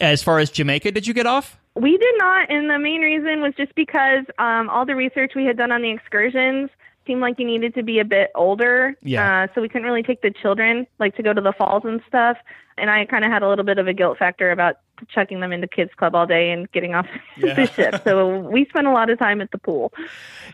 As 0.00 0.22
far 0.22 0.38
as 0.38 0.50
Jamaica, 0.50 0.92
did 0.92 1.06
you 1.06 1.14
get 1.14 1.26
off? 1.26 1.58
We 1.74 1.96
did 1.96 2.14
not, 2.18 2.50
and 2.50 2.70
the 2.70 2.78
main 2.78 3.00
reason 3.00 3.40
was 3.40 3.52
just 3.56 3.74
because 3.74 4.24
um, 4.38 4.70
all 4.70 4.86
the 4.86 4.94
research 4.94 5.32
we 5.34 5.44
had 5.44 5.56
done 5.56 5.72
on 5.72 5.82
the 5.82 5.90
excursions 5.90 6.70
seemed 7.06 7.20
like 7.20 7.38
you 7.38 7.46
needed 7.46 7.74
to 7.74 7.82
be 7.82 7.98
a 7.98 8.04
bit 8.04 8.30
older. 8.34 8.96
Yeah. 9.02 9.44
Uh, 9.44 9.54
so 9.54 9.60
we 9.60 9.68
couldn't 9.68 9.86
really 9.86 10.02
take 10.02 10.22
the 10.22 10.30
children, 10.30 10.86
like 10.98 11.16
to 11.16 11.22
go 11.22 11.32
to 11.32 11.40
the 11.40 11.52
falls 11.52 11.82
and 11.84 12.00
stuff. 12.06 12.36
And 12.76 12.90
I 12.90 13.04
kind 13.04 13.24
of 13.24 13.30
had 13.30 13.42
a 13.42 13.48
little 13.48 13.64
bit 13.64 13.78
of 13.78 13.86
a 13.86 13.92
guilt 13.92 14.18
factor 14.18 14.50
about 14.50 14.76
chucking 15.08 15.40
them 15.40 15.52
into 15.52 15.66
kids 15.68 15.90
club 15.96 16.14
all 16.14 16.26
day 16.26 16.50
and 16.50 16.70
getting 16.72 16.94
off 16.94 17.06
Yeah. 17.36 17.54
the 17.54 17.66
ship. 17.66 18.00
So 18.04 18.38
we 18.38 18.64
spent 18.66 18.86
a 18.86 18.92
lot 18.92 19.10
of 19.10 19.18
time 19.18 19.40
at 19.40 19.50
the 19.50 19.58
pool. 19.58 19.92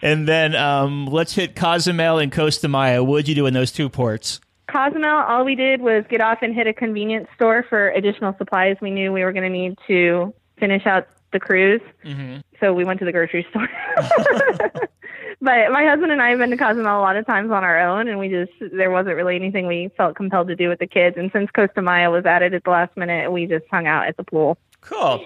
And 0.02 0.26
then 0.28 0.54
um, 0.54 1.06
let's 1.06 1.34
hit 1.34 1.54
Cozumel 1.56 2.18
and 2.18 2.30
Costa 2.32 2.68
Maya. 2.68 3.02
What 3.02 3.18
did 3.18 3.28
you 3.28 3.34
do 3.34 3.46
in 3.46 3.54
those 3.54 3.72
two 3.72 3.88
ports? 3.88 4.40
Cozumel, 4.68 5.10
all 5.10 5.44
we 5.44 5.54
did 5.54 5.80
was 5.80 6.04
get 6.08 6.20
off 6.20 6.38
and 6.42 6.54
hit 6.54 6.66
a 6.66 6.72
convenience 6.72 7.28
store 7.34 7.64
for 7.68 7.90
additional 7.90 8.34
supplies 8.38 8.76
we 8.80 8.90
knew 8.90 9.12
we 9.12 9.24
were 9.24 9.32
going 9.32 9.42
to 9.44 9.58
need 9.58 9.76
to 9.88 10.32
finish 10.58 10.86
out 10.86 11.08
the 11.32 11.40
cruise. 11.40 11.80
Mm-hmm. 12.04 12.38
So 12.60 12.72
we 12.72 12.84
went 12.84 12.98
to 13.00 13.04
the 13.04 13.12
grocery 13.12 13.46
store. 13.50 13.68
but 15.40 15.70
my 15.72 15.84
husband 15.86 16.12
and 16.12 16.20
I 16.20 16.30
have 16.30 16.38
been 16.38 16.50
to 16.50 16.56
Cozumel 16.56 16.98
a 16.98 17.00
lot 17.00 17.16
of 17.16 17.26
times 17.26 17.50
on 17.50 17.64
our 17.64 17.80
own, 17.80 18.08
and 18.08 18.18
we 18.18 18.28
just 18.28 18.52
there 18.72 18.90
wasn't 18.90 19.16
really 19.16 19.36
anything 19.36 19.66
we 19.66 19.90
felt 19.96 20.16
compelled 20.16 20.48
to 20.48 20.56
do 20.56 20.68
with 20.68 20.78
the 20.78 20.86
kids. 20.86 21.16
And 21.16 21.30
since 21.32 21.50
Costa 21.50 21.80
Maya 21.82 22.10
was 22.10 22.26
added 22.26 22.54
at 22.54 22.64
the 22.64 22.70
last 22.70 22.96
minute, 22.96 23.32
we 23.32 23.46
just 23.46 23.64
hung 23.70 23.86
out 23.86 24.06
at 24.06 24.16
the 24.16 24.24
pool. 24.24 24.58
Cool. 24.80 25.24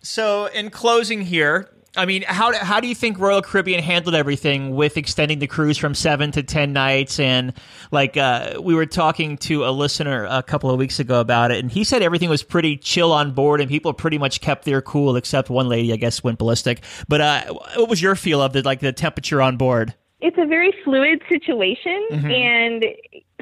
So, 0.00 0.46
in 0.46 0.70
closing 0.70 1.22
here, 1.22 1.70
I 1.96 2.06
mean, 2.06 2.24
how 2.26 2.50
do, 2.50 2.58
how 2.58 2.80
do 2.80 2.88
you 2.88 2.94
think 2.94 3.18
Royal 3.18 3.40
Caribbean 3.42 3.82
handled 3.82 4.14
everything 4.14 4.74
with 4.74 4.96
extending 4.96 5.38
the 5.38 5.46
cruise 5.46 5.78
from 5.78 5.94
seven 5.94 6.32
to 6.32 6.42
ten 6.42 6.72
nights? 6.72 7.20
And 7.20 7.52
like 7.92 8.16
uh, 8.16 8.60
we 8.60 8.74
were 8.74 8.86
talking 8.86 9.36
to 9.38 9.64
a 9.64 9.70
listener 9.70 10.26
a 10.28 10.42
couple 10.42 10.70
of 10.70 10.78
weeks 10.78 10.98
ago 10.98 11.20
about 11.20 11.50
it, 11.50 11.58
and 11.60 11.70
he 11.70 11.84
said 11.84 12.02
everything 12.02 12.28
was 12.30 12.42
pretty 12.42 12.76
chill 12.76 13.12
on 13.12 13.32
board, 13.32 13.60
and 13.60 13.68
people 13.70 13.92
pretty 13.92 14.18
much 14.18 14.40
kept 14.40 14.64
their 14.64 14.82
cool, 14.82 15.16
except 15.16 15.50
one 15.50 15.68
lady, 15.68 15.92
I 15.92 15.96
guess, 15.96 16.24
went 16.24 16.38
ballistic. 16.38 16.82
But 17.08 17.20
uh, 17.20 17.54
what 17.76 17.88
was 17.88 18.02
your 18.02 18.16
feel 18.16 18.42
of 18.42 18.52
the 18.52 18.62
like 18.62 18.80
the 18.80 18.92
temperature 18.92 19.40
on 19.40 19.56
board? 19.56 19.94
it's 20.20 20.38
a 20.38 20.46
very 20.46 20.72
fluid 20.84 21.20
situation 21.28 22.06
Mhm. 22.12 22.32
and 22.32 22.84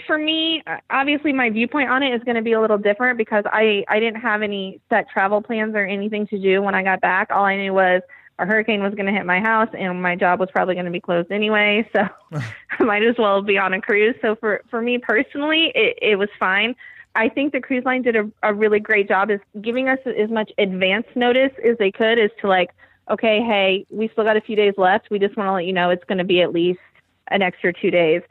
for 0.04 0.18
me 0.18 0.64
obviously 0.90 1.32
my 1.32 1.48
viewpoint 1.48 1.88
on 1.88 2.02
it 2.02 2.12
is 2.12 2.24
going 2.24 2.34
to 2.34 2.42
be 2.42 2.54
a 2.54 2.60
little 2.60 2.78
different 2.78 3.18
because 3.18 3.44
i 3.52 3.84
i 3.88 4.00
didn't 4.00 4.20
have 4.20 4.42
any 4.42 4.80
set 4.88 5.08
travel 5.08 5.40
plans 5.40 5.76
or 5.76 5.84
anything 5.86 6.26
to 6.26 6.38
do 6.40 6.60
when 6.60 6.74
i 6.74 6.82
got 6.82 7.00
back 7.00 7.28
all 7.30 7.44
i 7.44 7.56
knew 7.56 7.72
was 7.72 8.02
a 8.38 8.46
hurricane 8.46 8.82
was 8.82 8.94
going 8.94 9.06
to 9.06 9.12
hit 9.12 9.26
my 9.26 9.40
house 9.40 9.68
and 9.78 10.02
my 10.02 10.16
job 10.16 10.40
was 10.40 10.48
probably 10.50 10.74
going 10.74 10.86
to 10.86 10.90
be 10.90 11.00
closed 11.00 11.30
anyway 11.30 11.88
so 11.94 12.00
i 12.78 12.82
might 12.82 13.02
as 13.02 13.16
well 13.18 13.42
be 13.42 13.58
on 13.58 13.72
a 13.72 13.80
cruise 13.80 14.14
so 14.22 14.34
for 14.36 14.62
for 14.70 14.80
me 14.82 14.98
personally 14.98 15.72
it, 15.74 15.98
it 16.00 16.16
was 16.16 16.28
fine 16.38 16.74
I 17.14 17.28
think 17.28 17.52
the 17.52 17.60
cruise 17.60 17.84
line 17.84 18.02
did 18.02 18.16
a, 18.16 18.30
a 18.42 18.54
really 18.54 18.80
great 18.80 19.08
job 19.08 19.30
is 19.30 19.40
giving 19.60 19.88
us 19.88 19.98
as 20.06 20.30
much 20.30 20.50
advance 20.58 21.06
notice 21.14 21.52
as 21.64 21.76
they 21.78 21.90
could 21.90 22.18
as 22.18 22.30
to 22.40 22.48
like, 22.48 22.70
okay, 23.10 23.40
hey, 23.40 23.86
we 23.90 24.08
still 24.08 24.24
got 24.24 24.36
a 24.36 24.40
few 24.40 24.56
days 24.56 24.74
left. 24.78 25.10
We 25.10 25.18
just 25.18 25.36
want 25.36 25.48
to 25.48 25.52
let 25.52 25.66
you 25.66 25.72
know 25.72 25.90
it's 25.90 26.04
going 26.04 26.18
to 26.18 26.24
be 26.24 26.40
at 26.40 26.52
least 26.52 26.80
an 27.28 27.42
extra 27.42 27.72
two 27.72 27.90
days. 27.90 28.22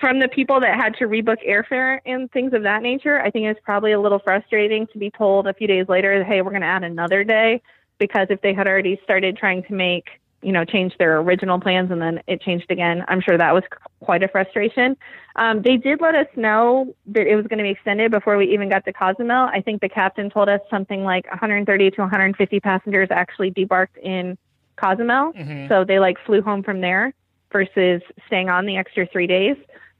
From 0.00 0.20
the 0.20 0.28
people 0.28 0.60
that 0.60 0.76
had 0.76 0.94
to 0.96 1.06
rebook 1.06 1.38
airfare 1.48 1.98
and 2.06 2.30
things 2.30 2.52
of 2.52 2.62
that 2.62 2.82
nature, 2.82 3.20
I 3.20 3.30
think 3.30 3.46
it's 3.46 3.60
probably 3.64 3.92
a 3.92 4.00
little 4.00 4.20
frustrating 4.20 4.86
to 4.92 4.98
be 4.98 5.10
told 5.10 5.48
a 5.48 5.54
few 5.54 5.66
days 5.66 5.86
later, 5.88 6.22
hey, 6.22 6.40
we're 6.42 6.50
going 6.50 6.62
to 6.62 6.68
add 6.68 6.84
another 6.84 7.24
day 7.24 7.60
because 7.98 8.28
if 8.30 8.40
they 8.40 8.54
had 8.54 8.66
already 8.66 9.00
started 9.04 9.36
trying 9.36 9.62
to 9.64 9.72
make 9.72 10.08
you 10.42 10.52
know, 10.52 10.64
change 10.64 10.96
their 10.98 11.18
original 11.18 11.58
plans 11.58 11.90
and 11.90 12.00
then 12.00 12.22
it 12.28 12.40
changed 12.40 12.70
again. 12.70 13.04
I'm 13.08 13.20
sure 13.20 13.36
that 13.36 13.52
was 13.52 13.64
quite 14.00 14.22
a 14.22 14.28
frustration. 14.28 14.96
Um, 15.34 15.62
they 15.62 15.76
did 15.76 16.00
let 16.00 16.14
us 16.14 16.28
know 16.36 16.94
that 17.06 17.26
it 17.26 17.34
was 17.34 17.46
going 17.46 17.58
to 17.58 17.64
be 17.64 17.70
extended 17.70 18.10
before 18.10 18.36
we 18.36 18.52
even 18.52 18.68
got 18.68 18.84
to 18.84 18.92
Cozumel. 18.92 19.48
I 19.52 19.60
think 19.60 19.80
the 19.80 19.88
captain 19.88 20.30
told 20.30 20.48
us 20.48 20.60
something 20.70 21.02
like 21.02 21.26
130 21.28 21.90
to 21.90 22.00
150 22.00 22.60
passengers 22.60 23.08
actually 23.10 23.50
debarked 23.50 23.96
in 24.00 24.38
Cozumel. 24.76 25.32
Mhm. 25.32 25.68
So 25.68 25.84
they 25.84 25.98
like 25.98 26.18
flew 26.24 26.40
home 26.40 26.62
from 26.62 26.80
there 26.80 27.12
versus 27.52 28.00
staying 28.26 28.48
on 28.48 28.66
the 28.66 28.76
extra 28.76 29.06
three 29.06 29.26
days. 29.26 29.56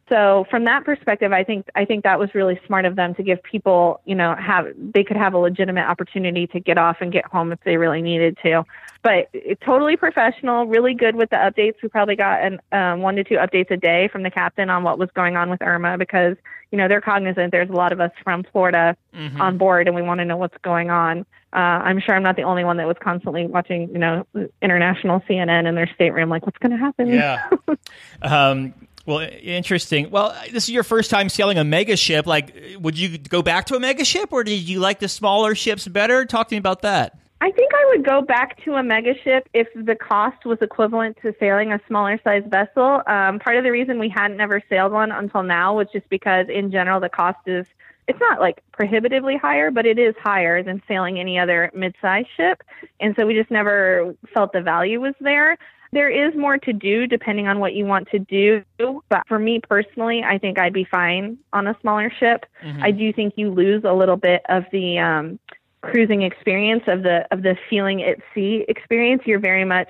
So 0.08 0.46
from 0.50 0.64
that 0.64 0.84
perspective, 0.84 1.32
I 1.32 1.44
think 1.44 1.66
I 1.74 1.84
think 1.84 2.04
that 2.04 2.18
was 2.18 2.34
really 2.34 2.58
smart 2.66 2.84
of 2.86 2.96
them 2.96 3.14
to 3.16 3.22
give 3.22 3.42
people, 3.42 4.00
you 4.06 4.14
know, 4.14 4.34
have 4.34 4.66
they 4.76 5.04
could 5.04 5.16
have 5.16 5.34
a 5.34 5.38
legitimate 5.38 5.84
opportunity 5.84 6.46
to 6.48 6.60
get 6.60 6.78
off 6.78 6.98
and 7.00 7.12
get 7.12 7.26
home 7.26 7.52
if 7.52 7.58
they 7.64 7.76
really 7.76 8.00
needed 8.00 8.38
to. 8.42 8.64
But 9.02 9.28
it, 9.32 9.60
totally 9.60 9.96
professional, 9.96 10.66
really 10.66 10.94
good 10.94 11.14
with 11.14 11.30
the 11.30 11.36
updates. 11.36 11.74
We 11.82 11.88
probably 11.88 12.16
got 12.16 12.42
an, 12.42 12.60
um, 12.72 13.00
one 13.00 13.16
to 13.16 13.24
two 13.24 13.36
updates 13.36 13.70
a 13.70 13.76
day 13.76 14.08
from 14.08 14.22
the 14.22 14.30
captain 14.30 14.70
on 14.70 14.82
what 14.82 14.98
was 14.98 15.10
going 15.14 15.36
on 15.36 15.50
with 15.50 15.60
Irma 15.62 15.98
because 15.98 16.36
you 16.70 16.78
know 16.78 16.88
they're 16.88 17.00
cognizant. 17.02 17.52
There's 17.52 17.70
a 17.70 17.74
lot 17.74 17.92
of 17.92 18.00
us 18.00 18.12
from 18.24 18.44
Florida 18.44 18.96
Mhm. 19.14 19.40
on 19.40 19.58
board, 19.58 19.88
and 19.88 19.94
we 19.94 20.02
want 20.02 20.18
to 20.20 20.24
know 20.24 20.36
what's 20.36 20.56
going 20.62 20.90
on. 20.90 21.26
Uh, 21.52 21.56
I'm 21.56 21.98
sure 22.00 22.14
I'm 22.14 22.22
not 22.22 22.36
the 22.36 22.42
only 22.42 22.64
one 22.64 22.76
that 22.76 22.86
was 22.86 22.96
constantly 23.00 23.46
watching, 23.46 23.88
you 23.90 23.98
know, 23.98 24.26
international 24.60 25.20
CNN 25.28 25.66
in 25.66 25.74
their 25.74 25.90
stateroom, 25.94 26.28
like 26.28 26.44
what's 26.44 26.58
going 26.58 26.72
to 26.72 26.76
happen. 26.76 27.08
Yeah. 27.08 27.48
um, 28.22 28.74
well, 29.08 29.26
interesting. 29.42 30.10
Well, 30.10 30.36
this 30.52 30.64
is 30.64 30.70
your 30.70 30.82
first 30.82 31.10
time 31.10 31.30
sailing 31.30 31.56
a 31.56 31.64
mega 31.64 31.96
ship. 31.96 32.26
Like, 32.26 32.54
would 32.78 32.98
you 32.98 33.16
go 33.16 33.40
back 33.40 33.64
to 33.66 33.74
a 33.74 33.80
mega 33.80 34.04
ship, 34.04 34.34
or 34.34 34.44
did 34.44 34.68
you 34.68 34.80
like 34.80 34.98
the 34.98 35.08
smaller 35.08 35.54
ships 35.54 35.88
better? 35.88 36.26
Talk 36.26 36.48
to 36.48 36.54
me 36.54 36.58
about 36.58 36.82
that. 36.82 37.18
I 37.40 37.50
think 37.50 37.72
I 37.72 37.86
would 37.88 38.04
go 38.04 38.20
back 38.20 38.62
to 38.64 38.74
a 38.74 38.82
mega 38.82 39.14
ship 39.24 39.48
if 39.54 39.66
the 39.74 39.94
cost 39.94 40.44
was 40.44 40.58
equivalent 40.60 41.16
to 41.22 41.34
sailing 41.40 41.72
a 41.72 41.80
smaller 41.86 42.20
size 42.22 42.42
vessel. 42.48 43.00
Um, 43.06 43.38
part 43.38 43.56
of 43.56 43.64
the 43.64 43.70
reason 43.70 43.98
we 43.98 44.10
hadn't 44.10 44.36
never 44.36 44.62
sailed 44.68 44.92
one 44.92 45.10
until 45.10 45.42
now 45.42 45.74
was 45.74 45.88
just 45.90 46.06
because, 46.10 46.46
in 46.50 46.70
general, 46.70 47.00
the 47.00 47.08
cost 47.08 47.38
is 47.46 47.66
it's 48.08 48.20
not 48.20 48.40
like 48.40 48.62
prohibitively 48.72 49.38
higher, 49.38 49.70
but 49.70 49.86
it 49.86 49.98
is 49.98 50.16
higher 50.22 50.62
than 50.62 50.82
sailing 50.86 51.18
any 51.18 51.38
other 51.38 51.70
mid-sized 51.74 52.28
ship, 52.36 52.62
and 53.00 53.16
so 53.16 53.26
we 53.26 53.34
just 53.34 53.50
never 53.50 54.14
felt 54.34 54.52
the 54.52 54.60
value 54.60 55.00
was 55.00 55.14
there. 55.20 55.56
There 55.92 56.10
is 56.10 56.34
more 56.36 56.58
to 56.58 56.72
do 56.72 57.06
depending 57.06 57.48
on 57.48 57.60
what 57.60 57.74
you 57.74 57.84
want 57.86 58.08
to 58.10 58.18
do, 58.18 58.62
but 59.08 59.22
for 59.26 59.38
me 59.38 59.60
personally, 59.60 60.22
I 60.22 60.38
think 60.38 60.58
I'd 60.58 60.72
be 60.72 60.84
fine 60.84 61.38
on 61.52 61.66
a 61.66 61.76
smaller 61.80 62.10
ship. 62.10 62.44
Mhm. 62.62 62.82
I 62.82 62.90
do 62.90 63.12
think 63.12 63.34
you 63.36 63.50
lose 63.50 63.84
a 63.84 63.92
little 63.92 64.16
bit 64.16 64.42
of 64.48 64.64
the 64.70 64.98
um, 64.98 65.38
cruising 65.82 66.22
experience 66.22 66.82
of 66.88 67.02
the 67.02 67.26
of 67.30 67.42
the 67.42 67.56
feeling 67.70 68.02
at 68.02 68.18
sea 68.34 68.64
experience. 68.68 69.22
You're 69.24 69.38
very 69.38 69.64
much 69.64 69.88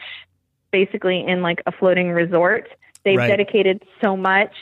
basically 0.70 1.26
in 1.26 1.42
like 1.42 1.62
a 1.66 1.72
floating 1.72 2.10
resort. 2.10 2.68
They've 3.04 3.16
Right. 3.18 3.28
dedicated 3.28 3.82
so 4.00 4.16
much 4.16 4.52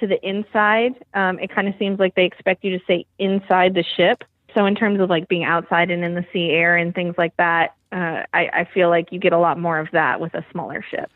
to 0.00 0.06
the 0.06 0.18
inside. 0.28 0.94
Um, 1.14 1.38
it 1.38 1.50
kind 1.50 1.68
of 1.68 1.74
seems 1.78 1.98
like 1.98 2.14
they 2.16 2.24
expect 2.24 2.64
you 2.64 2.76
to 2.78 2.84
stay 2.84 3.06
inside 3.18 3.74
the 3.74 3.84
ship. 3.96 4.24
So 4.54 4.66
in 4.66 4.74
terms 4.74 5.00
of 5.00 5.08
like 5.08 5.28
being 5.28 5.44
outside 5.44 5.90
and 5.90 6.04
in 6.04 6.14
the 6.14 6.24
sea 6.32 6.50
air 6.50 6.76
and 6.76 6.94
things 6.94 7.14
like 7.16 7.36
that, 7.36 7.75
uh, 7.92 8.22
I, 8.32 8.48
I 8.52 8.68
feel 8.72 8.88
like 8.88 9.12
you 9.12 9.18
get 9.18 9.32
a 9.32 9.38
lot 9.38 9.58
more 9.58 9.78
of 9.78 9.88
that 9.92 10.20
with 10.20 10.34
a 10.34 10.44
smaller 10.50 10.84
ship. 10.90 11.10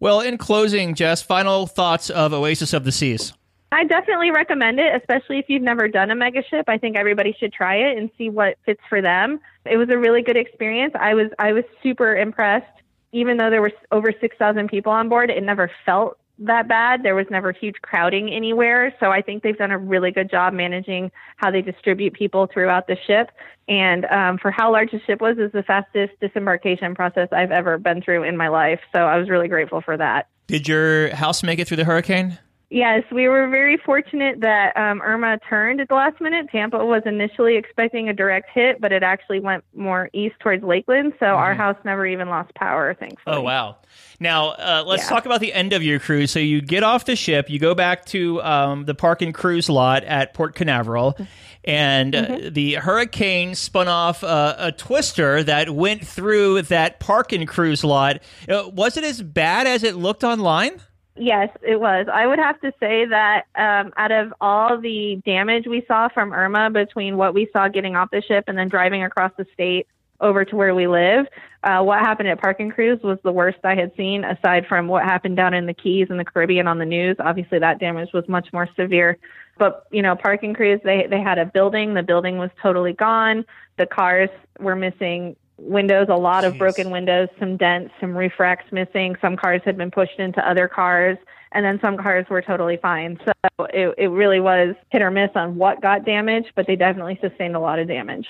Well, 0.00 0.20
in 0.20 0.38
closing, 0.38 0.94
Jess, 0.94 1.22
final 1.22 1.66
thoughts 1.66 2.10
of 2.10 2.32
Oasis 2.32 2.72
of 2.72 2.84
the 2.84 2.92
Seas. 2.92 3.32
I 3.72 3.84
definitely 3.84 4.30
recommend 4.30 4.78
it, 4.78 4.94
especially 4.94 5.38
if 5.38 5.46
you've 5.48 5.62
never 5.62 5.88
done 5.88 6.10
a 6.10 6.14
mega 6.14 6.44
ship. 6.44 6.66
I 6.68 6.78
think 6.78 6.96
everybody 6.96 7.34
should 7.38 7.52
try 7.52 7.76
it 7.76 7.98
and 7.98 8.08
see 8.16 8.30
what 8.30 8.56
fits 8.64 8.80
for 8.88 9.02
them. 9.02 9.40
It 9.64 9.76
was 9.76 9.88
a 9.88 9.98
really 9.98 10.22
good 10.22 10.36
experience. 10.36 10.94
I 10.98 11.14
was 11.14 11.30
I 11.38 11.52
was 11.52 11.64
super 11.82 12.16
impressed. 12.16 12.66
Even 13.12 13.36
though 13.36 13.48
there 13.48 13.62
were 13.62 13.72
over 13.92 14.12
6,000 14.20 14.68
people 14.68 14.90
on 14.90 15.08
board, 15.08 15.30
it 15.30 15.42
never 15.42 15.70
felt 15.86 16.18
that 16.38 16.68
bad. 16.68 17.02
There 17.02 17.14
was 17.14 17.26
never 17.30 17.52
huge 17.52 17.76
crowding 17.82 18.30
anywhere. 18.30 18.94
So 19.00 19.10
I 19.10 19.22
think 19.22 19.42
they've 19.42 19.56
done 19.56 19.70
a 19.70 19.78
really 19.78 20.10
good 20.10 20.30
job 20.30 20.52
managing 20.52 21.10
how 21.36 21.50
they 21.50 21.62
distribute 21.62 22.14
people 22.14 22.48
throughout 22.52 22.86
the 22.86 22.96
ship. 23.06 23.30
And 23.68 24.04
um, 24.06 24.38
for 24.38 24.50
how 24.50 24.72
large 24.72 24.90
the 24.90 25.00
ship 25.06 25.20
was, 25.20 25.38
is 25.38 25.52
the 25.52 25.62
fastest 25.62 26.12
disembarkation 26.20 26.94
process 26.94 27.28
I've 27.32 27.52
ever 27.52 27.78
been 27.78 28.02
through 28.02 28.24
in 28.24 28.36
my 28.36 28.48
life. 28.48 28.80
So 28.94 29.00
I 29.00 29.16
was 29.16 29.28
really 29.30 29.48
grateful 29.48 29.80
for 29.80 29.96
that. 29.96 30.28
Did 30.46 30.68
your 30.68 31.14
house 31.14 31.42
make 31.42 31.58
it 31.58 31.68
through 31.68 31.78
the 31.78 31.84
hurricane? 31.84 32.38
Yes, 32.74 33.04
we 33.12 33.28
were 33.28 33.48
very 33.48 33.76
fortunate 33.76 34.40
that 34.40 34.76
um, 34.76 35.00
Irma 35.00 35.38
turned 35.48 35.80
at 35.80 35.86
the 35.86 35.94
last 35.94 36.20
minute. 36.20 36.48
Tampa 36.50 36.84
was 36.84 37.02
initially 37.06 37.54
expecting 37.56 38.08
a 38.08 38.12
direct 38.12 38.50
hit, 38.52 38.80
but 38.80 38.90
it 38.90 39.04
actually 39.04 39.38
went 39.38 39.62
more 39.76 40.10
east 40.12 40.34
towards 40.40 40.64
Lakeland, 40.64 41.12
so 41.20 41.26
our 41.26 41.54
house 41.54 41.76
never 41.84 42.04
even 42.04 42.28
lost 42.28 42.52
power, 42.56 42.92
thankfully. 42.92 43.36
Oh 43.36 43.42
wow! 43.42 43.76
Now 44.18 44.48
uh, 44.48 44.82
let's 44.84 45.04
Yeah. 45.04 45.08
talk 45.10 45.24
about 45.24 45.38
the 45.38 45.52
end 45.52 45.72
of 45.72 45.84
your 45.84 46.00
cruise. 46.00 46.32
So 46.32 46.40
you 46.40 46.60
get 46.60 46.82
off 46.82 47.04
the 47.04 47.14
ship, 47.14 47.48
you 47.48 47.60
go 47.60 47.76
back 47.76 48.06
to 48.06 48.42
um, 48.42 48.86
the 48.86 48.94
park 48.96 49.22
and 49.22 49.32
cruise 49.32 49.68
lot 49.70 50.02
at 50.02 50.34
Port 50.34 50.56
Canaveral, 50.56 51.16
and 51.62 52.16
uh, 52.16 52.38
the 52.50 52.74
hurricane 52.74 53.54
spun 53.54 53.86
off 53.86 54.24
uh, 54.24 54.56
a 54.58 54.72
twister 54.72 55.44
that 55.44 55.70
went 55.70 56.04
through 56.04 56.62
that 56.62 56.98
park 56.98 57.32
and 57.32 57.46
cruise 57.46 57.84
lot. 57.84 58.18
Uh, 58.48 58.68
was 58.68 58.96
it 58.96 59.04
as 59.04 59.22
bad 59.22 59.68
as 59.68 59.84
it 59.84 59.94
looked 59.94 60.24
online? 60.24 60.80
Yes, 61.16 61.48
it 61.62 61.78
was. 61.78 62.06
I 62.12 62.26
would 62.26 62.40
have 62.40 62.60
to 62.62 62.72
say 62.80 63.04
that 63.06 63.44
um, 63.54 63.92
out 63.96 64.10
of 64.10 64.34
all 64.40 64.80
the 64.80 65.22
damage 65.24 65.66
we 65.66 65.84
saw 65.86 66.08
from 66.08 66.32
Irma, 66.32 66.70
between 66.70 67.16
what 67.16 67.34
we 67.34 67.48
saw 67.52 67.68
getting 67.68 67.94
off 67.94 68.10
the 68.10 68.20
ship 68.20 68.44
and 68.48 68.58
then 68.58 68.68
driving 68.68 69.04
across 69.04 69.30
the 69.36 69.46
state 69.52 69.86
over 70.20 70.44
to 70.44 70.56
where 70.56 70.74
we 70.74 70.88
live. 70.88 71.26
Uh, 71.62 71.82
what 71.82 72.00
happened 72.00 72.28
at 72.28 72.40
Park 72.40 72.58
and 72.60 72.72
Cruise 72.72 73.00
was 73.02 73.18
the 73.22 73.32
worst 73.32 73.58
I 73.62 73.74
had 73.74 73.92
seen, 73.96 74.24
aside 74.24 74.66
from 74.66 74.88
what 74.88 75.04
happened 75.04 75.36
down 75.36 75.54
in 75.54 75.66
the 75.66 75.74
Keys 75.74 76.08
and 76.10 76.18
the 76.18 76.24
Caribbean 76.24 76.66
on 76.66 76.78
the 76.78 76.84
news. 76.84 77.16
Obviously, 77.20 77.58
that 77.60 77.78
damage 77.78 78.12
was 78.12 78.28
much 78.28 78.52
more 78.52 78.68
severe. 78.74 79.16
But 79.56 79.86
you 79.92 80.02
know, 80.02 80.16
Park 80.16 80.42
and 80.42 80.54
Cruise, 80.54 80.80
they 80.82 81.06
they 81.08 81.20
had 81.20 81.38
a 81.38 81.46
building. 81.46 81.94
The 81.94 82.02
building 82.02 82.38
was 82.38 82.50
totally 82.60 82.92
gone. 82.92 83.44
The 83.78 83.86
cars 83.86 84.30
were 84.58 84.76
missing 84.76 85.36
windows, 85.58 86.08
a 86.10 86.16
lot 86.16 86.44
of 86.44 86.58
broken 86.58 86.90
windows, 86.90 87.28
some 87.38 87.56
dents, 87.56 87.92
some 88.00 88.16
roof 88.16 88.32
racks 88.38 88.64
missing. 88.72 89.16
Some 89.20 89.36
cars 89.36 89.62
had 89.64 89.76
been 89.76 89.90
pushed 89.90 90.18
into 90.18 90.46
other 90.48 90.68
cars, 90.68 91.18
and 91.52 91.64
then 91.64 91.78
some 91.80 91.96
cars 91.96 92.26
were 92.28 92.42
totally 92.42 92.76
fine. 92.76 93.18
So 93.24 93.32
it, 93.72 93.94
it 93.98 94.08
really 94.08 94.40
was 94.40 94.74
hit 94.90 95.02
or 95.02 95.10
miss 95.10 95.30
on 95.34 95.56
what 95.56 95.80
got 95.80 96.04
damaged, 96.04 96.52
but 96.54 96.66
they 96.66 96.76
definitely 96.76 97.18
sustained 97.20 97.56
a 97.56 97.60
lot 97.60 97.78
of 97.78 97.88
damage. 97.88 98.26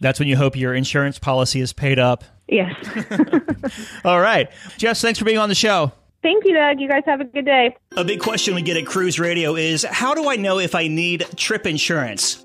That's 0.00 0.18
when 0.18 0.28
you 0.28 0.36
hope 0.36 0.56
your 0.56 0.74
insurance 0.74 1.18
policy 1.18 1.60
is 1.60 1.72
paid 1.72 1.98
up. 1.98 2.24
Yes. 2.48 2.74
All 4.04 4.20
right. 4.20 4.50
Jess, 4.76 5.00
thanks 5.00 5.18
for 5.18 5.24
being 5.24 5.38
on 5.38 5.48
the 5.48 5.54
show. 5.54 5.92
Thank 6.22 6.44
you, 6.44 6.54
Doug. 6.54 6.80
You 6.80 6.88
guys 6.88 7.02
have 7.06 7.20
a 7.20 7.24
good 7.24 7.44
day. 7.44 7.76
A 7.96 8.04
big 8.04 8.20
question 8.20 8.54
we 8.54 8.62
get 8.62 8.76
at 8.76 8.86
Cruise 8.86 9.18
Radio 9.18 9.54
is 9.54 9.84
how 9.84 10.14
do 10.14 10.28
I 10.28 10.36
know 10.36 10.58
if 10.58 10.74
I 10.74 10.88
need 10.88 11.24
trip 11.36 11.66
insurance? 11.66 12.44